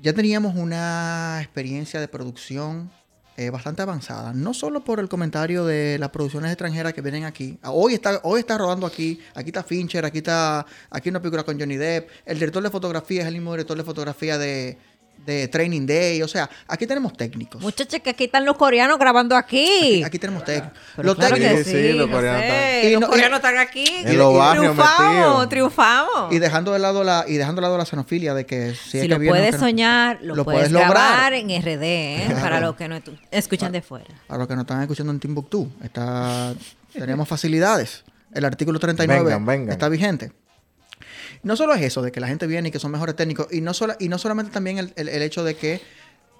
Ya 0.00 0.12
teníamos 0.12 0.56
una 0.56 1.38
experiencia 1.42 2.00
de 2.00 2.08
producción 2.08 2.90
eh, 3.36 3.50
bastante 3.50 3.82
avanzada. 3.82 4.32
No 4.32 4.52
solo 4.52 4.84
por 4.84 5.00
el 5.00 5.08
comentario 5.08 5.64
de 5.64 5.98
las 5.98 6.10
producciones 6.10 6.50
extranjeras 6.50 6.92
que 6.92 7.00
vienen 7.00 7.24
aquí. 7.24 7.58
Hoy 7.64 7.94
está, 7.94 8.20
hoy 8.24 8.40
está 8.40 8.58
rodando 8.58 8.86
aquí. 8.86 9.20
Aquí 9.34 9.48
está 9.50 9.62
Fincher, 9.62 10.04
aquí 10.04 10.18
está 10.18 10.66
aquí 10.90 11.08
una 11.08 11.20
película 11.20 11.42
con 11.42 11.58
Johnny 11.58 11.76
Depp. 11.76 12.10
El 12.26 12.38
director 12.38 12.62
de 12.62 12.70
fotografía 12.70 13.22
es 13.22 13.28
el 13.28 13.34
mismo 13.34 13.52
director 13.52 13.76
de 13.76 13.84
fotografía 13.84 14.36
de, 14.36 14.76
de 15.24 15.48
Training 15.48 15.86
Day. 15.86 16.22
O 16.22 16.28
sea, 16.28 16.48
aquí 16.66 16.86
tenemos 16.86 17.12
técnicos. 17.16 17.60
Muchachos, 17.62 18.00
que 18.02 18.10
aquí 18.10 18.24
están 18.24 18.44
los 18.44 18.56
coreanos 18.56 18.98
grabando 18.98 19.36
aquí. 19.36 19.66
Aquí, 19.78 20.02
aquí 20.04 20.18
tenemos 20.18 20.44
técnicos. 20.44 20.72
Pero 20.96 21.06
Los 21.06 21.16
claro 21.16 21.34
técnicos. 21.36 21.58
que 21.58 21.64
Sí, 21.64 21.70
sí, 21.70 21.92
los 21.92 22.10
coreanos 22.10 22.42
están- 22.42 22.84
Y 22.88 22.92
Los 22.92 23.00
no- 23.00 23.06
y- 23.06 23.10
coreanos 23.10 23.36
están 23.38 23.58
aquí. 23.58 23.84
En 24.04 24.18
los 24.18 24.34
barrios 24.36 24.64
triunfamos, 24.74 25.48
triunfamos. 25.48 26.32
Y 26.32 26.38
dejando 26.38 26.72
de 26.72 26.78
lado 26.78 27.04
la, 27.04 27.24
y 27.28 27.34
dejando 27.36 27.60
de 27.60 27.62
lado 27.66 27.78
la 27.78 27.84
xenofilia 27.86 28.34
de 28.34 28.46
que 28.46 28.74
si, 28.74 28.90
si 28.90 28.98
es 28.98 29.08
lo 29.08 29.16
puedes 29.18 29.52
no- 29.54 29.58
soñar, 29.60 30.18
lo, 30.22 30.34
lo 30.34 30.44
puedes, 30.44 30.58
puedes 30.60 30.72
lograr. 30.72 30.90
grabar 30.90 31.32
en 31.34 31.50
RD, 31.50 31.82
¿eh? 31.82 32.24
Claro. 32.26 32.40
para 32.42 32.60
los 32.60 32.76
que 32.76 32.88
no 32.88 33.00
escuchan 33.30 33.72
de 33.72 33.82
fuera. 33.82 34.06
A 34.28 34.36
los 34.36 34.48
que 34.48 34.54
nos 34.54 34.62
están 34.62 34.80
escuchando 34.82 35.12
en 35.12 35.20
Timbuktu, 35.20 35.70
está, 35.82 36.52
tenemos 36.92 37.28
facilidades. 37.28 38.04
El 38.34 38.44
artículo 38.46 38.78
39 38.78 39.24
Vengan, 39.24 39.44
vengan. 39.46 39.70
está 39.72 39.88
vigente. 39.88 40.32
No 41.42 41.56
solo 41.56 41.74
es 41.74 41.82
eso, 41.82 42.02
de 42.02 42.12
que 42.12 42.20
la 42.20 42.28
gente 42.28 42.46
viene 42.46 42.68
y 42.68 42.72
que 42.72 42.78
son 42.78 42.90
mejores 42.92 43.16
técnicos, 43.16 43.48
y 43.50 43.60
no, 43.60 43.74
solo, 43.74 43.94
y 43.98 44.08
no 44.08 44.18
solamente 44.18 44.52
también 44.52 44.78
el, 44.78 44.92
el- 44.96 45.08
el 45.08 45.22
hecho 45.22 45.42
de 45.44 45.54
que 45.56 45.80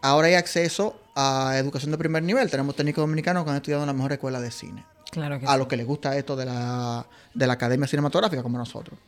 ahora 0.00 0.28
hay 0.28 0.34
acceso 0.34 1.00
a 1.16 1.54
educación 1.58 1.90
de 1.90 1.98
primer 1.98 2.22
nivel. 2.22 2.50
Tenemos 2.50 2.76
técnicos 2.76 3.02
dominicanos 3.02 3.44
que 3.44 3.50
han 3.50 3.56
estudiado 3.56 3.82
en 3.82 3.88
la 3.88 3.92
mejor 3.92 4.12
escuela 4.12 4.40
de 4.40 4.50
cine. 4.50 4.84
Claro 5.10 5.38
que 5.40 5.46
A 5.46 5.56
los 5.56 5.66
que 5.66 5.76
les 5.76 5.86
gusta 5.86 6.16
esto 6.16 6.36
de 6.36 6.46
la, 6.46 7.06
de 7.34 7.46
la 7.46 7.52
academia 7.52 7.86
cinematográfica 7.86 8.42
como 8.42 8.56
nosotros. 8.58 8.98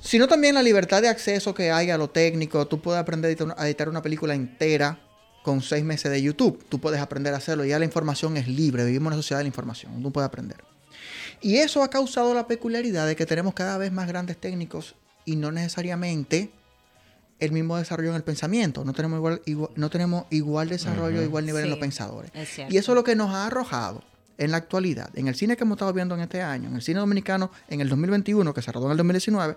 Sino 0.00 0.26
también 0.26 0.54
la 0.54 0.62
libertad 0.62 1.00
de 1.00 1.08
acceso 1.08 1.54
que 1.54 1.70
hay 1.70 1.90
a 1.90 1.96
lo 1.96 2.10
técnico. 2.10 2.66
Tú 2.66 2.80
puedes 2.80 3.00
aprender 3.00 3.28
a 3.28 3.30
editar 3.30 3.46
una- 3.46 3.54
a 3.56 3.66
editar 3.66 3.88
una 3.88 4.02
película 4.02 4.34
entera 4.34 4.98
con 5.44 5.62
seis 5.62 5.84
meses 5.84 6.10
de 6.10 6.20
YouTube. 6.20 6.64
Tú 6.68 6.80
puedes 6.80 7.00
aprender 7.00 7.32
a 7.34 7.36
hacerlo. 7.36 7.64
Ya 7.64 7.78
la 7.78 7.84
información 7.84 8.36
es 8.36 8.48
libre. 8.48 8.84
Vivimos 8.84 9.06
en 9.10 9.14
una 9.14 9.16
sociedad 9.22 9.38
de 9.38 9.44
la 9.44 9.48
información. 9.48 10.02
Tú 10.02 10.10
puedes 10.12 10.26
aprender. 10.26 10.56
Y 11.42 11.56
eso 11.58 11.82
ha 11.82 11.90
causado 11.90 12.34
la 12.34 12.46
peculiaridad 12.46 13.06
de 13.06 13.16
que 13.16 13.26
tenemos 13.26 13.54
cada 13.54 13.76
vez 13.78 13.92
más 13.92 14.06
grandes 14.08 14.36
técnicos 14.38 14.94
y 15.24 15.36
no 15.36 15.50
necesariamente 15.52 16.50
el 17.40 17.50
mismo 17.52 17.76
desarrollo 17.76 18.10
en 18.10 18.16
el 18.16 18.22
pensamiento. 18.22 18.84
No 18.84 18.92
tenemos 18.92 19.18
igual, 19.18 19.42
igual- 19.46 19.70
no 19.74 19.90
tenemos 19.90 20.26
igual 20.30 20.68
desarrollo, 20.68 21.22
igual 21.22 21.44
nivel 21.44 21.64
en 21.64 21.70
los 21.70 21.78
pensadores. 21.80 22.30
es. 22.34 22.58
Y 22.70 22.76
eso 22.76 22.92
es 22.92 22.94
lo 22.96 23.02
que 23.04 23.16
nos 23.16 23.34
ha 23.34 23.46
arrojado 23.46 24.04
en 24.38 24.50
la 24.50 24.56
actualidad, 24.56 25.10
en 25.18 25.28
el 25.28 25.34
cine 25.34 25.56
que 25.56 25.64
hemos 25.64 25.76
estado 25.76 25.92
viendo 25.92 26.14
en 26.14 26.20
este 26.22 26.40
año, 26.42 26.68
en 26.68 26.76
el 26.76 26.82
cine 26.82 27.00
dominicano 27.00 27.50
en 27.68 27.80
el 27.80 27.88
2021, 27.88 28.54
que 28.54 28.62
se 28.62 28.72
rodó 28.72 28.86
en 28.86 28.92
el 28.92 28.96
2019, 28.98 29.56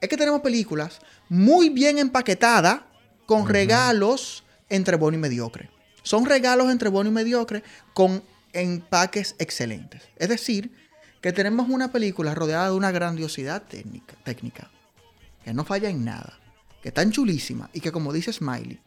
es 0.00 0.08
que 0.08 0.16
tenemos 0.16 0.40
películas 0.40 0.98
muy 1.28 1.68
bien 1.68 1.98
empaquetadas 1.98 2.80
con 3.26 3.48
regalos 3.48 4.44
entre 4.68 4.96
bueno 4.96 5.16
y 5.18 5.20
mediocre. 5.20 5.70
Son 6.02 6.24
regalos 6.26 6.70
entre 6.70 6.88
bueno 6.88 7.10
y 7.10 7.12
mediocre 7.12 7.62
con 7.94 8.22
empaques 8.52 9.34
excelentes. 9.38 10.02
Es 10.16 10.28
decir, 10.28 10.70
que 11.26 11.32
tenemos 11.32 11.68
una 11.68 11.90
película 11.90 12.36
rodeada 12.36 12.66
de 12.66 12.76
una 12.76 12.92
grandiosidad 12.92 13.60
técnica, 13.60 14.14
técnica 14.22 14.70
que 15.44 15.52
no 15.52 15.64
falla 15.64 15.88
en 15.90 16.04
nada, 16.04 16.38
que 16.80 16.92
tan 16.92 17.10
chulísima 17.10 17.68
y 17.72 17.80
que 17.80 17.90
como 17.90 18.12
dice 18.12 18.32
Smiley, 18.32 18.78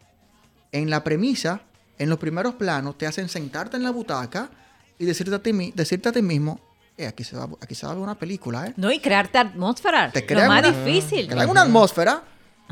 en 0.71 0.89
la 0.89 1.03
premisa, 1.03 1.59
en 1.97 2.07
los 2.09 2.17
primeros 2.17 2.55
planos, 2.55 2.97
te 2.97 3.05
hacen 3.07 3.27
sentarte 3.27 3.75
en 3.75 3.83
la 3.83 3.91
butaca 3.91 4.49
y 4.97 5.03
decirte 5.03 5.35
a 5.35 5.39
ti, 5.43 5.51
decirte 5.75 6.07
a 6.07 6.11
ti 6.13 6.21
mismo, 6.21 6.61
eh, 6.97 7.07
aquí, 7.07 7.25
se 7.25 7.35
va, 7.35 7.49
aquí 7.59 7.75
se 7.75 7.85
va 7.85 7.91
a 7.91 7.95
ver 7.95 8.03
una 8.05 8.17
película, 8.17 8.67
¿eh? 8.67 8.73
No, 8.77 8.89
y 8.89 9.01
crearte 9.01 9.37
atmósfera. 9.37 10.09
Te 10.09 10.21
lo 10.33 10.47
más 10.47 10.65
una- 10.65 10.71
difícil. 10.85 11.27
Crean 11.27 11.49
una 11.49 11.63
atmósfera, 11.63 12.23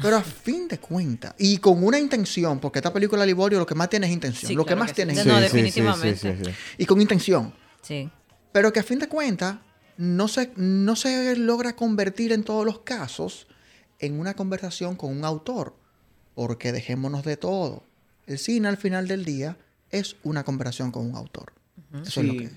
pero 0.01 0.15
a 0.15 0.21
fin 0.21 0.69
de 0.69 0.77
cuentas, 0.79 1.33
y 1.39 1.57
con 1.57 1.83
una 1.83 1.99
intención, 1.99 2.59
porque 2.59 2.79
esta 2.79 2.93
película 2.93 3.25
Liborio 3.25 3.59
lo 3.59 3.65
que 3.65 3.75
más 3.75 3.89
tiene 3.89 4.07
es 4.07 4.13
intención, 4.13 4.47
Sí, 4.47 4.55
lo 4.55 4.65
que 4.65 4.77
más 4.77 4.87
que 4.91 4.93
tiene 4.95 5.13
sí. 5.13 5.19
es 5.19 5.25
No, 5.25 5.33
intención. 5.33 5.65
sí, 5.65 5.71
sí, 5.71 5.81
definitivamente. 5.81 6.17
sí, 6.17 6.45
sí, 6.45 6.51
sí. 6.53 6.73
y 6.77 6.85
con 6.85 7.01
intención. 7.01 7.53
Sí. 7.81 8.09
Pero 8.51 8.73
que 8.73 8.79
a 8.79 8.83
fin 8.83 8.99
de 8.99 9.07
cuentas 9.07 9.57
no 9.97 10.27
se, 10.27 10.51
no 10.55 10.95
se 10.95 11.35
logra 11.35 11.75
convertir 11.75 12.31
en 12.31 12.43
todos 12.43 12.65
los 12.65 12.79
casos 12.79 13.47
en 13.99 14.19
una 14.19 14.35
conversación 14.35 14.95
con 14.95 15.15
un 15.15 15.25
autor. 15.25 15.75
Porque 16.35 16.71
dejémonos 16.71 17.23
de 17.23 17.37
todo. 17.37 17.83
El 18.25 18.37
cine 18.37 18.67
al 18.67 18.77
final 18.77 19.07
del 19.07 19.25
día 19.25 19.57
es 19.89 20.17
una 20.23 20.43
conversación 20.43 20.91
con 20.91 21.09
un 21.09 21.15
autor. 21.15 21.53
Eso 22.05 22.21
es 22.21 22.27
lo 22.27 22.33
que 22.33 22.43
es. 22.45 22.51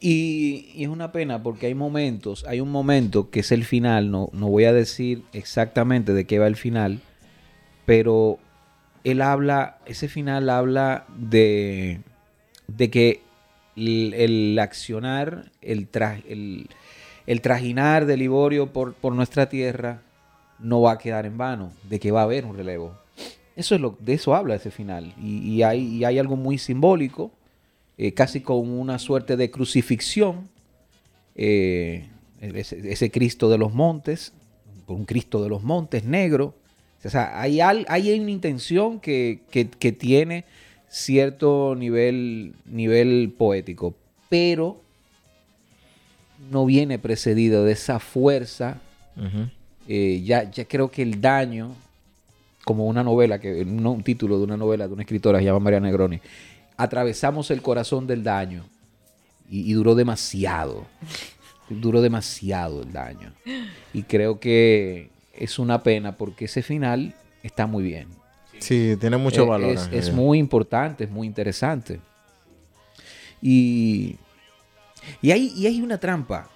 Y, 0.00 0.72
y 0.74 0.84
es 0.84 0.88
una 0.88 1.10
pena 1.10 1.42
porque 1.42 1.66
hay 1.66 1.74
momentos, 1.74 2.44
hay 2.46 2.60
un 2.60 2.70
momento 2.70 3.30
que 3.30 3.40
es 3.40 3.50
el 3.50 3.64
final, 3.64 4.10
no, 4.10 4.28
no 4.32 4.48
voy 4.48 4.64
a 4.64 4.72
decir 4.72 5.22
exactamente 5.32 6.12
de 6.12 6.26
qué 6.26 6.38
va 6.38 6.46
el 6.46 6.56
final, 6.56 7.00
pero 7.86 8.38
él 9.04 9.22
habla, 9.22 9.78
ese 9.86 10.08
final 10.08 10.50
habla 10.50 11.06
de, 11.16 12.00
de 12.66 12.90
que 12.90 13.22
el, 13.76 14.58
accionar, 14.58 15.50
el, 15.60 15.88
el, 17.26 17.40
trajinar 17.42 18.06
de 18.06 18.16
Liborio 18.16 18.72
por, 18.72 18.94
por 18.94 19.12
nuestra 19.12 19.48
tierra 19.48 20.00
no 20.58 20.80
va 20.80 20.92
a 20.92 20.98
quedar 20.98 21.26
en 21.26 21.36
vano, 21.36 21.72
de 21.88 22.00
que 22.00 22.10
va 22.10 22.20
a 22.20 22.24
haber 22.24 22.46
un 22.46 22.56
relevo. 22.56 22.94
Eso 23.54 23.74
es 23.74 23.80
lo, 23.80 23.96
de 24.00 24.14
eso 24.14 24.34
habla 24.34 24.54
ese 24.54 24.70
final. 24.70 25.14
Y, 25.22 25.38
y 25.54 25.62
hay, 25.62 26.04
hay 26.04 26.18
algo 26.18 26.36
muy 26.36 26.58
simbólico, 26.58 27.30
eh, 27.98 28.12
casi 28.12 28.40
con 28.40 28.68
una 28.70 28.98
suerte 28.98 29.36
de 29.36 29.50
crucifixión, 29.50 30.48
eh, 31.34 32.06
ese, 32.40 33.10
Cristo 33.10 33.48
de 33.50 33.58
los 33.58 33.72
montes, 33.74 34.32
un 34.86 35.04
Cristo 35.04 35.42
de 35.42 35.48
los 35.48 35.62
montes 35.62 36.04
negro. 36.04 36.54
O 37.04 37.08
sea, 37.10 37.40
hay, 37.40 37.60
hay 37.60 38.18
una 38.20 38.30
intención 38.30 39.00
que- 39.00 39.40
que 39.50 39.92
tiene 39.92 40.44
cierto 40.88 41.74
nivel, 41.76 42.54
nivel 42.64 43.32
poético, 43.36 43.94
pero 44.28 44.80
no 46.50 46.66
viene 46.66 46.98
precedido 46.98 47.64
de 47.64 47.72
esa 47.72 47.98
fuerza. 47.98 48.80
Eh, 49.88 50.22
ya, 50.24 50.50
ya 50.50 50.64
creo 50.64 50.90
que 50.90 51.02
el 51.02 51.20
daño, 51.20 51.74
como 52.64 52.86
una 52.86 53.02
novela, 53.02 53.40
que 53.40 53.64
no, 53.64 53.92
un 53.92 54.02
título 54.02 54.38
de 54.38 54.44
una 54.44 54.56
novela 54.56 54.86
de 54.86 54.92
una 54.92 55.02
escritora 55.02 55.38
que 55.38 55.44
se 55.44 55.46
llama 55.46 55.60
María 55.60 55.80
Negroni, 55.80 56.20
atravesamos 56.76 57.50
el 57.50 57.62
corazón 57.62 58.06
del 58.06 58.22
daño 58.22 58.64
y, 59.50 59.70
y 59.70 59.72
duró 59.74 59.94
demasiado. 59.94 60.86
Duró 61.68 62.00
demasiado 62.00 62.82
el 62.82 62.92
daño. 62.92 63.32
Y 63.92 64.04
creo 64.04 64.38
que 64.38 65.10
es 65.32 65.58
una 65.58 65.82
pena 65.82 66.16
porque 66.16 66.44
ese 66.44 66.62
final 66.62 67.14
está 67.42 67.66
muy 67.66 67.82
bien. 67.82 68.08
Sí, 68.58 68.96
tiene 69.00 69.16
mucho 69.16 69.44
Eh, 69.44 69.48
valor. 69.48 69.78
Es, 69.92 70.12
muy 70.12 70.38
importante, 70.38 71.04
es 71.04 71.10
muy 71.10 71.26
interesante. 71.26 72.00
Y, 73.42 74.16
y, 75.22 75.30
hay, 75.30 75.52
y 75.56 75.66
hay 75.66 75.80
una 75.80 75.98
trampa. 75.98 76.48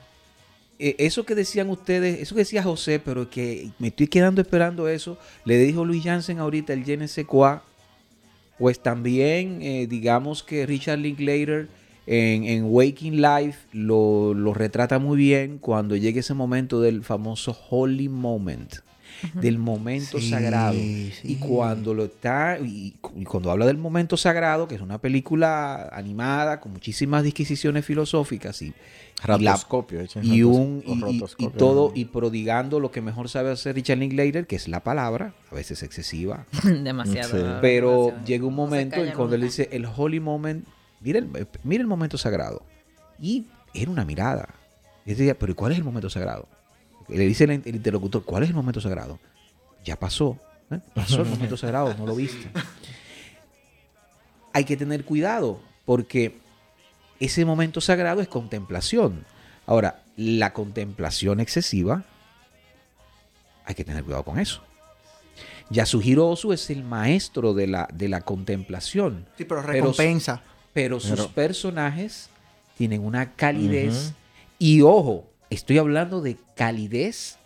Eh, 0.78 0.96
eso 0.98 1.24
que 1.24 1.34
decían 1.34 1.68
ustedes, 1.68 2.20
eso 2.20 2.34
que 2.34 2.40
decía 2.40 2.62
José, 2.62 2.98
pero 2.98 3.28
que 3.28 3.70
me 3.78 3.88
estoy 3.88 4.06
quedando 4.08 4.40
esperando 4.40 4.88
eso, 4.88 5.18
le 5.44 5.58
dijo 5.58 5.84
Luis 5.84 6.02
Jansen 6.04 6.38
ahorita, 6.38 6.72
el 6.72 6.84
GNC4, 6.84 7.60
pues 8.58 8.80
también 8.80 9.60
eh, 9.62 9.86
digamos 9.88 10.42
que 10.42 10.66
Richard 10.66 10.98
Linklater 10.98 11.68
en, 12.06 12.44
en 12.44 12.64
Waking 12.64 13.20
Life 13.20 13.58
lo, 13.72 14.34
lo 14.34 14.52
retrata 14.54 14.98
muy 14.98 15.16
bien 15.18 15.58
cuando 15.58 15.96
llega 15.96 16.20
ese 16.20 16.34
momento 16.34 16.80
del 16.80 17.04
famoso 17.04 17.56
Holy 17.70 18.08
Moment, 18.08 18.76
del 19.34 19.58
momento 19.58 20.18
Sí, 20.18 20.30
sagrado. 20.30 20.74
sí. 20.74 21.12
Y 21.24 21.36
cuando 21.36 21.94
lo 21.94 22.04
está, 22.04 22.58
y, 22.58 22.94
y 23.16 23.24
cuando 23.24 23.50
habla 23.50 23.66
del 23.66 23.78
momento 23.78 24.16
sagrado, 24.16 24.66
que 24.68 24.74
es 24.76 24.80
una 24.80 24.98
película 24.98 25.88
animada 25.92 26.60
con 26.60 26.72
muchísimas 26.72 27.22
disquisiciones 27.24 27.84
filosóficas 27.84 28.60
y, 28.62 28.66
y 28.66 28.72
la- 29.26 29.36
Ratoscopio, 29.52 30.00
y 30.02 30.06
ratos- 30.06 30.44
un 30.44 30.82
y- 30.86 31.16
y- 31.16 31.24
y 31.44 31.48
todo 31.48 31.92
y 31.94 32.06
prodigando 32.06 32.80
lo 32.80 32.90
que 32.90 33.00
mejor 33.02 33.28
sabe 33.28 33.50
hacer 33.50 33.74
Richard 33.74 33.98
Linklater, 33.98 34.46
que 34.46 34.56
es 34.56 34.66
la 34.68 34.80
palabra, 34.80 35.34
a 35.50 35.54
veces 35.54 35.82
excesiva, 35.82 36.46
demasiado. 36.64 37.28
Sí. 37.30 37.44
pero 37.60 37.90
demasiado. 38.06 38.24
llega 38.26 38.44
un 38.46 38.56
No 38.56 38.62
momento 38.62 38.96
en 39.04 39.12
cuando 39.12 39.34
él 39.34 39.42
dice 39.42 39.68
el 39.72 39.84
holy 39.86 40.20
moment, 40.20 40.64
mira 41.00 41.18
el, 41.18 41.28
mira 41.64 41.82
el 41.82 41.86
momento 41.86 42.16
sagrado. 42.18 42.62
Y 43.20 43.44
era 43.74 43.90
una 43.90 44.04
mirada. 44.04 44.48
Y 45.04 45.10
él 45.12 45.16
decía, 45.18 45.38
pero 45.38 45.52
¿y 45.52 45.54
¿cuál 45.54 45.72
es 45.72 45.78
el 45.78 45.84
momento 45.84 46.08
sagrado? 46.10 46.48
Le 47.10 47.26
dice 47.26 47.44
el, 47.44 47.50
el 47.50 47.76
interlocutor, 47.76 48.24
¿cuál 48.24 48.42
es 48.44 48.48
el 48.50 48.54
momento 48.54 48.80
sagrado? 48.80 49.18
Ya 49.84 49.96
pasó. 49.96 50.38
¿eh? 50.70 50.78
Pasó 50.94 51.22
el 51.22 51.28
momento 51.30 51.56
sagrado, 51.56 51.94
no 51.98 52.06
lo 52.06 52.14
viste. 52.14 52.48
Hay 54.52 54.64
que 54.64 54.76
tener 54.76 55.04
cuidado 55.04 55.60
porque 55.84 56.38
ese 57.20 57.44
momento 57.44 57.80
sagrado 57.80 58.20
es 58.20 58.28
contemplación. 58.28 59.24
Ahora, 59.66 60.02
la 60.16 60.52
contemplación 60.52 61.40
excesiva, 61.40 62.04
hay 63.64 63.74
que 63.74 63.84
tener 63.84 64.02
cuidado 64.04 64.24
con 64.24 64.38
eso. 64.38 64.62
Yasuhiro 65.70 66.26
Ozu 66.28 66.52
es 66.52 66.68
el 66.70 66.82
maestro 66.82 67.54
de 67.54 67.68
la, 67.68 67.88
de 67.92 68.08
la 68.08 68.22
contemplación. 68.22 69.26
Sí, 69.38 69.44
pero 69.44 69.62
recompensa. 69.62 70.42
Pero 70.72 70.98
sus 70.98 71.10
Pero- 71.12 71.28
personajes 71.28 72.28
tienen 72.76 73.04
una 73.04 73.32
calidez. 73.34 74.12
Y 74.58 74.82
ojo, 74.82 75.29
estoy 75.50 75.78
hablando 75.78 76.20
de 76.20 76.36
calidez 76.54 77.36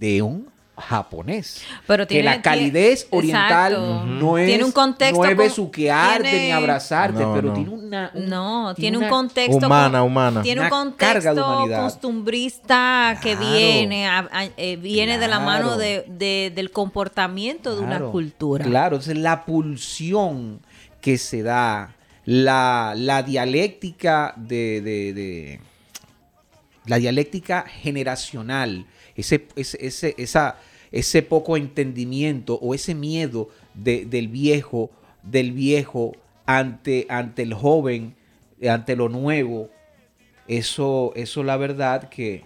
de 0.00 0.22
un 0.22 0.48
japonés. 0.76 1.62
Pero 1.88 2.06
que 2.06 2.22
la 2.22 2.40
calidez 2.40 3.08
tiene- 3.10 3.18
oriental 3.18 3.72
exacto. 3.72 4.06
no 4.06 4.38
es, 4.38 4.46
Tiene 4.46 4.62
un 4.64 4.70
contexto 4.70 5.24
no 5.24 5.28
es 5.28 5.36
besuquearte 5.36 6.22
tiene- 6.30 6.44
ni 6.46 6.50
abrazarte, 6.52 7.20
No, 7.20 7.34
pero 7.34 7.48
no. 7.48 7.54
tiene 7.54 7.70
una... 7.70 8.10
un- 8.14 8.26
No, 8.28 8.74
tiene 8.76 8.96
un 8.96 9.02
una- 9.02 9.10
contexto. 9.10 9.66
Humana, 9.66 10.04
humana. 10.04 10.40
Tiene 10.42 10.60
un 10.60 10.66
Una 10.68 10.94
carga 10.96 11.30
contexto 11.32 11.46
humanidad. 11.56 11.82
costumbrista 11.82 13.18
que 13.20 13.34
Claro. 13.36 13.50
viene, 13.52 14.06
a- 14.06 14.28
a- 14.30 14.44
eh, 14.56 14.76
viene 14.76 15.18
de 15.18 15.26
la 15.26 15.40
mano 15.40 15.76
de, 15.76 16.04
de- 16.06 16.52
del 16.54 16.70
comportamiento 16.70 17.74
de 17.74 17.82
una 17.82 17.98
cultura. 18.00 18.64
Claro, 18.64 18.96
entonces 18.96 19.18
la 19.18 19.44
pulsión 19.44 20.60
que 21.00 21.18
se 21.18 21.42
da, 21.42 21.94
la, 22.24 22.92
la 22.96 23.24
dialéctica 23.24 24.32
de, 24.36 24.80
de- 24.80 25.12
de- 25.12 25.60
la 26.88 26.98
dialéctica 26.98 27.62
generacional, 27.62 28.86
ese, 29.14 29.46
ese, 29.56 29.78
ese, 29.86 30.14
esa, 30.18 30.56
ese 30.90 31.22
poco 31.22 31.56
entendimiento 31.56 32.54
o 32.60 32.74
ese 32.74 32.94
miedo 32.94 33.48
de- 33.74 34.04
del 34.06 34.28
viejo, 34.28 34.90
del 35.22 35.52
viejo 35.52 36.12
ante, 36.46 37.06
ante 37.10 37.42
el 37.42 37.54
joven, 37.54 38.14
ante 38.68 38.96
lo 38.96 39.08
nuevo, 39.08 39.68
eso, 40.46 41.12
eso 41.14 41.42
la 41.42 41.56
verdad 41.56 42.08
que, 42.08 42.44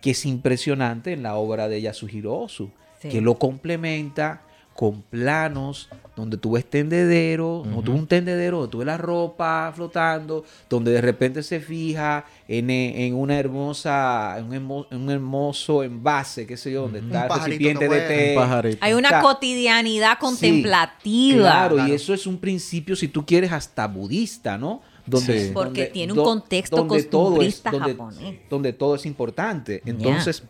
que 0.00 0.10
es 0.12 0.24
impresionante 0.24 1.12
en 1.12 1.22
la 1.22 1.36
obra 1.36 1.68
de 1.68 1.80
Yasuhiro 1.82 2.34
Ozu, 2.34 2.70
Sí. 3.02 3.10
que 3.10 3.20
lo 3.20 3.38
complementa 3.38 4.40
con 4.76 5.00
planos 5.02 5.88
donde 6.14 6.36
tú 6.36 6.52
ves 6.52 6.64
tendedero, 6.68 7.62
no 7.66 7.82
tú 7.82 7.92
ves 7.92 8.00
un 8.02 8.06
tendedero, 8.06 8.58
donde 8.58 8.70
tú 8.70 8.78
ves 8.78 8.86
la 8.86 8.96
ropa 8.96 9.72
flotando, 9.74 10.44
donde 10.68 10.90
de 10.92 11.00
repente 11.00 11.42
se 11.42 11.60
fija 11.60 12.24
en, 12.48 12.70
en 12.70 13.14
una 13.14 13.38
hermosa, 13.38 14.36
en 14.38 14.44
un, 14.46 14.52
hermo- 14.54 14.86
en 14.90 15.00
un 15.00 15.10
hermoso 15.10 15.82
envase, 15.82 16.46
qué 16.46 16.56
sé 16.56 16.72
yo, 16.72 16.82
donde 16.82 17.00
está 17.00 17.26
el 17.26 17.40
recipiente 17.44 17.88
que 17.88 17.94
de 17.94 18.00
té. 18.34 18.36
Un. 18.38 18.78
Hay 18.80 18.92
una 18.94 19.08
O 19.08 19.10
sea, 19.10 19.20
cotidianidad 19.22 20.12
Sí, 20.12 20.18
contemplativa. 20.20 21.38
claro, 21.42 21.74
Claro. 21.76 21.90
y 21.90 21.94
eso 21.94 22.14
es 22.14 22.26
un 22.26 22.38
principio, 22.38 22.96
si 22.96 23.08
tú 23.08 23.24
quieres, 23.26 23.52
hasta 23.52 23.86
budista, 23.88 24.56
¿no? 24.58 24.82
Sí. 25.20 25.50
Porque 25.54 25.86
tiene 25.86 26.12
un 26.12 26.22
contexto 26.24 26.76
todo 27.10 27.40
es- 27.42 27.62
donde, 27.62 27.80
japonés. 27.94 28.34
donde 28.50 28.72
todo 28.72 28.94
es 28.96 29.06
importante. 29.06 29.80
Entonces, 29.86 30.42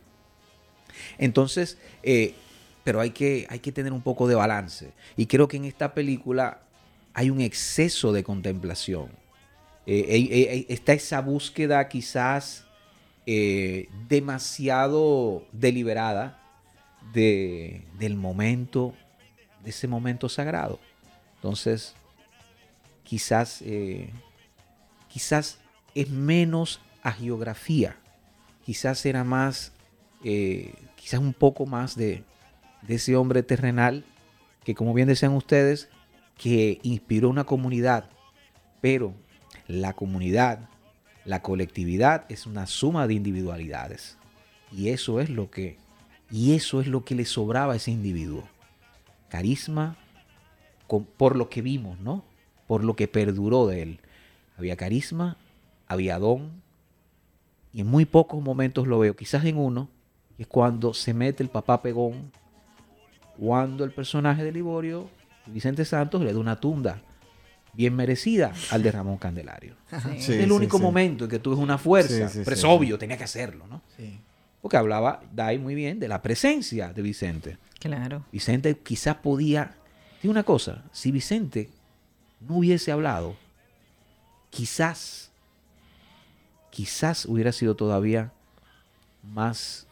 entonces 1.18 1.79
eh, 2.03 2.35
pero 2.87 3.01
hay 3.01 3.11
que, 3.11 3.49
hay 3.51 3.59
que 3.59 3.72
tener 3.72 3.93
un 3.93 4.01
poco 4.01 4.28
de 4.28 4.37
balance. 4.37 4.93
Y 5.16 5.26
creo 5.26 5.49
que 5.49 5.57
en 5.57 5.64
esta 5.64 5.93
película 5.93 6.61
hay 7.14 7.30
un 7.30 7.41
exceso 7.41 8.12
de 8.12 8.22
contemplación. 8.22 9.09
Eh, 9.87 10.05
eh, 10.09 10.28
eh, 10.30 10.66
está 10.68 10.93
esa 10.93 11.20
búsqueda 11.20 11.89
quizás 11.89 12.64
demasiado 14.09 15.45
deliberada 15.51 16.41
de, 17.12 17.82
del 17.99 18.14
momento, 18.14 18.95
de 19.64 19.70
ese 19.70 19.89
momento 19.89 20.28
sagrado. 20.28 20.78
Entonces, 21.34 21.97
quizás, 23.03 23.64
quizás 25.09 25.59
es 25.97 26.09
menos 26.09 26.80
agiografía. 27.03 27.97
Quizás 28.64 29.05
era 29.05 29.24
más, 29.24 29.72
quizás 30.22 31.18
un 31.18 31.34
poco 31.34 31.66
más 31.66 31.97
de, 31.97 32.22
de 32.87 32.95
ese 32.97 33.16
hombre 33.16 33.43
terrenal 33.43 34.05
que, 34.64 34.74
como 34.74 34.95
bien 34.95 35.09
decían 35.09 35.32
ustedes, 35.32 35.89
que 36.37 36.80
inspiró 36.82 37.28
una 37.28 37.45
comunidad. 37.45 38.11
Pero 38.80 39.14
la 39.66 39.95
comunidad, 39.95 40.68
la 41.24 41.43
colectividad 41.43 42.24
es 42.28 42.47
una 42.47 42.66
suma 42.66 43.07
de 43.07 43.14
individualidades. 43.14 44.18
Y 44.72 44.89
eso 44.89 45.20
es 45.20 45.30
lo 45.30 45.51
que, 45.51 45.78
y 46.30 46.55
eso 46.55 46.80
es 46.80 46.87
lo 46.87 47.05
que 47.05 47.14
le 47.14 47.24
sobraba 47.24 47.74
a 47.74 47.76
ese 47.76 47.91
individuo. 47.91 48.45
Carisma 49.28 49.97
por 51.16 51.37
lo 51.37 51.49
que 51.49 51.62
vimos, 51.62 51.99
¿no? 52.01 52.24
Por 52.66 52.84
lo 52.84 52.95
que 52.95 53.09
perduró 53.09 53.66
de 53.66 53.82
él. 53.82 54.01
Había 54.57 54.76
carisma, 54.76 55.37
había 55.87 56.18
don, 56.18 56.62
y 57.72 57.82
en 57.82 57.89
muy 57.89 58.05
pocos 58.07 58.43
momentos 58.43 58.87
lo 58.87 58.99
veo, 58.99 59.14
quizás 59.14 59.45
en 59.45 59.59
uno, 59.59 59.89
y 60.39 60.43
es 60.43 60.49
cuando 60.49 60.95
se 60.95 61.12
mete 61.12 61.43
el 61.43 61.51
papá 61.51 61.82
pegón, 61.82 62.32
cuando 63.39 63.84
el 63.84 63.93
personaje 63.93 64.45
de 64.45 64.53
Liborio, 64.53 65.09
Vicente 65.47 65.84
Santos, 65.84 66.22
le 66.22 66.32
da 66.32 66.39
una 66.39 66.61
tunda 66.61 67.01
bien 67.72 67.95
merecida 67.95 68.53
al 68.70 68.82
de 68.82 68.91
Ramón 68.91 69.18
Candelario. 69.18 69.76
Sí. 69.91 69.97
Sí, 70.20 70.32
es 70.32 70.41
el 70.41 70.53
único 70.53 70.78
sí. 70.78 70.82
momento 70.82 71.24
en 71.24 71.30
que 71.30 71.39
tú 71.39 71.51
ves 71.51 71.59
una 71.59 71.78
fuerza, 71.78 72.28
Sí, 72.28 72.39
sí, 72.39 72.41
pero 72.45 72.55
es 72.55 72.61
sí. 72.61 72.66
obvio, 72.66 72.99
tenía 72.99 73.18
que 73.18 73.24
hacerlo, 73.24 73.66
¿no? 73.68 73.82
Sí. 73.97 74.18
Porque 74.62 74.78
hablaba 74.78 75.22
Dai 75.32 75.59
muy 75.59 75.74
bien 75.74 76.01
de 76.01 76.09
la 76.09 76.22
presencia 76.22 76.93
de 76.93 77.03
Vicente. 77.03 77.59
Claro. 77.78 78.24
Vicente 78.32 78.78
quizás 78.78 79.16
podía. 79.16 79.74
Tiene 80.20 80.32
una 80.32 80.43
cosa: 80.43 80.82
si 80.93 81.12
Vicente 81.12 81.68
no 82.41 82.57
hubiese 82.57 82.91
hablado, 82.91 83.37
quizás, 84.51 85.30
quizás 86.70 87.26
hubiera 87.26 87.53
sido 87.53 87.76
todavía 87.76 88.32
más 89.22 89.87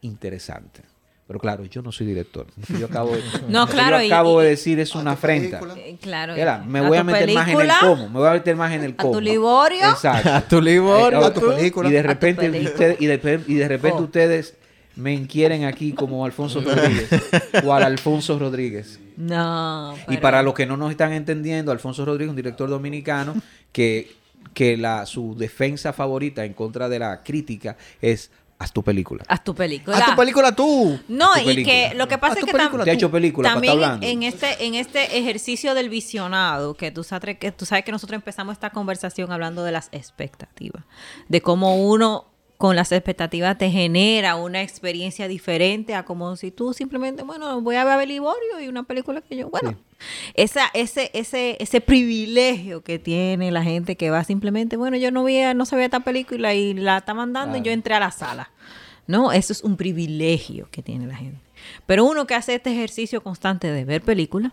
interesante. 0.00 0.82
Pero 1.28 1.38
claro, 1.38 1.64
yo 1.66 1.82
no 1.82 1.92
soy 1.92 2.06
director. 2.06 2.46
Lo 2.56 2.66
que 2.74 2.80
Yo 2.80 2.86
acabo 2.86 3.14
de, 3.14 3.22
No, 3.48 3.66
claro, 3.68 4.00
Yo 4.00 4.06
acabo 4.06 4.40
y- 4.40 4.44
de 4.44 4.50
decir 4.50 4.80
es 4.80 4.94
una 4.94 5.12
afrenta. 5.12 5.60
Eh, 5.76 5.96
Claro. 6.00 6.34
Era, 6.34 6.58
me 6.58 6.78
¿A 6.80 6.88
voy 6.88 6.96
a 6.98 7.04
meter 7.04 7.32
más 7.34 7.48
en 7.48 7.60
el 7.60 7.70
cómo. 7.80 8.08
Me 8.08 8.18
voy 8.18 8.28
a 8.28 8.32
meter 8.32 8.56
más 8.56 8.72
en 8.72 8.82
el 8.84 8.92
¿A 8.92 8.96
cómo. 8.96 9.12
tu 9.12 9.20
Liborio? 9.20 9.90
Exacto. 9.90 10.32
A 10.32 10.40
tu 10.40 10.60
Liborio, 10.60 11.20
Eh, 11.20 11.24
a 11.26 11.32
tu 11.34 11.40
película. 11.54 11.88
Y 11.88 11.92
de 11.92 12.02
repente, 12.02 12.48
ustedes, 12.50 12.96
y 13.00 13.06
de, 13.06 13.40
y 13.46 13.54
de 13.54 13.68
repente 13.68 13.98
Oh. 13.98 14.04
ustedes 14.04 14.54
me 14.96 15.12
inquieren 15.14 15.64
aquí 15.64 15.92
como 15.92 16.24
Alfonso 16.24 16.60
Rodríguez 16.60 17.08
o 17.64 17.72
al 17.74 17.82
Alfonso 17.84 18.36
Rodríguez. 18.38 18.98
No. 19.16 19.94
Y 20.08 20.16
para 20.16 20.42
los 20.42 20.54
que 20.54 20.64
no 20.66 20.76
nos 20.76 20.90
están 20.90 21.12
entendiendo, 21.12 21.70
Alfonso 21.72 22.04
Rodríguez, 22.04 22.30
un 22.30 22.36
director 22.36 22.68
dominicano, 22.70 23.34
que, 23.70 24.10
que 24.54 24.76
la, 24.76 25.04
su 25.06 25.36
defensa 25.36 25.92
favorita 25.92 26.44
en 26.44 26.52
contra 26.54 26.88
de 26.88 26.98
la 27.00 27.22
crítica 27.22 27.76
es 28.00 28.30
haz 28.58 28.72
tu 28.72 28.82
película. 28.82 29.24
Haz 29.28 29.44
tu 29.44 29.54
película. 29.54 29.96
Haz 29.96 30.06
tu 30.06 30.16
película 30.16 30.52
tú. 30.54 30.98
No, 31.08 31.32
tu 31.34 31.40
y 31.40 31.44
película. 31.44 31.74
que 31.90 31.94
lo 31.94 32.08
que 32.08 32.18
pasa 32.18 32.32
Haz 32.32 32.38
es 32.38 32.40
tu 32.40 32.46
que 32.46 32.52
tam- 32.52 32.56
película 32.58 32.84
Te 32.84 32.90
ha 32.90 32.94
hecho 32.94 33.10
película 33.10 33.52
también 33.52 34.02
en 34.02 34.22
este 34.24 34.64
en 34.66 34.74
este 34.74 35.18
ejercicio 35.18 35.74
del 35.74 35.88
visionado 35.88 36.74
que 36.74 36.90
tú 36.90 37.04
sabes 37.04 37.38
que 37.38 37.52
tú 37.52 37.64
sabes 37.66 37.84
que 37.84 37.92
nosotros 37.92 38.16
empezamos 38.16 38.52
esta 38.54 38.70
conversación 38.70 39.30
hablando 39.32 39.62
de 39.64 39.72
las 39.72 39.88
expectativas, 39.92 40.84
de 41.28 41.40
cómo 41.40 41.76
uno 41.76 42.26
con 42.58 42.74
las 42.74 42.90
expectativas 42.90 43.56
te 43.56 43.70
genera 43.70 44.34
una 44.34 44.62
experiencia 44.62 45.28
diferente 45.28 45.94
a 45.94 46.04
como 46.04 46.34
si 46.36 46.50
tú 46.50 46.74
simplemente, 46.74 47.22
bueno, 47.22 47.60
voy 47.60 47.76
a 47.76 47.84
ver 47.84 48.08
Liborio 48.08 48.60
y 48.60 48.66
una 48.66 48.82
película 48.82 49.20
que 49.20 49.36
yo, 49.36 49.48
bueno, 49.48 49.76
esa, 50.34 50.66
ese, 50.74 51.10
ese, 51.14 51.56
ese 51.60 51.80
privilegio 51.80 52.82
que 52.82 52.98
tiene 52.98 53.52
la 53.52 53.62
gente 53.62 53.94
que 53.96 54.10
va 54.10 54.24
simplemente, 54.24 54.76
bueno, 54.76 54.96
yo 54.96 55.12
no 55.12 55.22
vi, 55.22 55.38
no 55.54 55.64
sabía 55.66 55.84
esta 55.84 56.00
película 56.00 56.52
y 56.54 56.74
la 56.74 56.98
está 56.98 57.14
mandando 57.14 57.56
y 57.56 57.62
yo 57.62 57.70
entré 57.70 57.94
a 57.94 58.00
la 58.00 58.10
sala. 58.10 58.50
No, 59.06 59.30
eso 59.32 59.52
es 59.52 59.62
un 59.62 59.76
privilegio 59.76 60.68
que 60.72 60.82
tiene 60.82 61.06
la 61.06 61.16
gente. 61.16 61.38
Pero 61.86 62.04
uno 62.04 62.26
que 62.26 62.34
hace 62.34 62.56
este 62.56 62.72
ejercicio 62.72 63.22
constante 63.22 63.70
de 63.70 63.84
ver 63.84 64.02
películas, 64.02 64.52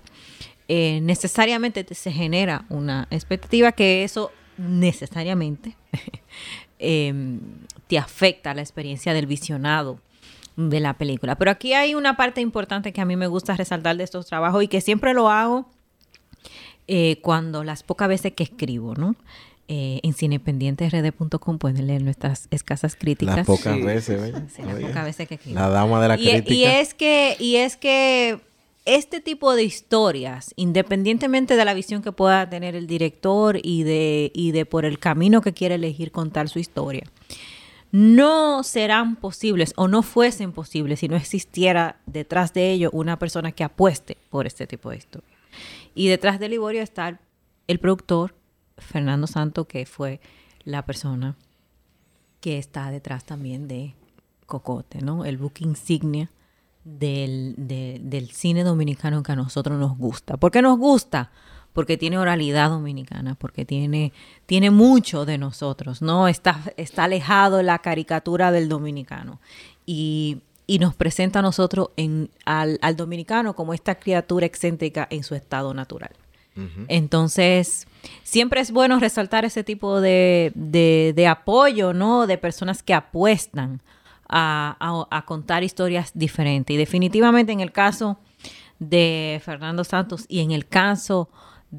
eh, 0.68 1.00
necesariamente 1.02 1.84
te- 1.84 1.96
se 1.96 2.12
genera 2.12 2.66
una 2.70 3.08
expectativa 3.10 3.72
que 3.72 4.04
eso 4.04 4.32
necesariamente 4.58 5.76
eh, 6.80 7.14
te 7.88 7.98
afecta 7.98 8.54
la 8.54 8.62
experiencia 8.62 9.14
del 9.14 9.26
visionado 9.28 10.00
de 10.56 10.80
la 10.80 10.94
película. 10.98 11.36
Pero 11.38 11.52
aquí 11.52 11.74
hay 11.74 11.96
una 11.96 12.16
parte 12.16 12.42
importante 12.42 12.94
que 12.94 13.02
a 13.02 13.06
mí 13.06 13.16
me 13.16 13.28
gusta 13.28 13.56
resaltar 13.56 13.98
de 13.98 14.04
estos 14.04 14.26
trabajos 14.26 14.64
y 14.64 14.68
que 14.68 14.82
siempre 14.82 15.14
lo 15.14 15.30
hago 15.30 15.66
eh, 16.88 17.18
cuando 17.22 17.64
las 17.64 17.84
pocas 17.84 18.08
veces 18.08 18.34
que 18.34 18.44
escribo, 18.44 18.94
¿no? 18.96 19.16
Eh, 19.68 20.00
en 20.04 20.14
cinependientesrd.com 20.14 21.58
pueden 21.58 21.88
leer 21.88 22.04
nuestras 22.04 22.48
escasas 22.52 22.96
críticas. 22.96 23.38
Las 23.38 23.48
pocas 23.48 23.76
Sí. 23.76 23.82
veces, 23.82 24.22
oye. 24.22 24.34
Sí, 24.56 24.62
las 24.62 24.80
pocas 24.80 25.06
veces 25.06 25.28
que 25.28 25.36
escribo. 25.36 25.60
La 25.60 25.70
dama 25.70 26.00
de 26.02 26.08
la 26.08 26.16
y, 26.20 26.24
crítica. 26.30 26.54
y 26.54 26.66
es 26.66 26.94
que 26.94 27.36
y 27.40 27.56
es 27.56 27.76
que 27.76 28.40
este 28.86 29.20
tipo 29.20 29.56
de 29.56 29.64
historias, 29.64 30.54
independientemente 30.56 31.56
de 31.56 31.66
la 31.66 31.74
visión 31.74 32.04
que 32.04 32.12
pueda 32.12 32.48
tener 32.50 32.76
el 32.76 32.86
director 32.86 33.60
y 33.64 33.82
de 33.82 34.32
y 34.36 34.52
de 34.52 34.68
por 34.68 34.86
el 34.86 35.00
camino 35.00 35.42
que 35.42 35.54
quiere 35.54 35.76
elegir 35.76 36.12
contar 36.12 36.48
su 36.48 36.60
historia, 36.60 37.04
no 37.96 38.62
serán 38.64 39.16
posibles 39.16 39.72
o 39.78 39.88
no 39.88 40.02
fuesen 40.04 40.52
posibles 40.52 41.00
si 41.00 41.08
no 41.08 41.16
existiera 41.16 42.02
detrás 42.06 42.54
de 42.54 42.72
ello 42.74 42.90
una 42.92 43.18
persona 43.18 43.54
que 43.54 43.64
apueste 43.64 44.18
por 44.30 44.46
este 44.48 44.68
tipo 44.68 44.90
de 44.90 44.98
historia. 44.98 45.30
Y 45.94 46.10
detrás 46.10 46.38
de 46.38 46.50
Liborio 46.50 46.82
está 46.82 47.18
el, 47.68 47.80
productor 47.80 48.36
Fernando 48.78 49.28
Santo, 49.28 49.66
que 49.66 49.86
fue 49.86 50.20
la 50.66 50.86
persona 50.86 51.38
que 52.42 52.58
está 52.58 52.92
detrás 52.92 53.24
también 53.24 53.70
de 53.70 53.94
Cocote, 54.46 55.00
¿no? 55.02 55.24
El 55.24 55.38
book 55.38 55.54
insignia 55.60 56.30
del, 56.84 57.56
de- 57.58 58.02
del 58.04 58.30
cine 58.32 58.66
dominicano 58.66 59.24
que 59.24 59.32
a 59.32 59.36
nosotros 59.38 59.80
nos 59.80 59.98
gusta. 59.98 60.36
¿Por 60.36 60.52
qué 60.52 60.62
nos 60.62 60.78
gusta? 60.78 61.32
Porque 61.76 61.98
tiene 61.98 62.18
oralidad 62.18 62.70
dominicana, 62.70 63.36
porque 63.36 63.66
tiene, 63.66 64.12
tiene 64.48 64.72
mucho 64.72 65.26
de 65.26 65.38
nosotros, 65.38 66.02
¿no? 66.02 66.28
Está, 66.28 66.62
está 66.78 67.04
alejado 67.04 67.62
la 67.62 67.78
caricatura 67.80 68.52
del 68.52 68.68
dominicano. 68.70 69.40
Y, 69.86 70.40
y 70.66 70.80
nos 70.80 70.96
presenta 70.96 71.40
a 71.40 71.42
nosotros 71.44 71.90
en, 71.98 72.32
al, 72.46 72.80
al 72.82 72.96
dominicano 72.96 73.56
como 73.56 73.74
esta 73.76 73.96
criatura 73.96 74.48
excéntrica 74.48 75.06
en 75.12 75.24
su 75.24 75.36
estado 75.36 75.74
natural. 75.76 76.12
Entonces, 76.88 77.86
siempre 78.24 78.62
es 78.62 78.72
bueno 78.72 78.98
resaltar 79.00 79.44
ese 79.44 79.66
tipo 79.66 80.00
de, 80.00 80.54
de- 80.56 81.12
de 81.14 81.28
apoyo, 81.28 81.92
¿no? 81.94 82.26
De 82.28 82.38
personas 82.38 82.82
que 82.82 82.94
apuestan 82.94 83.82
a, 84.30 84.78
a- 84.80 85.08
a 85.18 85.26
contar 85.26 85.64
historias 85.66 86.12
diferentes. 86.14 86.74
Y 86.74 86.78
definitivamente 86.78 87.52
en 87.52 87.60
el 87.60 87.74
caso 87.74 88.18
de 88.80 89.42
Fernando 89.44 89.84
Santos 89.84 90.26
y 90.30 90.40
en 90.40 90.52
el 90.52 90.66
caso 90.66 91.30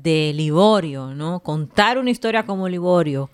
de 0.03 0.33
Liborio, 0.35 1.15
¿no? 1.15 1.41
Contar 1.41 1.99
una 1.99 2.11
historia 2.11 2.45
como 2.45 2.69
Liborio 2.69 3.31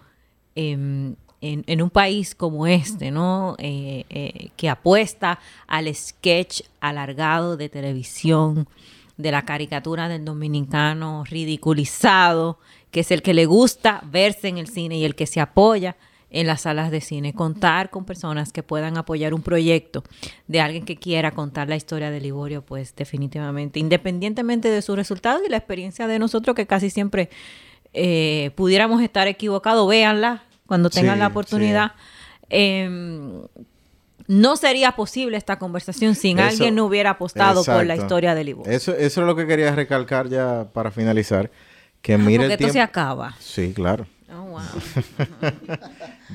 em, 0.54 1.14
en, 1.40 1.82
un 1.82 1.90
país 1.90 2.34
como 2.34 2.66
este, 2.66 3.10
¿no? 3.10 3.56
Eh, 3.58 4.04
eh, 4.08 4.50
que 4.56 4.68
apuesta 4.68 5.40
al 5.66 5.92
sketch 5.92 6.62
alargado 6.80 7.56
de 7.56 7.68
televisión, 7.68 8.68
de 9.16 9.30
la 9.30 9.44
caricatura 9.44 10.08
del 10.08 10.24
dominicano 10.24 11.24
ridiculizado, 11.24 12.58
que 12.90 13.00
es 13.00 13.10
el 13.10 13.22
que 13.22 13.34
le 13.34 13.46
gusta 13.46 14.00
verse 14.04 14.48
en 14.48 14.58
el 14.58 14.68
cine 14.68 14.98
y 14.98 15.04
el 15.04 15.14
que 15.14 15.26
se 15.26 15.40
apoya 15.40 15.96
en 16.35 16.47
las 16.47 16.62
salas 16.62 16.91
de 16.91 17.01
cine. 17.01 17.35
Contar 17.35 17.91
con 17.91 18.05
personas 18.05 18.53
que 18.53 18.62
puedan 18.62 18.97
apoyar 18.97 19.35
un 19.35 19.43
proyecto 19.43 20.03
de 20.49 20.61
alguien 20.61 20.85
que 20.85 20.97
quiera 20.97 21.30
contar 21.33 21.68
la 21.68 21.76
historia 21.76 22.11
de 22.11 22.20
Liborio, 22.20 22.62
pues 22.62 22.97
definitivamente, 22.97 23.78
independientemente 23.78 24.70
de 24.70 24.83
su 24.83 24.97
resultado 24.97 25.41
y 25.47 25.51
la 25.51 25.59
experiencia 25.59 26.07
de 26.07 26.18
nosotros, 26.18 26.57
que 26.57 26.66
casi 26.66 26.91
siempre 26.91 27.28
eh, 27.93 28.51
pudiéramos 28.57 29.03
estar 29.03 29.28
equivocados, 29.28 29.87
véanla 29.89 30.43
cuando 30.66 30.89
tengan 30.91 31.14
Sí, 31.16 31.20
la 31.20 31.26
oportunidad. 31.26 31.93
Em, 32.49 33.43
no 34.26 34.57
sería 34.57 34.93
posible 34.93 35.37
esta 35.37 35.59
conversación 35.59 36.14
sin 36.14 36.39
Eso- 36.39 36.49
alguien 36.49 36.74
no 36.74 36.87
hubiera 36.87 37.11
apostado 37.11 37.62
por 37.64 37.85
la 37.85 37.97
historia 37.97 38.35
de 38.35 38.45
Liborio. 38.45 38.72
Eso, 38.72 38.93
eso 38.97 39.20
es 39.20 39.26
lo 39.26 39.37
que 39.37 39.47
quería 39.47 39.74
recalcar 39.74 40.28
ya 40.28 40.66
para 40.72 40.91
finalizar. 40.91 41.51
Que 42.01 42.16
mire 42.18 42.39
Porque 42.39 42.47
el 42.47 42.53
esto 42.53 42.66
se 42.68 42.72
tiempo. 42.72 42.89
acaba. 42.91 43.37
Sí, 43.39 43.72
claro. 43.74 44.07
Oh, 44.35 44.43
wow. 44.45 44.61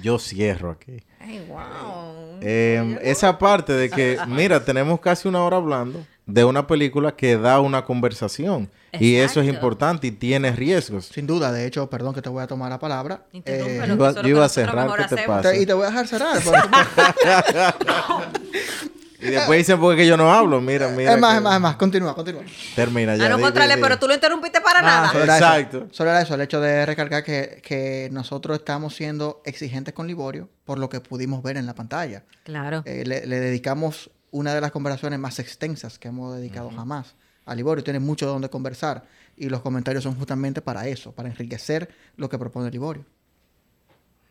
Yo 0.02 0.20
cierro 0.20 0.72
aquí. 0.72 1.04
Ay, 1.20 1.46
wow. 1.48 2.40
Eh, 2.42 3.00
esa 3.04 3.38
parte 3.38 3.74
de 3.74 3.90
que, 3.90 4.18
mira, 4.28 4.64
tenemos 4.64 5.00
casi 5.00 5.28
una 5.28 5.44
hora 5.44 5.58
hablando 5.58 6.06
de 6.26 6.44
una 6.44 6.68
película 6.68 7.16
que 7.16 7.38
da 7.38 7.60
una 7.62 7.84
conversación. 7.86 8.70
Y 9.00 9.16
eso 9.16 9.42
es 9.42 9.48
importante 9.48 10.08
y 10.08 10.12
tiene 10.12 10.52
riesgos. 10.52 11.06
Sin 11.08 11.28
duda, 11.28 11.52
de 11.52 11.66
hecho, 11.68 11.90
perdón 11.90 12.14
que 12.16 12.22
te 12.22 12.30
voy 12.30 12.42
a 12.44 12.48
tomar 12.48 12.70
la 12.70 12.80
palabra. 12.80 13.26
Eh, 13.32 13.80
yo 13.88 13.96
iba- 14.28 14.46
a 14.46 14.50
cerrar, 14.50 14.90
¿qué 14.98 15.16
te 15.16 15.24
pasa? 15.28 15.56
y 15.56 15.66
te 15.66 15.74
voy 15.74 15.84
a 15.86 15.90
dejar 15.90 16.08
cerrar. 16.08 16.42
por 16.42 16.56
eso- 16.56 16.68
Y 19.28 19.32
después 19.32 19.58
dicen 19.60 19.80
porque 19.80 20.02
que 20.02 20.08
yo 20.08 20.18
no 20.18 20.32
hablo. 20.34 20.62
Mira, 20.62 20.88
mira. 20.90 21.14
Es 21.14 21.20
más, 21.20 21.32
que- 21.32 21.38
es 21.38 21.44
más, 21.44 21.56
es 21.56 21.62
más. 21.62 21.76
Continúa, 21.76 22.16
continúa. 22.16 22.44
Termina 22.76 23.16
ya. 23.16 23.26
Ah, 23.26 23.30
no, 23.30 23.40
contrale, 23.40 23.78
pero 23.78 23.98
tú 24.00 24.08
lo 24.08 24.14
interrumpiste 24.14 24.62
para 24.62 24.80
Ah, 24.80 24.82
nada. 24.84 25.08
solo 25.12 25.24
era 25.24 25.38
eso. 25.38 25.46
Exacto. 25.46 25.88
Solo 25.92 26.10
era 26.12 26.22
eso, 26.22 26.36
el 26.36 26.42
hecho 26.42 26.62
de 26.62 26.86
recalcar 26.86 27.24
que, 27.24 27.62
que 27.64 28.10
nosotros 28.12 28.58
estamos 28.60 28.96
siendo 28.96 29.42
exigentes 29.46 29.94
con 29.94 30.08
Liborio 30.08 30.50
por 30.66 30.80
lo 30.80 30.90
que 30.90 31.00
pudimos 31.02 31.44
ver 31.44 31.58
en 31.58 31.66
la 31.66 31.76
pantalla. 31.76 32.24
Claro. 32.44 32.84
Eh, 32.86 33.04
le, 33.06 33.26
le 33.26 33.40
dedicamos 33.40 34.10
una 34.32 34.54
de 34.54 34.62
las 34.62 34.72
conversaciones 34.72 35.18
más 35.20 35.40
extensas 35.40 35.98
que 36.00 36.10
hemos 36.10 36.36
dedicado 36.36 36.70
jamás 36.70 37.16
a 37.46 37.56
Liborio. 37.56 37.84
Tiene 37.84 38.00
mucho 38.00 38.26
de 38.26 38.32
donde 38.34 38.50
conversar 38.50 39.04
y 39.38 39.50
los 39.50 39.62
comentarios 39.62 40.04
son 40.04 40.16
justamente 40.16 40.62
para 40.62 40.88
eso, 40.88 41.12
para 41.14 41.30
enriquecer 41.30 41.90
lo 42.18 42.28
que 42.30 42.38
propone 42.38 42.70
Liborio. 42.72 43.06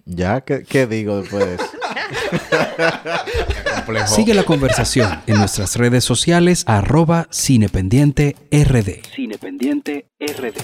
Ya, 0.04 0.40
¿qué, 0.42 0.62
qué 0.62 0.86
digo 0.86 1.20
después 1.20 1.44
de 1.46 1.54
eso? 1.56 1.64
Complejo. 3.76 4.14
Sigue 4.14 4.34
la 4.34 4.44
conversación 4.44 5.20
en 5.26 5.38
nuestras 5.38 5.76
redes 5.76 6.04
sociales 6.04 6.64
arroba 6.66 7.28
cinependiente 7.30 8.36
rd. 8.50 9.04
Cinependiente 9.14 10.06
RD. 10.18 10.54